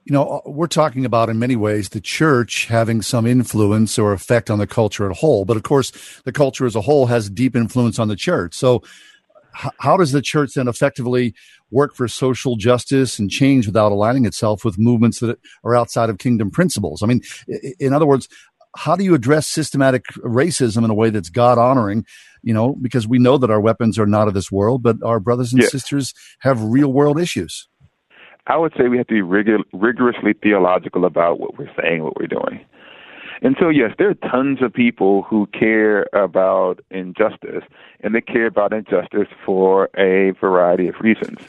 [0.05, 4.13] you know, uh, we're talking about in many ways the church having some influence or
[4.13, 5.91] effect on the culture as a whole, but of course,
[6.26, 8.53] the culture as a whole has deep influence on the church.
[8.53, 8.84] So, h-
[9.80, 11.34] how does the church then effectively
[11.72, 16.18] work for social justice and change without aligning itself with movements that are outside of
[16.18, 17.02] kingdom principles?
[17.02, 17.22] I mean,
[17.80, 18.27] in other words,
[18.76, 22.06] how do you address systematic racism in a way that's God honoring?
[22.44, 25.19] You know, because we know that our weapons are not of this world, but our
[25.19, 25.69] brothers and Yeah.
[25.69, 27.68] sisters have real world issues.
[28.48, 32.15] I would say we have to be rigor- rigorously theological about what we're saying, what
[32.19, 32.60] we're doing.
[33.41, 37.63] And so, yes, there are tons of people who care about injustice,
[38.01, 41.39] and they care about injustice for a variety of reasons.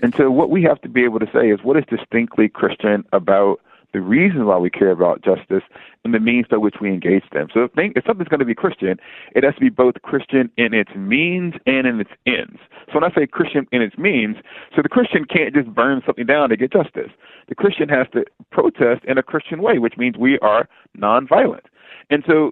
[0.00, 3.04] And so, what we have to be able to say is what is distinctly Christian
[3.12, 3.60] about
[3.92, 5.62] the reason why we care about justice
[6.04, 7.48] and the means by which we engage them.
[7.52, 8.96] So, if, thing, if something's going to be Christian,
[9.34, 12.58] it has to be both Christian in its means and in its ends.
[12.88, 14.36] So, when I say Christian in its means,
[14.74, 17.10] so the Christian can't just burn something down to get justice.
[17.48, 21.66] The Christian has to protest in a Christian way, which means we are nonviolent.
[22.10, 22.50] And so,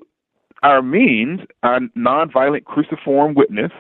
[0.63, 3.73] our means, our nonviolent cruciform witness,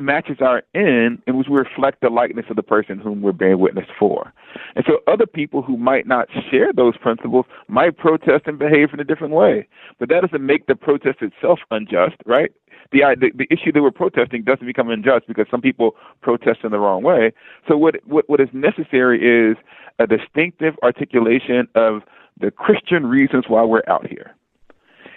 [0.00, 3.58] matches our end in which we reflect the likeness of the person whom we're bearing
[3.58, 4.32] witness for.
[4.74, 9.00] And so other people who might not share those principles might protest and behave in
[9.00, 9.68] a different way.
[9.98, 12.52] But that doesn't make the protest itself unjust, right?
[12.92, 16.72] The, the the issue that we're protesting doesn't become unjust because some people protest in
[16.72, 17.32] the wrong way.
[17.68, 19.56] So what what what is necessary is
[20.00, 22.02] a distinctive articulation of
[22.40, 24.34] the Christian reasons why we're out here.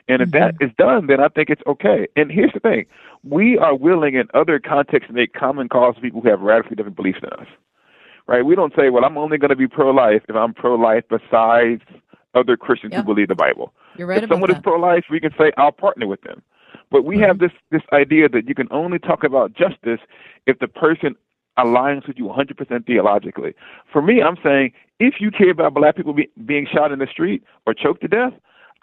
[0.07, 0.65] And if that mm-hmm.
[0.65, 2.07] is done, then I think it's okay.
[2.15, 2.85] And here's the thing
[3.23, 6.75] we are willing in other contexts to make common cause with people who have radically
[6.75, 7.47] different beliefs than us.
[8.27, 8.45] Right?
[8.45, 11.03] We don't say, well, I'm only going to be pro life if I'm pro life
[11.09, 11.81] besides
[12.35, 13.73] other Christians who believe the Bible.
[13.97, 14.57] You're right if someone that.
[14.57, 16.41] is pro life, we can say, I'll partner with them.
[16.89, 17.45] But we have mm-hmm.
[17.45, 19.99] this, this idea that you can only talk about justice
[20.47, 21.15] if the person
[21.57, 23.53] aligns with you 100% theologically.
[23.91, 27.07] For me, I'm saying if you care about black people be, being shot in the
[27.07, 28.34] street or choked to death,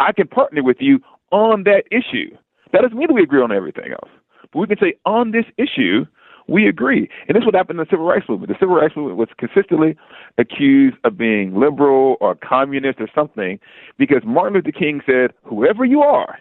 [0.01, 0.99] I can partner with you
[1.31, 2.37] on that issue.
[2.73, 4.11] That doesn't mean that we agree on everything else.
[4.53, 6.07] But we can say on this issue,
[6.49, 7.09] we agree.
[7.29, 8.49] And this is what happened in the civil rights movement.
[8.49, 9.97] The civil rights movement was consistently
[10.39, 13.61] accused of being liberal or communist or something
[13.99, 16.39] because Martin Luther King said, whoever you are,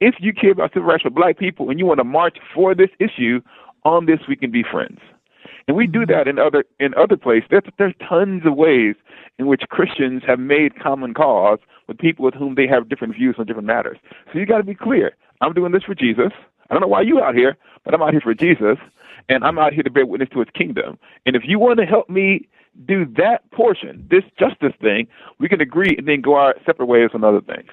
[0.00, 2.74] if you care about civil rights for black people and you want to march for
[2.74, 3.40] this issue,
[3.84, 4.98] on this we can be friends.
[5.70, 7.46] And we do that in other in other places.
[7.48, 8.96] There's there's tons of ways
[9.38, 13.36] in which Christians have made common cause with people with whom they have different views
[13.38, 13.96] on different matters.
[14.32, 15.12] So you got to be clear.
[15.40, 16.32] I'm doing this for Jesus.
[16.68, 18.78] I don't know why you out here, but I'm out here for Jesus,
[19.28, 20.98] and I'm out here to bear witness to His kingdom.
[21.24, 22.48] And if you want to help me
[22.86, 25.06] do that portion, this justice thing,
[25.38, 27.70] we can agree and then go our separate ways on other things.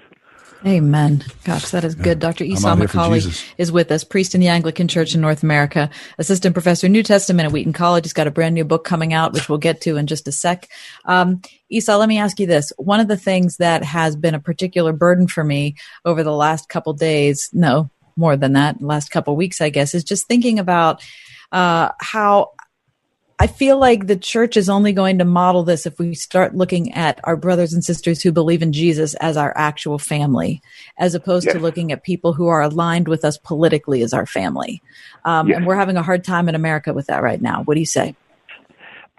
[0.65, 1.23] Amen.
[1.43, 2.19] Gosh, that is good.
[2.19, 2.43] Dr.
[2.43, 5.43] Esau out here for McCaulley is with us, priest in the Anglican Church in North
[5.43, 8.05] America, assistant professor, New Testament at Wheaton College.
[8.05, 10.31] He's got a brand new book coming out, which we'll get to in just a
[10.31, 10.67] sec.
[11.05, 12.73] Um, Esau, let me ask you this.
[12.77, 15.75] One of the things that has been a particular burden for me
[16.05, 20.03] over the last couple days, no, more than that, last couple weeks, I guess, is
[20.03, 21.03] just thinking about
[21.51, 22.51] uh, how
[23.39, 26.93] I feel like the church is only going to model this if we start looking
[26.93, 30.61] at our brothers and sisters who believe in Jesus as our actual family,
[30.97, 34.81] as opposed to looking at people who are aligned with us politically as our family.
[35.23, 35.57] Um, Yes.
[35.57, 37.61] And we're having a hard time in America with that right now.
[37.63, 38.15] What do you say?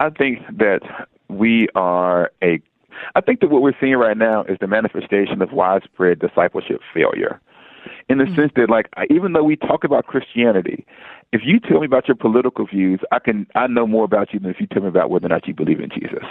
[0.00, 0.80] I think that
[1.28, 2.60] we are a.
[3.14, 7.40] I think that what we're seeing right now is the manifestation of widespread discipleship failure.
[8.08, 8.36] In the mm-hmm.
[8.36, 10.86] sense that, like, even though we talk about Christianity,
[11.32, 14.40] if you tell me about your political views, I can I know more about you
[14.40, 16.24] than if you tell me about whether or not you believe in Jesus.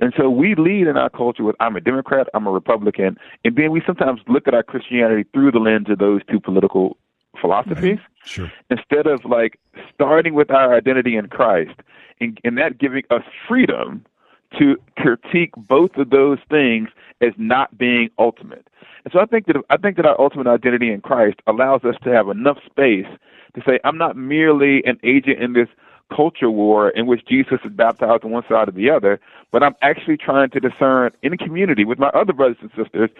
[0.00, 3.56] And so we lead in our culture with I'm a Democrat, I'm a Republican, and
[3.56, 6.96] then we sometimes look at our Christianity through the lens of those two political
[7.40, 8.26] philosophies mm-hmm.
[8.26, 8.52] Sure.
[8.70, 9.58] instead of like
[9.94, 11.78] starting with our identity in Christ
[12.20, 14.04] and, and that giving us freedom
[14.58, 16.88] to critique both of those things
[17.20, 18.66] as not being ultimate.
[19.06, 21.94] And so I think that I think that our ultimate identity in Christ allows us
[22.02, 23.06] to have enough space
[23.54, 25.68] to say I'm not merely an agent in this
[26.12, 29.20] culture war in which Jesus is baptized on one side or the other,
[29.52, 33.10] but I'm actually trying to discern in a community with my other brothers and sisters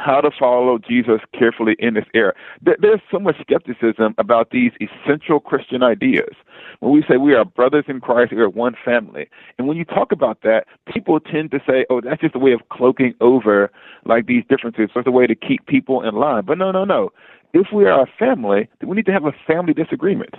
[0.00, 2.32] how to follow Jesus carefully in this era.
[2.62, 6.34] There's so much skepticism about these essential Christian ideas.
[6.80, 9.28] When we say we are brothers in Christ, we are one family.
[9.58, 12.52] And when you talk about that, people tend to say, oh, that's just a way
[12.52, 13.70] of cloaking over
[14.06, 14.88] like these differences.
[14.94, 16.44] It's a way to keep people in line.
[16.46, 17.10] But no, no, no.
[17.52, 20.34] If we are a family, then we need to have a family disagreement.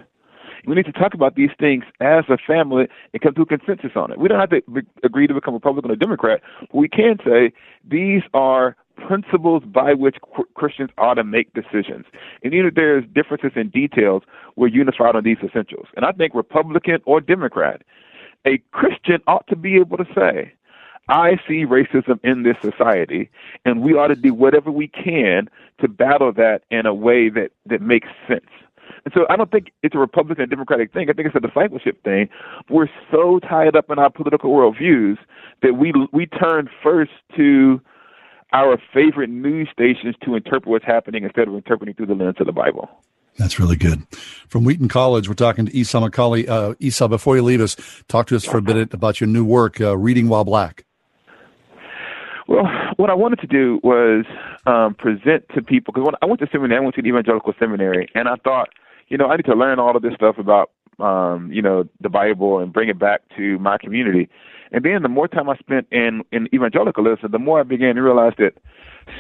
[0.66, 3.92] We need to talk about these things as a family and come to a consensus
[3.96, 4.20] on it.
[4.20, 7.52] We don't have to be- agree to become Republican or Democrat, but we can say
[7.84, 10.18] these are principles by which
[10.54, 12.06] Christians ought to make decisions.
[12.44, 14.24] And even if there's differences in details,
[14.56, 15.88] we're unified on these essentials.
[15.96, 17.82] And I think Republican or Democrat,
[18.46, 20.54] a Christian ought to be able to say,
[21.10, 23.30] I see racism in this society,
[23.66, 25.50] and we ought to do whatever we can
[25.82, 28.46] to battle that in a way that, that makes sense.
[29.04, 31.10] And so I don't think it's a Republican or Democratic thing.
[31.10, 32.30] I think it's a discipleship thing.
[32.70, 35.18] We're so tied up in our political worldviews
[35.62, 37.82] that we we turn first to
[38.54, 42.46] our favorite news stations to interpret what's happening instead of interpreting through the lens of
[42.46, 42.90] the Bible.
[43.38, 44.06] That's really good.
[44.50, 46.48] From Wheaton College, we're talking to Esau McCaulley.
[46.50, 47.78] Uh, Esau, before you leave us,
[48.10, 50.84] talk to us for a minute about your new work, uh, Reading While Black.
[52.48, 52.66] Well,
[52.98, 54.26] what I wanted to do was
[54.68, 57.54] um, present to people, because when I went to seminary, I went to the evangelical
[57.58, 58.68] seminary, and I thought,
[59.08, 62.10] you know, I need to learn all of this stuff about, um, you know, the
[62.10, 64.30] Bible and bring it back to my community.
[64.72, 68.02] And then the more time I spent in, in evangelicalism, the more I began to
[68.02, 68.54] realize that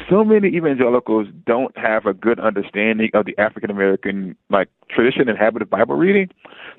[0.10, 5.38] so many evangelicals don't have a good understanding of the African American like tradition and
[5.38, 6.30] habit of Bible reading.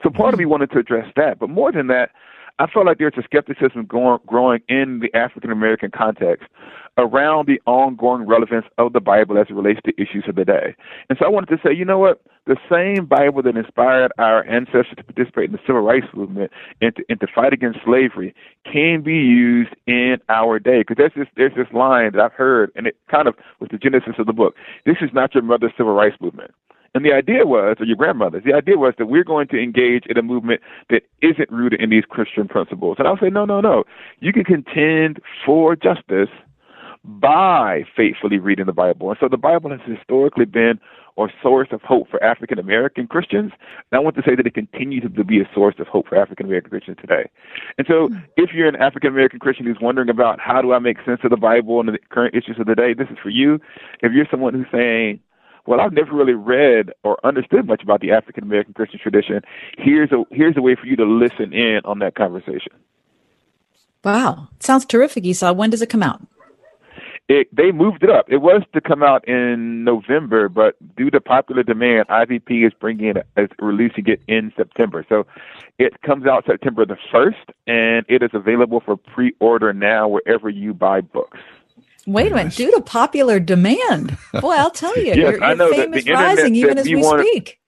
[0.03, 0.51] So part of me mm-hmm.
[0.53, 1.39] wanted to address that.
[1.39, 2.11] But more than that,
[2.58, 6.48] I felt like there's a skepticism going, growing in the African American context
[6.98, 10.74] around the ongoing relevance of the Bible as it relates to issues of the day.
[11.08, 12.20] And so I wanted to say, you know what?
[12.46, 16.50] The same Bible that inspired our ancestors to participate in the civil rights movement
[16.80, 18.34] and to, and to fight against slavery
[18.70, 20.80] can be used in our day.
[20.80, 23.78] Because there's this, there's this line that I've heard, and it kind of was the
[23.78, 24.54] genesis of the book.
[24.84, 26.50] This is not your mother's civil rights movement.
[26.94, 30.05] And the idea was, or your grandmother's, the idea was that we're going to engage
[30.06, 30.60] in a movement
[30.90, 32.97] that isn't rooted in these Christian principles.
[32.98, 33.85] And I'll say, no, no, no.
[34.20, 36.28] You can contend for justice
[37.05, 39.10] by faithfully reading the Bible.
[39.10, 40.78] And so the Bible has historically been
[41.19, 43.52] a source of hope for African American Christians.
[43.90, 46.16] And I want to say that it continues to be a source of hope for
[46.16, 47.28] African American Christians today.
[47.77, 50.98] And so if you're an African American Christian who's wondering about how do I make
[51.05, 53.60] sense of the Bible and the current issues of the day, this is for you.
[54.02, 55.20] If you're someone who's saying,
[55.66, 59.43] well, I've never really read or understood much about the African American Christian tradition.
[59.78, 62.72] Here's a here's a way for you to listen in on that conversation.
[64.05, 65.52] Wow, sounds terrific, Esau.
[65.52, 66.20] When does it come out?
[67.28, 68.26] It, they moved it up.
[68.28, 73.16] It was to come out in November, but due to popular demand, IVP is bringing
[73.16, 75.06] it, is releasing it in September.
[75.09, 75.24] So
[75.78, 80.74] it comes out September the first, and it is available for pre-order now wherever you
[80.74, 81.39] buy books.
[82.06, 84.16] Wait a minute, due to popular demand.
[84.40, 86.78] Boy, I'll tell you, yes, your, I know fame that is the internet rising even
[86.78, 87.58] as we wanted- speak.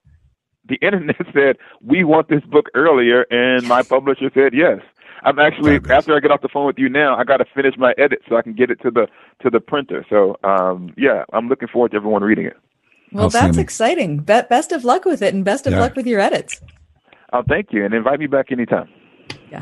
[0.66, 4.78] The internet said we want this book earlier, and my publisher said yes.
[5.22, 7.74] I'm actually after I get off the phone with you now, I got to finish
[7.78, 9.06] my edit so I can get it to the
[9.42, 10.04] to the printer.
[10.08, 12.56] So um, yeah, I'm looking forward to everyone reading it.
[13.12, 14.18] Well, that's exciting.
[14.18, 15.80] Be- best of luck with it, and best of Yeah.
[15.80, 16.60] luck with your edits.
[17.32, 18.88] Oh, thank you, and invite me back anytime.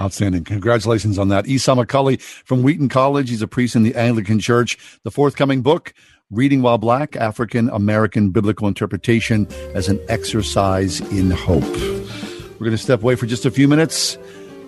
[0.00, 0.44] Outstanding.
[0.44, 1.46] Congratulations on that.
[1.46, 3.30] Esau McCaulley from Wheaton College.
[3.30, 4.78] He's a priest in the Anglican Church.
[5.04, 5.92] The forthcoming book,
[6.30, 11.62] Reading While Black African American Biblical Interpretation as an Exercise in Hope.
[11.62, 14.16] We're going to step away for just a few minutes.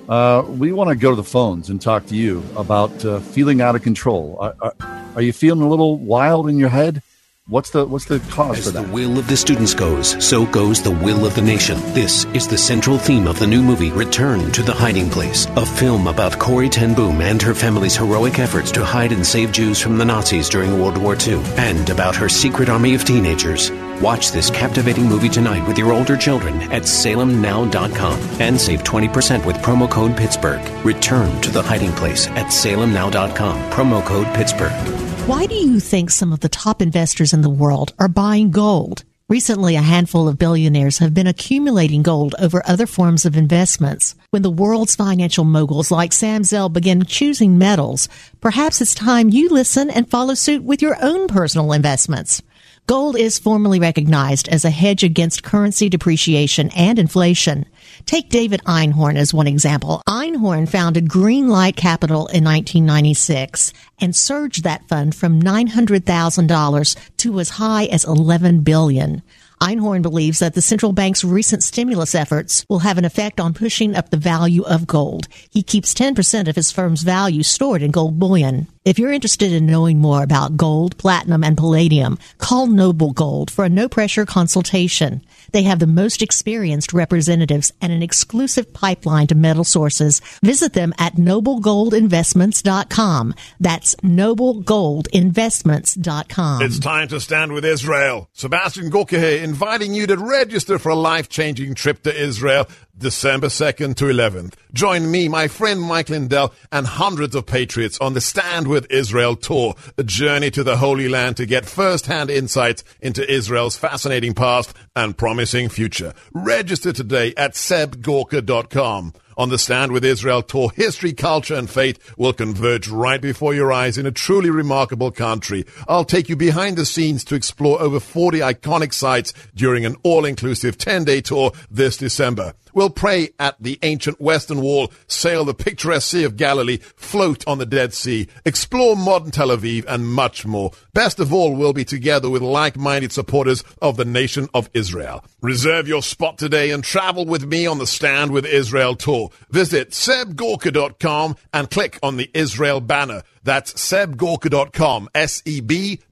[0.09, 3.63] Uh, we want to go to the phones and talk to you about uh, feeling
[3.63, 4.37] out of control.
[4.39, 4.75] Are, are,
[5.17, 7.03] are you feeling a little wild in your head?
[7.47, 8.85] What's the what's the cause As for that?
[8.85, 11.79] As the will of the students goes, so goes the will of the nation.
[11.93, 15.66] This is the central theme of the new movie, Return to the Hiding Place, a
[15.66, 19.79] film about Corrie Ten Boom and her family's heroic efforts to hide and save Jews
[19.79, 23.71] from the Nazis during World War II, and about her secret army of teenagers.
[24.01, 29.57] Watch this captivating movie tonight with your older children at salemnow.com and save 20% with
[29.57, 30.62] promo code Pittsburgh.
[30.83, 35.14] Return to the Hiding Place at salemnow.com, promo code Pittsburgh.
[35.27, 39.05] Why do you think some of the top investors in the world are buying gold?
[39.27, 44.17] Recently, a handful of billionaires have been accumulating gold over other forms of investments.
[44.33, 48.07] When the world's financial moguls like Sam Zell begin choosing metals,
[48.43, 52.43] perhaps it's time you listen and follow suit with your own personal investments.
[52.87, 57.65] Gold is formally recognized as a hedge against currency depreciation and inflation.
[58.06, 60.02] Take David Einhorn as one example.
[60.06, 67.85] Einhorn founded Greenlight Capital in 1996 and surged that fund from $900,000 to as high
[67.86, 69.22] as 11 billion.
[69.60, 73.94] Einhorn believes that the central bank's recent stimulus efforts will have an effect on pushing
[73.94, 75.26] up the value of gold.
[75.48, 78.66] He keeps 10% of his firm's value stored in gold bullion.
[78.85, 83.64] If you're interested in knowing more about gold, platinum, and palladium, call Noble Gold for
[83.64, 85.24] a no pressure consultation.
[85.55, 90.20] They have the most experienced representatives and an exclusive pipeline to metal sources.
[90.43, 93.35] Visit them at noblegoldinvestments.com.
[93.60, 96.62] That's noblegoldinvestments.com.
[96.62, 98.28] It's time to stand with Israel.
[98.32, 102.66] Sebastian Gorka here, inviting you to register for a life changing trip to Israel
[102.97, 104.55] December 2nd to 11th.
[104.73, 109.35] Join me, my friend Mike Lindell, and hundreds of patriots on the Stand with Israel
[109.37, 114.75] tour, a journey to the Holy Land to get first-hand insights into Israel's fascinating past
[114.95, 116.15] and promising future.
[116.33, 119.12] Register today at sebgorka.com.
[119.37, 123.73] On the Stand with Israel tour, history, culture, and faith will converge right before your
[123.73, 125.66] eyes in a truly remarkable country.
[125.89, 130.79] I'll take you behind the scenes to explore over 40 iconic sites during an all-inclusive
[130.79, 132.55] 10-day tour this December.
[132.75, 137.59] We'll pray at the ancient Western Wall, sail the picturesque Sea of Galilee, float on
[137.59, 140.73] the Dead Sea, explore modern Tel Aviv, and much more.
[140.93, 145.25] Best of all, we'll be together with like-minded supporters of the nation of Israel.
[145.41, 149.31] Reserve your spot today and travel with me on the Stand with Israel tour.
[149.51, 153.23] Visit sebgorka.com and click on the Israel banner.
[153.45, 156.03] That's sebgorka.com, S-E-B-G-O-R-K-A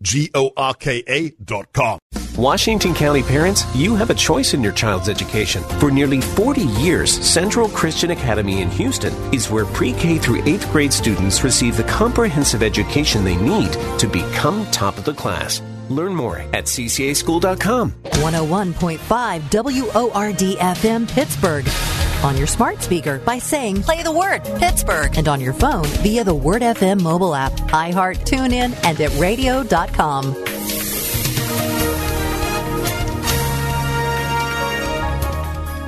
[1.44, 1.98] dot com.
[2.36, 5.62] Washington County parents, you have a choice in your child's education.
[5.78, 10.70] For nearly 40 years, Central Christian Academy in Houston is where pre K through 8th
[10.72, 15.60] grade students receive the comprehensive education they need to become top of the class.
[15.90, 17.92] Learn more at ccaschool.com.
[18.04, 21.68] 101.5 WORD FM Pittsburgh.
[22.24, 25.16] On your smart speaker by saying, play the word Pittsburgh.
[25.18, 30.34] And on your phone via the Word FM mobile app, iHeart, TuneIn, and at radio.com.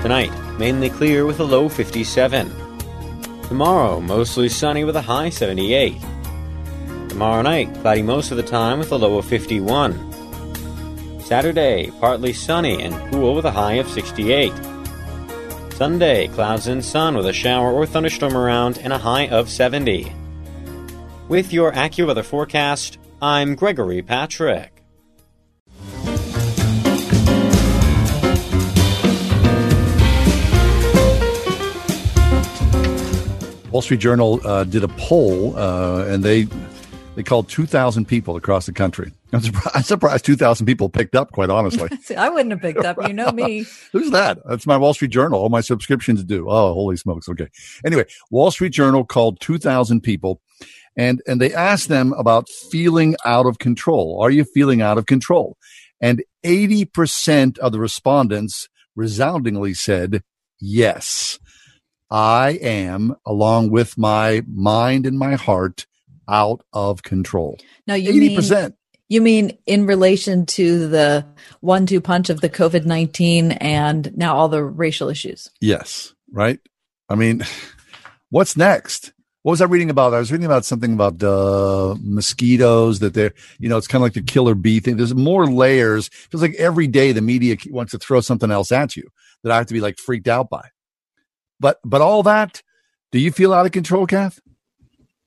[0.05, 2.52] Tonight, mainly clear with a low 57.
[3.48, 5.98] Tomorrow, mostly sunny with a high 78.
[7.09, 10.12] Tomorrow night, cloudy most of the time with a low of 51.
[11.22, 14.52] Saturday, partly sunny and cool with a high of 68.
[15.72, 20.12] Sunday, clouds and sun with a shower or thunderstorm around and a high of 70.
[21.28, 24.74] With your AccuWeather forecast, I'm Gregory Patrick.
[33.75, 36.47] Wall Street Journal uh, did a poll, uh, and they
[37.17, 39.11] they called 2,000 people across the country.
[39.33, 41.89] I'm surprised, I'm surprised 2,000 people picked up, quite honestly.
[42.03, 42.97] See, I wouldn't have picked up.
[43.05, 43.65] You know me.
[43.93, 44.39] Who's that?
[44.49, 45.41] That's my Wall Street Journal.
[45.41, 46.49] All my subscriptions do.
[46.49, 47.29] Oh, holy smokes.
[47.29, 47.49] Okay.
[47.85, 50.41] Anyway, Wall Street Journal called 2,000 people
[50.97, 54.21] and, and they asked them about feeling out of control.
[54.23, 55.57] Are you feeling out of control?
[56.01, 60.23] And 80% of the respondents resoundingly said
[60.61, 61.41] yes.
[62.10, 65.86] I am, along with my mind and my heart,
[66.28, 67.59] out of control.
[67.86, 68.62] Now you 80%.
[68.62, 68.74] mean
[69.09, 71.26] you mean in relation to the
[71.60, 75.51] one-two punch of the COVID nineteen and now all the racial issues?
[75.60, 76.59] Yes, right.
[77.09, 77.43] I mean,
[78.31, 79.12] what's next?
[79.43, 80.14] What was I reading about?
[80.14, 84.06] I was reading about something about uh, mosquitoes that they're, you know, it's kind of
[84.06, 84.97] like the killer bee thing.
[84.97, 86.06] There's more layers.
[86.06, 89.06] It feels like every day the media wants to throw something else at you
[89.43, 90.70] that I have to be like freaked out by.
[91.65, 92.62] But, but all that,
[93.11, 94.39] do you feel out of control, Kath?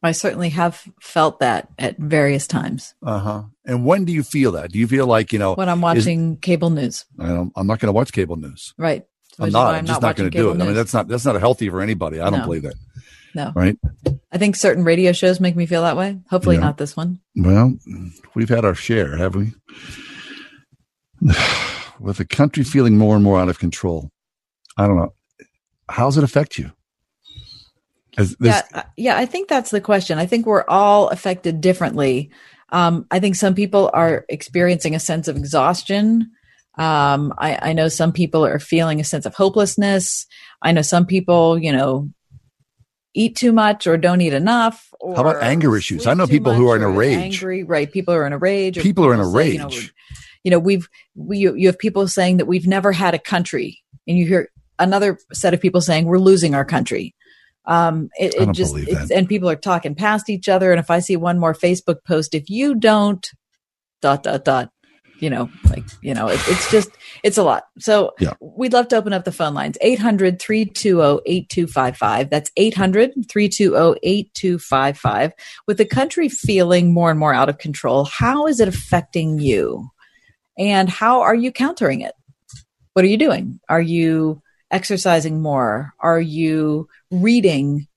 [0.03, 3.43] I certainly have felt that at various times Uh huh.
[3.65, 4.71] And when do you feel that?
[4.71, 7.05] Do you feel like you know when I'm is- watching cable news.
[7.19, 8.75] I don't, I'm not going to watch cable news.
[8.77, 9.03] Right.
[9.39, 9.73] I'm is not.
[9.73, 10.61] I'm just not going to do it.
[10.61, 12.19] I mean, that's not that's not healthy for anybody.
[12.19, 12.45] I don't No.
[12.45, 12.75] believe that.
[13.33, 13.51] no.
[13.55, 13.75] Right.
[14.31, 16.19] I think certain radio shows make me feel that way.
[16.29, 16.61] Hopefully Yeah.
[16.61, 17.19] not this one.
[17.35, 17.75] Well,
[18.35, 19.53] we've had our share, have we?
[21.99, 24.11] With the country feeling more and more out of control,
[24.77, 25.13] I don't know.
[25.89, 26.71] How does it affect you?
[28.17, 30.17] As this, yeah, uh, yeah, I think that's the question.
[30.17, 32.31] I think we're all affected differently.
[32.69, 36.31] Um, I think some people are experiencing a sense of exhaustion.
[36.77, 40.25] Um, I, I know some people are feeling a sense of hopelessness.
[40.61, 42.09] I know some people, you know,
[43.13, 44.93] eat too much or don't eat enough.
[44.99, 46.07] Or how about anger issues?
[46.07, 47.17] I know people who are in a rage.
[47.17, 47.91] Angry, right?
[47.91, 48.77] People are in a rage.
[48.77, 49.93] or People are in a say, you know, rage.
[50.43, 53.79] you know, we've we you, you have people saying that we've never had a country,
[54.07, 57.15] and you hear another set of people saying we're losing our country.
[57.65, 59.17] Um, it, it just believe it's, that.
[59.17, 60.71] and people are talking past each other.
[60.71, 63.27] And if I see one more Facebook post, if you don't,
[64.01, 64.69] dot dot dot,
[65.19, 66.89] you know, like you know, it, it's just
[67.23, 67.63] it's a lot.
[67.79, 68.33] So Yeah.
[68.39, 72.29] we'd love to open up the phone lines 800 320 8255.
[72.29, 75.31] That's 800 320 8255.
[75.67, 79.89] With the country feeling more and more out of control, how is it affecting you?
[80.57, 82.13] And how are you countering it?
[82.93, 83.59] what are you doing?
[83.69, 84.41] Are you
[84.71, 85.93] exercising more?
[85.99, 87.87] Are you reading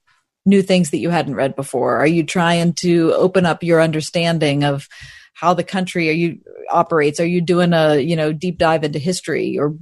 [0.47, 1.97] new things that you hadn't read before?
[1.97, 4.89] Are you trying to open up your understanding of
[5.35, 6.41] how the country are you
[6.71, 7.21] operates?
[7.21, 9.77] Are you doing a, you know, deep dive into history or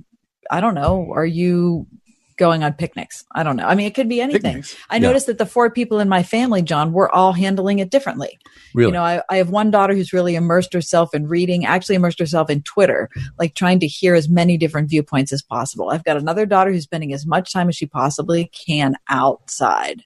[0.50, 1.86] I don't know, are you
[2.38, 3.24] going on picnics?
[3.34, 3.66] I don't know.
[3.66, 4.40] I mean, it could be anything.
[4.42, 4.76] Picnics.
[4.88, 5.00] I Yeah.
[5.08, 8.38] noticed that the four people in my family, John, we're all handling it differently.
[8.74, 8.88] Really?
[8.88, 12.18] You know, I, I have one daughter who's really immersed herself in reading, actually immersed
[12.18, 15.90] herself in Twitter, like trying to hear as many different viewpoints as possible.
[15.90, 20.04] I've got another daughter who's spending as much time as she possibly can outside.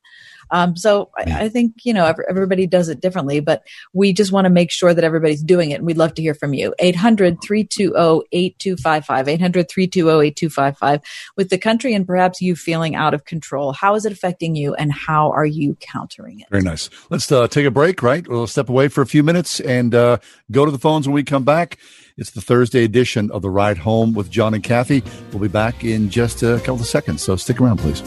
[0.53, 4.31] Um, so I, I think, you know, every, everybody does it differently, but we just
[4.31, 5.77] want to make sure that everybody's doing it.
[5.77, 6.75] And we'd love to hear from you.
[6.81, 11.03] 800-320-8255, 800-320-8255
[11.37, 13.73] with the country and perhaps you feeling out of control.
[13.73, 16.49] How is it affecting you and how are you countering it?
[16.51, 16.91] Very nice.
[17.09, 18.29] Let's uh, take a break, right?
[18.29, 20.19] We'll step away for a few minutes and uh,
[20.51, 21.79] go to the phones when we come back.
[22.19, 25.03] It's the Thursday edition of The Ride Home with John and Kathy.
[25.31, 28.03] We'll be back in just a couple of seconds, so stick around, please.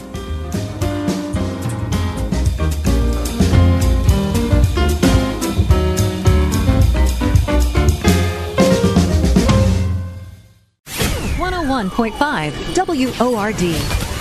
[11.76, 14.05] One hundred one point five WORD.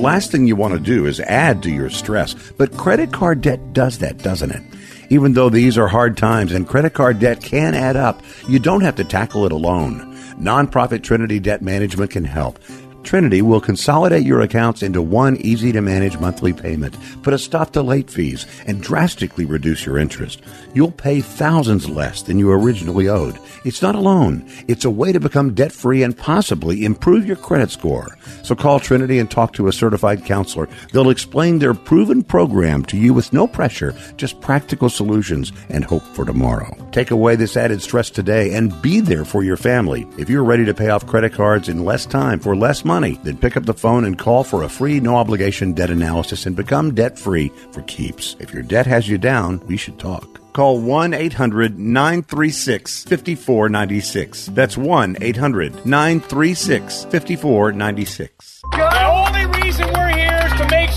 [0.00, 2.34] last thing you want to do is add to your stress.
[2.56, 4.62] But credit card debt does that, doesn't it?
[5.10, 8.82] Even though these are hard times and credit card debt can add up, you don't
[8.82, 10.16] have to tackle it alone.
[10.38, 12.58] Nonprofit Trinity Debt Management can help.
[13.02, 17.72] Trinity will consolidate your accounts into one easy to manage monthly payment, put a stop
[17.72, 20.42] to late fees, and drastically reduce your interest.
[20.74, 23.38] You'll pay thousands less than you originally owed.
[23.64, 27.36] It's not a loan, it's a way to become debt free and possibly improve your
[27.36, 28.16] credit score.
[28.44, 30.68] So call Trinity and talk to a certified counselor.
[30.92, 36.02] They'll explain their proven program to you with no pressure, just practical solutions and hope
[36.02, 36.76] for tomorrow.
[36.92, 40.06] Take away this added stress today and be there for your family.
[40.18, 43.38] If you're ready to pay off credit cards in less time for less money, then
[43.38, 46.94] pick up the phone and call for a free no obligation debt analysis and become
[46.94, 48.36] debt free for keeps.
[48.40, 50.40] If your debt has you down, we should talk.
[50.52, 54.46] Call 1 800 936 5496.
[54.46, 58.62] That's 1 800 936 5496.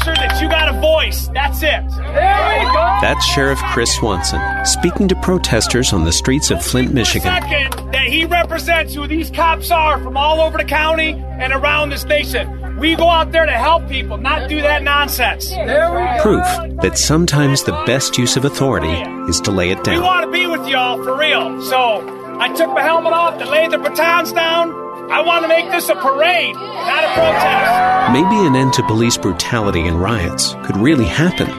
[0.04, 1.30] Sure that you got a voice.
[1.34, 1.82] That's it.
[1.90, 2.98] There we go.
[3.02, 7.32] That's Sheriff Chris Swanson speaking to protesters on the streets of Flint, Michigan.
[7.32, 11.90] Second, that he represents who these cops are from all over the county and around
[11.90, 12.78] this nation.
[12.78, 15.50] We go out there to help people, not do that nonsense.
[15.50, 16.22] There we go.
[16.22, 18.94] Proof that sometimes the best use of authority
[19.30, 19.96] is to lay it down.
[19.96, 21.62] We want to be with y'all for real.
[21.62, 24.83] So I took my helmet off and laid the batons down.
[25.12, 28.12] I want to make this a parade, not a protest.
[28.14, 31.50] Maybe an end to police brutality and riots could really happen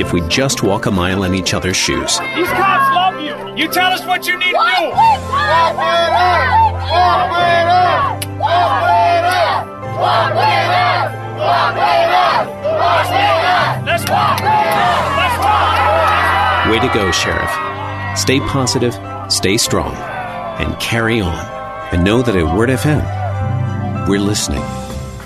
[0.00, 2.18] if we just walk a mile in each other's shoes.
[2.34, 3.56] These cops love you.
[3.56, 4.56] You tell us what you need to do.
[4.56, 6.52] Walk with us.
[6.90, 8.26] Walk with us.
[8.38, 9.66] Walk with us.
[9.96, 11.12] Walk with us.
[11.38, 12.46] Walk with us.
[12.64, 13.86] Walk with us.
[13.86, 14.40] Let's walk.
[14.40, 16.70] Let's walk.
[16.70, 18.18] Way to go, Sheriff.
[18.18, 18.94] Stay positive,
[19.32, 19.94] stay strong,
[20.58, 21.55] and carry on.
[21.96, 24.85] And know that at Word FM, we're listening.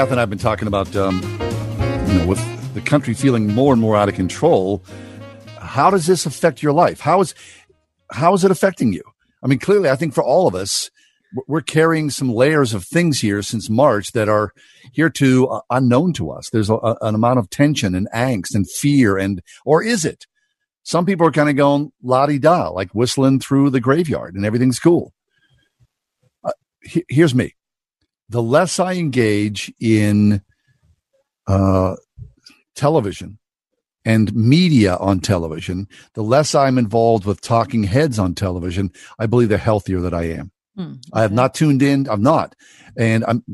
[0.00, 1.16] Kath and I have been talking about, um,
[2.08, 4.82] you know, with the country feeling more and more out of control.
[5.58, 7.00] How does this affect your life?
[7.00, 7.34] How is
[8.10, 9.02] how is it affecting you?
[9.42, 10.90] I mean, clearly, I think for all of us,
[11.46, 14.54] we're- carrying some layers of things here since March that are
[14.90, 16.48] here to uh, unknown to us.
[16.48, 20.24] There's a- an amount of tension and angst and fear, and or is it?
[20.82, 24.46] Some people are kind of going la di da, like whistling through the graveyard, and
[24.46, 25.12] everything's cool.
[26.42, 26.52] Uh,
[26.82, 27.52] he- here's me
[28.30, 30.42] the less I engage in
[31.46, 31.96] uh,
[32.76, 33.38] television
[34.04, 39.48] and media on television, the less I'm involved with talking heads on television, I believe
[39.48, 40.52] the healthier that I am.
[40.76, 42.08] Hmm, I have not tuned in.
[42.08, 42.54] I'm not.
[42.96, 43.44] And I'm,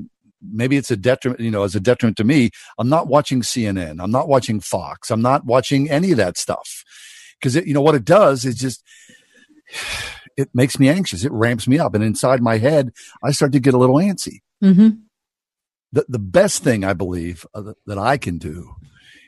[0.43, 2.51] maybe it's a detriment, you know, as a detriment to me.
[2.79, 4.01] I'm not watching CNN.
[4.01, 5.11] I'm not watching Fox.
[5.11, 6.85] I'm not watching any of that stuff.
[7.43, 8.83] Cause it, you know, what it does is just,
[10.37, 11.25] it makes me anxious.
[11.25, 11.95] It ramps me up.
[11.95, 12.93] And inside my head,
[13.23, 14.41] I start to get a little antsy.
[14.63, 14.89] Mm-hmm.
[15.93, 18.75] The, the best thing I believe uh, that I can do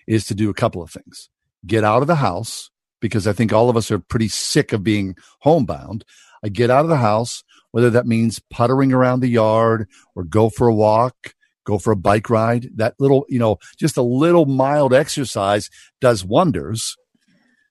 [0.07, 1.29] is to do a couple of things.
[1.67, 2.71] Get out of the house
[3.01, 6.05] because I think all of us are pretty sick of being homebound.
[6.43, 10.51] I get out of the house, whether that means puttering around the yard or go
[10.51, 12.69] for a walk, go for a bike ride.
[12.77, 15.69] That little, you know, just a little mild exercise
[16.01, 16.97] does wonders.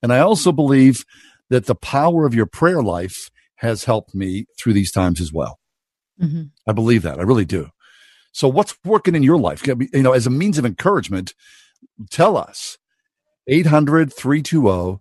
[0.02, 1.04] And I also believe
[1.50, 5.58] that the power of your prayer life has helped me through these times as well.
[6.20, 6.42] Mm-hmm.
[6.66, 7.18] I believe that.
[7.18, 7.70] I really do.
[8.32, 9.66] So what's working in your life?
[9.66, 11.34] You know, as a means of encouragement,
[12.10, 12.78] tell us
[13.48, 15.00] 800 320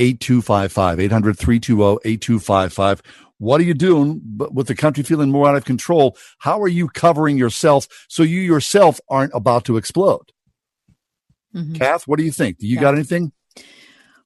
[0.00, 3.02] 8255 800 320 8255
[3.40, 4.20] what are you doing
[4.52, 8.40] with the country feeling more out of control how are you covering yourself so you
[8.40, 10.32] yourself aren't about to explode
[11.54, 11.74] Mhm.
[11.76, 12.80] kath what do you think do you Yeah.
[12.82, 13.32] got anything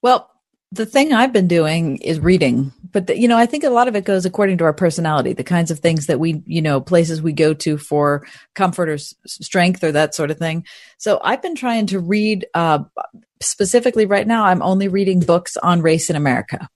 [0.03, 0.29] Well,
[0.73, 3.89] the thing I've been doing is reading, but the, you know, I think a lot
[3.89, 6.81] of it goes according to our personality, the kinds of things that we, you know,
[6.81, 10.65] places we go to for comfort or s- strength or that sort of thing.
[10.97, 12.85] So I've been trying to read, uh,
[13.41, 16.71] specifically right now, I'm only reading books on race in America.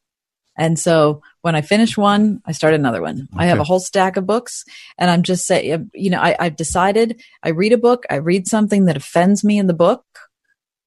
[0.59, 3.28] And so when I finish one, I start another one.
[3.35, 4.64] I have a whole stack of books
[4.98, 8.47] and I'm just saying, you know, I, I've decided I read a book, I read
[8.47, 10.05] something that offends me in the book.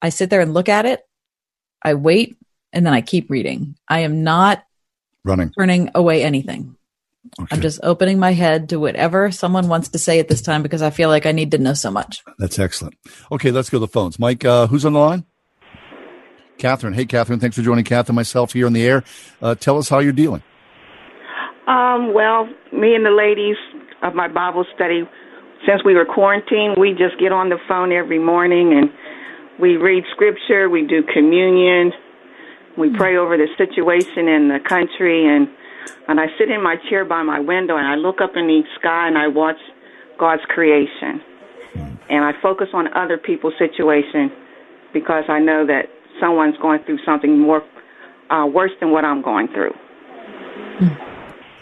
[0.02, 1.02] I sit there and look at it.
[1.84, 2.36] I wait
[2.74, 3.76] and then I keep reading.
[3.88, 4.64] I am not
[5.24, 5.52] running.
[5.58, 6.76] turning away anything.
[7.52, 10.82] I'm just opening my head to whatever someone wants to say at this time because
[10.82, 12.24] I feel like I need to know so much.
[12.38, 12.96] that's excellent.
[13.32, 14.18] Okay let's go to the phones.
[14.20, 15.26] Mike uh, who's on the line?
[16.58, 16.94] Catherine.
[16.94, 17.40] Hey catherine.
[17.40, 19.04] Thanks for joining Catherine myself here on the air.
[19.41, 20.44] Uh, tell us how you're dealing.
[21.68, 23.58] Um, well, me and the ladies
[24.02, 25.08] of my Bible study,
[25.68, 28.90] since we were quarantined, we just get on the phone every morning and
[29.60, 31.91] we read scripture, we do communion,
[32.80, 32.96] we hmm.
[32.96, 35.48] pray over the situation in the country, and
[36.08, 38.62] and I sit in my chair by my window and I look up in the
[38.80, 39.60] sky and I watch
[40.18, 41.22] God's creation,
[41.74, 41.96] hmm.
[42.10, 44.32] and I focus on other people's situation
[44.94, 45.86] because I know that
[46.20, 47.62] someone's going through something more
[48.30, 49.74] uh, worse than what I'm going through.
[50.80, 51.09] Hmm.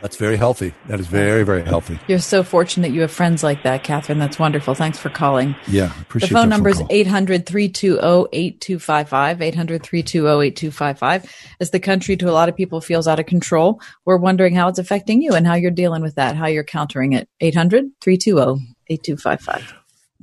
[0.01, 3.63] That's very healthy that is very very healthy You're so fortunate you have friends like
[3.63, 4.19] that, Catherine.
[4.19, 4.73] That's wonderful.
[4.73, 5.55] Thanks for calling.
[5.67, 6.33] yeah appreciate it.
[6.33, 6.87] The phone number is call.
[6.89, 9.41] 800 320 8255.
[9.41, 11.35] 800 320 8255.
[11.59, 14.67] As the country, to a lot of people, feels out of control, we're wondering how
[14.67, 17.29] it's affecting you and how you're dealing with that, how you're countering it.
[17.39, 19.73] 800 320 8255.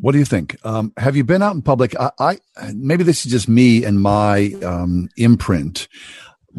[0.01, 0.57] What do you think?
[0.65, 1.95] Um, have you been out in public?
[1.99, 2.39] I, I
[2.75, 5.87] maybe this is just me and my um, imprint.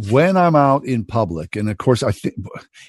[0.10, 2.36] When I'm out in public, and of course, I think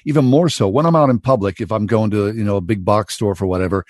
[0.05, 2.61] even more so when I'm out in public, if I'm going to you know a
[2.61, 3.85] big box store for whatever,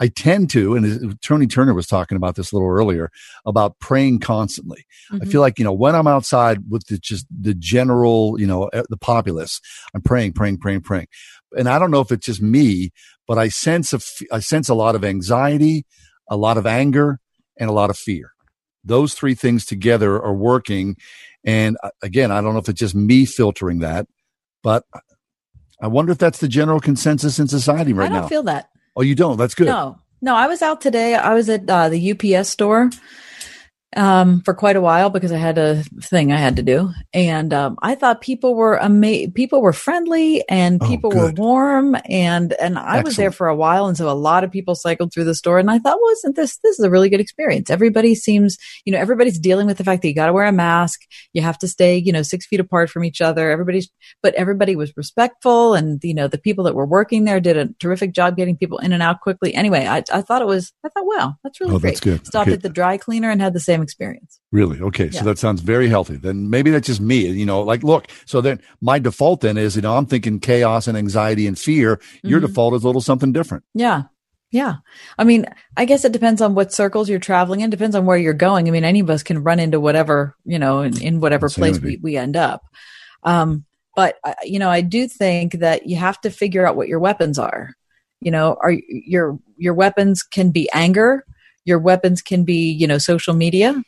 [0.00, 3.10] I tend to, and Tony Turner was talking about this a little earlier
[3.44, 4.84] about praying constantly.
[5.10, 5.30] I mm-hmm.
[5.30, 8.96] feel like you know when I'm outside with the just the general, you know, the
[8.96, 9.60] populace,
[9.94, 11.08] I'm praying, praying, praying, praying,
[11.56, 12.90] and I don't know if it's just me,
[13.26, 14.00] but I sense a,
[14.32, 15.84] I sense a lot of anxiety,
[16.28, 17.18] a lot of anger,
[17.56, 18.32] and a lot of fear.
[18.84, 20.96] Those three things together are working,
[21.48, 24.06] and uh, again, I don't know if it's just me filtering that,
[24.62, 24.84] but
[25.80, 28.16] I wonder if that's the general consensus in society right now.
[28.16, 28.28] I don't now.
[28.28, 28.68] feel that.
[28.94, 29.38] oh, you don't?
[29.38, 29.66] That's good.
[29.66, 30.34] No, no.
[30.34, 31.14] I was out today.
[31.14, 32.90] I was at uh, the UPS store
[33.96, 37.52] um, for quite a while because I had a thing I had to do, and
[37.54, 42.78] um, I thought people were ama- people were friendly and people were warm, and and
[42.78, 45.34] I was there for a while, and so a lot of people cycled through the
[45.34, 47.70] store, and I thought, wasn't this this is a really good experience?
[47.70, 50.52] Everybody seems, you know, everybody's dealing with the fact that you got to wear a
[50.52, 51.00] mask,
[51.32, 53.50] you have to stay, you know, six feet apart from each other.
[53.50, 53.88] Everybody's,
[54.22, 57.68] but everybody was respectful, and you know, the people that were working there did a
[57.80, 59.54] terrific job getting people in and out quickly.
[59.54, 61.90] Anyway, I I thought it was, I thought, wow, that's really Oh, great.
[61.90, 62.26] that's good.
[62.26, 62.54] Stopped Okay.
[62.54, 64.40] at the dry cleaner and had the same experience.
[64.52, 64.80] Really?
[64.80, 65.10] Okay.
[65.10, 66.16] So that sounds very healthy.
[66.16, 67.28] Then maybe that's just me.
[67.28, 70.86] You know, like, look, so then my default then is, you know, I'm thinking chaos
[70.88, 72.00] and anxiety and fear.
[72.22, 72.46] Your Mhm.
[72.46, 73.64] default is a little something different.
[73.74, 74.04] Yeah.
[74.50, 74.76] Yeah.
[75.18, 75.44] I mean,
[75.76, 78.66] I guess it depends on what circles you're traveling in, depends on where you're going.
[78.66, 81.78] I mean, any of us can run into whatever, you know, in, in whatever place
[81.80, 82.62] we, we end up.
[83.24, 86.88] Um, but, uh, you know, I do think that you have to figure out what
[86.88, 87.74] your weapons are.
[88.20, 91.24] You know, are your, your weapons can be anger,
[91.68, 93.80] your weapons can be, you know, social media,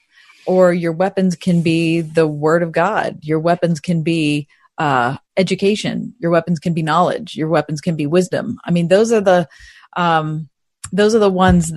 [0.46, 3.18] or your weapons can be the word of God.
[3.22, 4.46] Your weapons can be,
[4.78, 6.14] uh, education.
[6.18, 7.34] Your weapons can be knowledge.
[7.34, 8.58] Your weapons can be wisdom.
[8.64, 9.48] I mean, those are the,
[9.96, 10.48] um,
[10.92, 11.72] those are the ones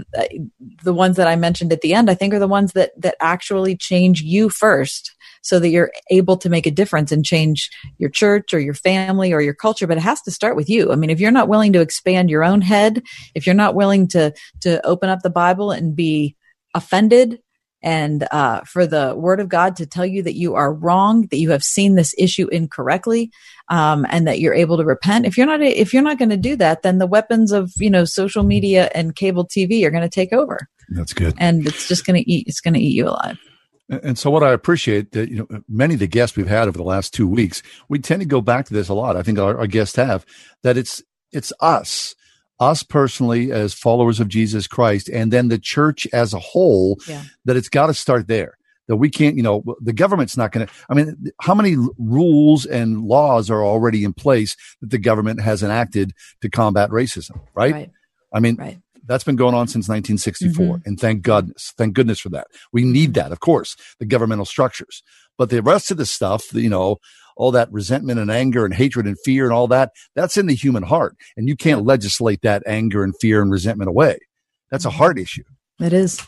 [0.83, 3.15] the ones that I mentioned at the end I think are the ones that that
[3.19, 5.13] actually change you first
[5.43, 9.31] so that you're able to make a difference and change your church or your family
[9.31, 11.47] or your culture but it has to start with you I mean if you're not
[11.47, 13.03] willing to expand your own head
[13.35, 16.35] if you're not willing to to open up the bible and be
[16.73, 17.39] offended
[17.83, 21.37] and uh, for the word of God to tell you that you are wrong, that
[21.37, 23.29] you have seen this issue incorrectly,
[23.67, 25.25] um, and that you're able to repent.
[25.25, 27.89] If you're not, if you're not going to do that, then the weapons of you
[27.89, 31.35] know social media and cable TV are going to take over, That's good.
[31.37, 32.47] and it's just going to eat.
[32.47, 33.37] It's going to eat you alive.
[33.89, 36.77] And so, what I appreciate that you know, many of the guests we've had over
[36.77, 39.17] the last two weeks, we tend to go back to this a lot.
[39.17, 40.25] I think our, our guests have
[40.63, 42.15] that it's it's us,
[42.59, 46.99] us personally as followers of Jesus Christ, and then the church as a whole.
[47.07, 47.23] Yeah.
[47.45, 48.57] That it's got to start there.
[48.87, 50.73] That we can't, you know, the government's not going to.
[50.89, 55.63] I mean, how many rules and laws are already in place that the government has
[55.63, 57.39] enacted to combat racism?
[57.53, 57.73] Right.
[57.73, 57.91] Right.
[58.33, 60.81] I mean, that's been going on since 1964, Mhm.
[60.85, 62.47] and thank goodness, thank goodness for that.
[62.71, 65.03] We need that, of course, the governmental structures.
[65.37, 66.97] But the rest of the stuff, you know,
[67.35, 70.53] all that resentment and anger and hatred and fear and all that, that's in the
[70.55, 74.19] human heart, and you can't legislate that anger and fear and resentment away.
[74.69, 75.43] That's a heart issue.
[75.79, 76.21] It is.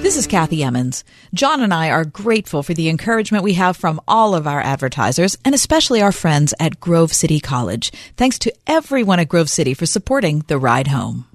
[0.00, 1.04] This is Kathy Emmons.
[1.34, 5.36] John and I are grateful for the encouragement we have from all of our advertisers
[5.44, 7.90] and especially our friends at Grove City College.
[8.16, 11.27] Thanks to everyone at Grove City for supporting the ride home.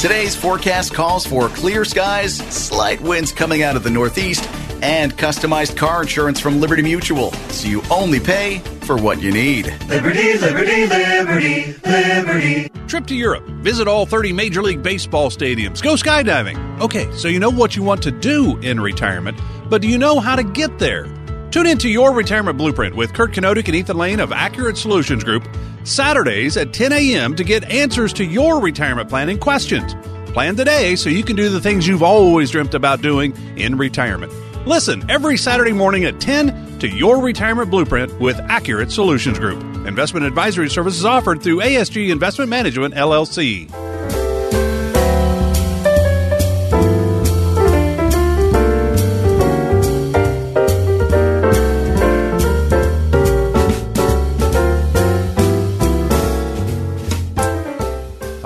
[0.00, 4.48] Today's forecast calls for clear skies, slight winds coming out of the northeast,
[4.82, 9.66] and customized car insurance from Liberty Mutual, so you only pay for what you need.
[9.88, 12.68] Liberty, liberty, liberty, liberty.
[12.88, 13.44] Trip to Europe.
[13.62, 15.82] Visit all 30 Major League Baseball stadiums.
[15.82, 16.80] Go skydiving.
[16.80, 19.38] Okay, so you know what you want to do in retirement,
[19.68, 21.06] but do you know how to get there?
[21.50, 25.48] Tune into Your Retirement Blueprint with Kurt Kenodik and Ethan Lane of Accurate Solutions Group
[25.82, 27.34] Saturdays at 10 a.m.
[27.34, 29.94] to get answers to your retirement planning questions.
[30.32, 34.32] Plan today so you can do the things you've always dreamt about doing in retirement.
[34.66, 39.58] Listen every Saturday morning at 10 to Your Retirement Blueprint with Accurate Solutions Group.
[39.86, 43.70] Investment advisory services offered through ASG Investment Management, LLC.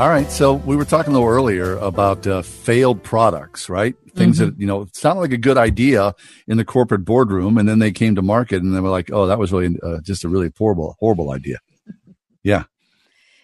[0.05, 0.31] All right.
[0.31, 3.95] So we were talking a little earlier about uh, failed products, right?
[4.15, 4.51] Things Mm-hmm.
[4.51, 6.15] that, you know, sounded like a good idea
[6.47, 7.57] in the corporate boardroom.
[7.57, 10.01] And then they came to market and they were like, oh, that was really uh,
[10.03, 11.57] just a really horrible, horrible idea.
[12.43, 12.65] Yeah.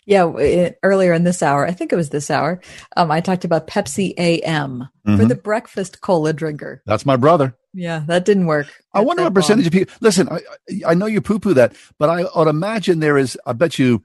[0.05, 2.61] Yeah, it, earlier in this hour, I think it was this hour,
[2.99, 5.29] um, I talked about Pepsi AM for Mhm.
[5.29, 6.83] the breakfast cola drinker.
[6.85, 7.55] That's my brother.
[7.73, 8.67] Yeah, that didn't work.
[8.93, 10.29] I wonder what percentage of people listen.
[10.29, 13.55] I, I- I know you poo poo that, but I would imagine there is, I
[13.55, 14.05] bet you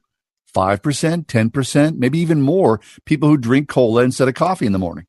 [0.56, 5.06] 5%, 10%, maybe even more people who drink cola instead of coffee in the morning.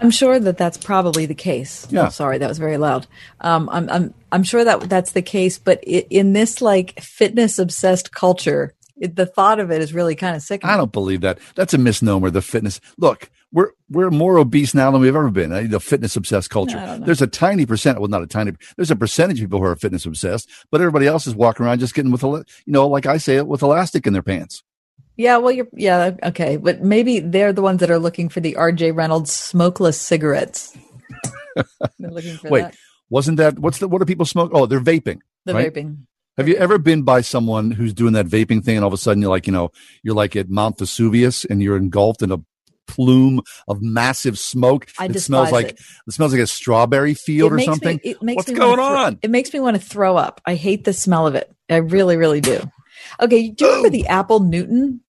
[0.00, 1.86] I'm sure that that's probably the case.
[1.90, 2.06] Yeah.
[2.06, 3.06] Oh, sorry, that was very loud.
[3.40, 7.58] Um, I'm I'm I'm sure that that's the case, but i in this like fitness
[7.58, 10.64] obsessed culture, it, the thought of it is really kind of sick.
[10.64, 11.38] I don't believe that.
[11.54, 12.30] That's a misnomer.
[12.30, 12.80] The fitness.
[12.96, 15.52] Look, we're we're more obese now than we've ever been.
[15.52, 16.98] uh, The fitness obsessed culture.
[17.04, 17.98] There's a tiny percent.
[17.98, 18.52] Well, not a tiny.
[18.76, 21.80] There's a percentage of people who are fitness obsessed, but everybody else is walking around
[21.80, 24.62] just getting with a, you know, like I say it, with elastic in their pants.
[25.16, 28.56] Yeah, well, you're yeah okay, but maybe they're the ones that are looking for the
[28.56, 28.92] R.J.
[28.92, 30.76] Reynolds smokeless cigarettes.
[31.98, 32.76] they're looking for Wait, that.
[33.10, 33.58] wasn't that?
[33.58, 33.88] What's the?
[33.88, 34.50] What do people smoke?
[34.54, 35.18] Oh, they're vaping.
[35.44, 35.72] The right?
[35.74, 36.04] vaping.
[36.36, 38.96] Have you ever been by someone who's doing that vaping thing, and all of a
[38.96, 39.72] sudden you're like, you know,
[40.02, 42.38] you're like at Mount Vesuvius, and you're engulfed in a
[42.90, 44.88] plume of massive smoke.
[44.98, 45.80] I it smells like it.
[46.06, 48.00] it smells like a strawberry field It or makes me- something.
[48.04, 49.18] it makes What's me going on?
[49.22, 50.40] It makes me want to throw up.
[50.44, 51.50] I hate the smell of it.
[51.70, 52.60] I really, really do.
[53.20, 55.00] Okay, do you remember the Apple Newton?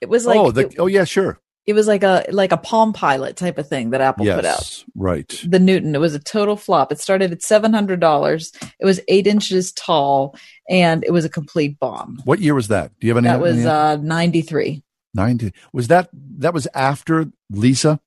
[0.00, 1.40] It was like oh, the, it, oh yeah, sure.
[1.66, 4.84] it was like a like a Palm Pilot type of thing that Apple put out.
[4.94, 5.42] Right.
[5.46, 5.94] The Newton.
[5.94, 6.92] It was a total flop.
[6.92, 8.52] It started at seven hundred dollars.
[8.78, 10.36] It was eight inches tall,
[10.68, 12.20] and it was a complete bomb.
[12.24, 12.92] What year was that?
[13.00, 13.32] Do you have any?
[13.32, 14.82] That was uh, ninety three.
[15.14, 15.52] Ninety.
[15.72, 18.00] Was that that was after Lisa?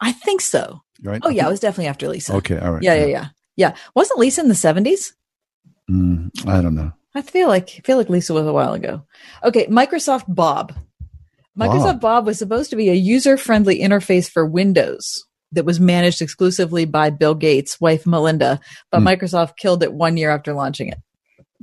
[0.00, 0.82] I think so.
[1.02, 1.20] Right.
[1.24, 2.34] Oh yeah, it was definitely after Lisa.
[2.36, 2.82] Okay, all right.
[2.82, 3.26] Yeah, yeah, yeah,
[3.56, 3.74] yeah.
[3.94, 5.14] Wasn't Lisa in the seventies?
[5.90, 6.92] Mm, I don't know.
[7.14, 9.04] I feel like I feel like Lisa was a while ago.
[9.44, 10.74] Okay, Microsoft Bob.
[11.58, 16.86] Microsoft Bob was supposed to be a user-friendly interface for Windows that was managed exclusively
[16.86, 18.58] by Bill Gates' wife Melinda,
[18.90, 19.08] but Hmm.
[19.08, 20.98] Microsoft killed it one year after launching it.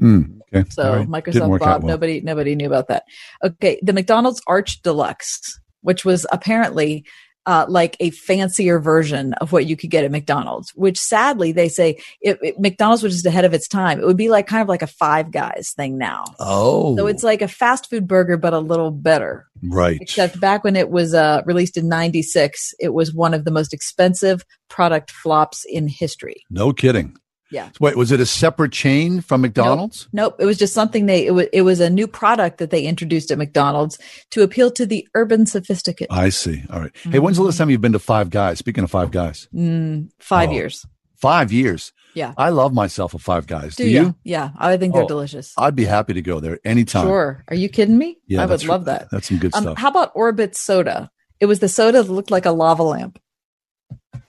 [0.02, 0.70] Mm, okay.
[0.70, 1.00] So all right.
[1.00, 1.92] Didn't Microsoft Bob, well.
[1.92, 3.04] nobody nobody knew about that.
[3.44, 7.06] Okay, the McDonald's Arch Deluxe, which was apparently
[7.46, 11.68] uh, like a fancier version of what you could get at McDonald's, which sadly they
[11.68, 14.00] say it, it- McDonald's was just ahead of its time.
[14.00, 16.26] It would be like kind of like a Five Guys thing now.
[16.40, 19.48] Oh, So it's like a fast food burger, but a little better.
[19.64, 19.98] right.
[20.00, 23.74] Except back when it was uh, released in '96, it was one of the most
[23.74, 26.44] expensive product flops in history.
[26.52, 27.18] No kidding.
[27.52, 27.70] Yeah.
[27.80, 30.08] Wait, was it a separate chain from McDonald's?
[30.14, 32.84] Nope, it was just something they it was it was a new product that they
[32.86, 33.98] introduced at McDonald's
[34.32, 36.08] to appeal to the urban sophisticate.
[36.12, 36.64] I see.
[36.72, 36.92] All right.
[37.04, 38.60] Hey, when's the last time you've been to Five Guys?
[38.60, 40.54] Speaking of Five Guys, Mm, five Oh.
[40.54, 40.86] years.
[41.16, 41.92] five years.
[42.16, 42.34] Yeah.
[42.38, 43.76] I love myself a Five Guys.
[43.76, 44.16] Do, Do you?
[44.24, 45.54] Yeah, I think they're Oh, delicious.
[45.58, 47.06] I'd be happy to go there anytime.
[47.06, 47.44] Sure.
[47.50, 48.18] Are you kidding me?
[48.28, 49.10] Yeah, I would love that.
[49.12, 49.78] That's some good Um, stuff.
[49.78, 51.12] how about Orbitz soda?
[51.40, 53.20] It was the soda that looked like a lava lamp.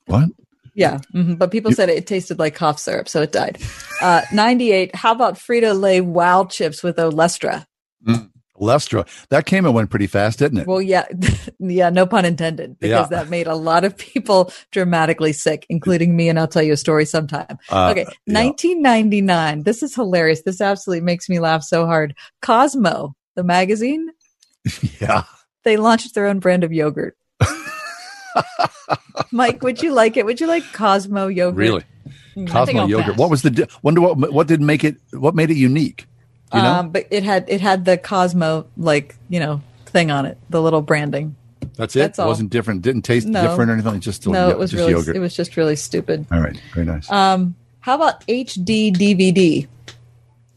[0.07, 0.29] what?
[0.81, 3.59] Yeah, mhm, but people said it tasted like cough syrup, so it died.
[4.01, 4.95] Uh, 98.
[4.97, 7.67] How about Frito Lay Wow chips with Olestra?
[8.59, 9.07] Lestra.
[9.31, 10.67] That came and went pretty fast, didn't it?
[10.67, 11.07] Well, yeah,
[11.59, 13.17] yeah, no pun intended, because Yeah.
[13.17, 16.29] that made a lot of people dramatically sick, including me.
[16.29, 17.59] And I'll tell you a story sometime.
[17.71, 18.41] Uh, okay, yeah.
[18.43, 19.63] 1999.
[19.63, 20.43] This is hilarious.
[20.43, 22.15] This absolutely makes me laugh so hard.
[22.43, 24.11] Cosmo, the magazine,
[25.01, 25.25] yeah.
[25.65, 27.17] they launched their own brand of yogurt.
[29.33, 30.25] Mike, would you like it?
[30.25, 31.57] Would you like Cosmo yogurt?
[31.57, 31.85] Really?
[32.37, 33.07] Mm, Cosmo yogurt.
[33.07, 33.19] pass.
[33.19, 33.69] What was the?
[33.83, 34.33] Wonder what?
[34.33, 34.97] What did make it?
[35.13, 36.07] What made it unique?
[36.55, 40.27] You know, Um, but it had it had the Cosmo like you know thing on
[40.27, 41.37] it, the little branding.
[41.77, 42.01] that's it.
[42.01, 42.29] that's It all.
[42.29, 42.83] wasn't different.
[42.83, 43.43] Didn't taste No.
[43.43, 44.01] different or anything.
[44.01, 45.17] Just no, yeah, it was just really yogurt.
[45.17, 46.27] it was just really stupid.
[46.33, 46.61] All right.
[46.75, 47.11] Very nice.
[47.11, 49.67] Um, how about HD DVD?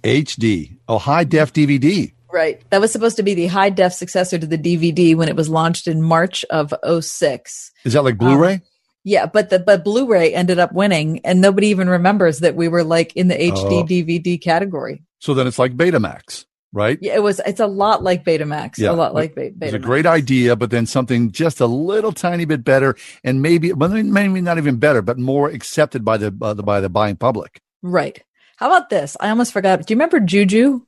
[0.03, 0.75] HD.
[0.87, 2.12] Oh, high def DVD.
[2.33, 5.35] Right, that was supposed to be the high def successor to the DVD when it
[5.35, 7.71] was launched in March of 06.
[7.85, 8.61] Is that like Blu-ray?
[9.03, 12.83] Yeah, but the but Blu-ray ended up winning, and nobody even remembers that we were
[12.83, 13.85] like in the HD Oh.
[13.85, 15.03] DVD category.
[15.19, 16.97] so then it's like Betamax, right?
[17.01, 17.39] Yeah, it was.
[17.45, 18.77] It's a lot like Betamax.
[18.79, 19.75] yeah, a lot like Be- It was Betamax.
[19.75, 23.89] a great idea, but then something just a little tiny bit better, and maybe, well,
[23.89, 27.61] maybe not even better, but more accepted by the, uh, the by the buying public.
[27.83, 28.23] Right.
[28.57, 29.17] How about this?
[29.19, 29.85] I almost forgot.
[29.85, 30.81] Do you remember JooJoo?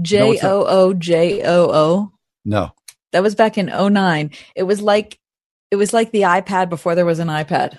[0.00, 0.50] J what's that?
[0.50, 2.12] O O J O O.
[2.44, 2.72] No,
[3.12, 4.30] That was back in 09.
[4.54, 5.18] It was like
[5.70, 7.78] it was like the iPad before there was an iPad.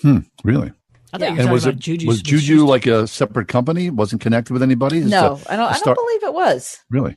[0.00, 0.72] hmm, really.
[1.14, 3.48] I thought you were and talking was about it JooJoo's was JooJoo like a separate
[3.48, 3.90] company?
[3.90, 5.00] Wasn't connected with anybody?
[5.00, 6.78] Just No, a- I don't a I start- don't believe it was.
[6.88, 7.16] Really,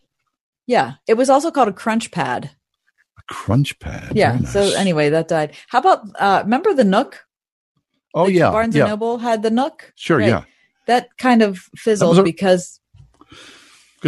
[0.67, 0.93] Yeah.
[1.07, 2.49] It was also called a CrunchPad.
[2.49, 4.11] A CrunchPad.
[4.15, 4.33] Yeah.
[4.39, 4.51] Nice.
[4.51, 5.53] So anyway, that died.
[5.69, 7.23] How about uh remember the Nook?
[8.13, 8.83] oh Like, yeah, Barnes yeah.
[8.83, 9.93] and Noble had the Nook.
[9.95, 10.43] Sure, yeah.
[10.87, 12.81] That kind of fizzled was a- because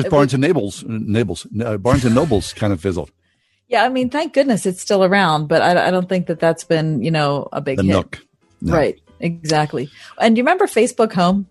[0.04, 3.12] Because Barnes and Nobles, Nobles, uh, Barnes and Nobles kind of fizzled.
[3.70, 6.64] Yeah, I mean, thank goodness it's still around, but I, I don't think that that's
[6.64, 7.92] been, you know, a big The hit.
[7.92, 8.20] Nook.
[8.62, 8.74] No.
[8.74, 9.90] Right, exactly.
[10.22, 11.48] And do you remember Facebook Home?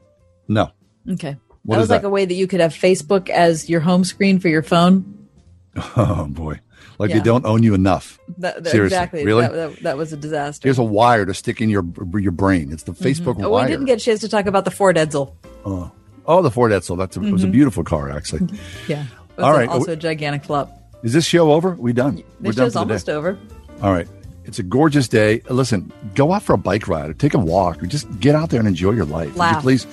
[0.48, 0.70] No.
[1.10, 1.36] Okay.
[1.64, 4.38] What that was like a way that you could have Facebook as your home screen
[4.38, 5.28] for your phone.
[5.94, 6.58] Oh boy,
[6.98, 7.16] like Yeah.
[7.18, 8.18] they don't own you enough.
[8.38, 9.24] That, that- Seriously, exactly.
[9.26, 9.42] really?
[9.42, 10.66] That, that, that was a disaster.
[10.66, 12.72] Here's a wire to stick in your your brain.
[12.72, 13.44] It's the Facebook Mhm.
[13.44, 13.66] Oh, wire.
[13.66, 15.34] we didn't get a chance to talk about the Ford Edsel.
[15.66, 15.92] oh.
[16.26, 16.96] Oh, the Ford Edsel.
[16.98, 17.52] That's a, it was a Mhm.
[17.52, 18.48] beautiful car, actually.
[18.88, 19.02] Yeah.
[19.04, 19.68] It was All a- right.
[19.68, 20.72] Also a gigantic flop.
[21.02, 21.70] Is this show over?
[21.78, 22.22] We done?
[22.40, 22.90] We're This done show's for the day.
[22.92, 23.38] almost over.
[23.82, 24.08] All right.
[24.44, 25.42] It's a gorgeous day.
[25.50, 28.50] Listen, go out for a bike ride or take a walk or just get out
[28.50, 29.36] there and enjoy your life.
[29.36, 29.86] Would you please,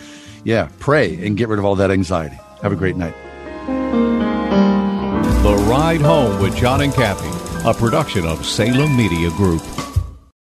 [0.43, 2.38] yeah, pray and get rid of all that anxiety.
[2.61, 3.15] Have a great night.
[5.43, 7.30] The Ride Home with John and Kathy,
[7.68, 9.61] a production of Salem Media Group.